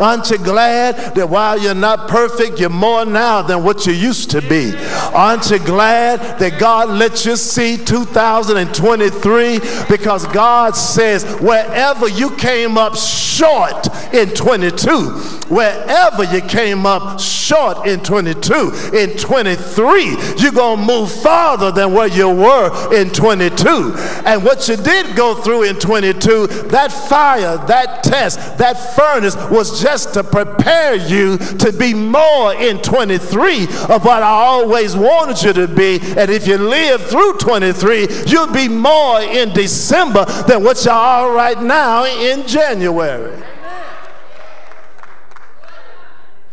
aren't 0.00 0.30
you 0.30 0.38
glad 0.38 1.14
that 1.14 1.28
while 1.28 1.58
you're 1.58 1.74
not 1.74 2.08
perfect, 2.08 2.58
you're 2.60 2.70
more 2.70 3.04
now 3.04 3.42
than 3.42 3.62
what 3.64 3.86
you 3.86 3.92
used 3.92 4.30
to 4.30 4.40
be? 4.42 4.74
Aren't 5.12 5.50
you 5.50 5.58
glad 5.58 6.38
that 6.38 6.58
God 6.58 6.88
let 6.90 7.24
you 7.24 7.36
see 7.36 7.76
2023? 7.76 9.60
Because 9.88 10.26
God 10.28 10.76
says, 10.76 11.24
wherever 11.40 12.08
you 12.08 12.30
came 12.36 12.78
up 12.78 12.96
short 12.96 13.88
in 14.14 14.30
22, 14.30 15.10
wherever 15.48 16.24
you 16.24 16.40
came 16.40 16.86
up 16.86 17.20
short 17.20 17.86
in 17.86 18.00
22, 18.00 18.90
in 18.94 19.16
23, 19.16 20.16
you're 20.38 20.52
going 20.52 20.80
to 20.80 20.86
move 20.86 21.10
farther 21.10 21.70
than 21.70 21.92
where 21.92 22.08
you 22.08 22.28
were 22.28 22.94
in 22.94 23.10
22. 23.10 23.94
And 24.24 24.44
what 24.44 24.68
you 24.68 24.76
did 24.76 25.16
go 25.16 25.34
through 25.34 25.64
in 25.64 25.76
22, 25.76 26.46
that 26.68 26.92
fire, 26.92 27.56
that 27.66 28.02
test, 28.02 28.58
that 28.58 28.83
furnace 28.94 29.36
was 29.50 29.80
just 29.80 30.14
to 30.14 30.24
prepare 30.24 30.94
you 30.94 31.38
to 31.38 31.72
be 31.72 31.94
more 31.94 32.54
in 32.54 32.78
23 32.78 33.64
of 33.64 34.04
what 34.04 34.22
I 34.22 34.30
always 34.30 34.96
wanted 34.96 35.42
you 35.42 35.52
to 35.54 35.68
be. 35.68 35.98
And 36.16 36.30
if 36.30 36.46
you 36.46 36.58
live 36.58 37.02
through 37.06 37.38
23, 37.38 38.08
you'll 38.26 38.52
be 38.52 38.68
more 38.68 39.20
in 39.20 39.52
December 39.52 40.24
than 40.46 40.62
what 40.62 40.84
you 40.84 40.90
are 40.90 41.34
right 41.34 41.60
now 41.60 42.04
in 42.04 42.46
January. 42.46 43.42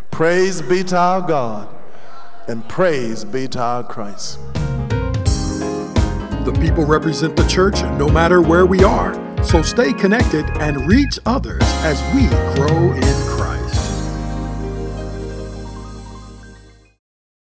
Praise 0.09 0.61
be 0.61 0.83
to 0.83 0.97
our 0.97 1.21
God 1.21 1.67
and 2.47 2.67
praise 2.67 3.23
be 3.23 3.47
to 3.47 3.59
our 3.59 3.83
Christ. 3.83 4.39
The 6.45 6.57
people 6.59 6.85
represent 6.85 7.35
the 7.35 7.47
church 7.47 7.81
no 7.97 8.09
matter 8.09 8.41
where 8.41 8.65
we 8.65 8.83
are. 8.83 9.30
So 9.43 9.61
stay 9.61 9.91
connected 9.93 10.45
and 10.61 10.87
reach 10.87 11.19
others 11.25 11.61
as 11.83 12.01
we 12.13 12.27
grow 12.55 12.93
in 12.93 13.40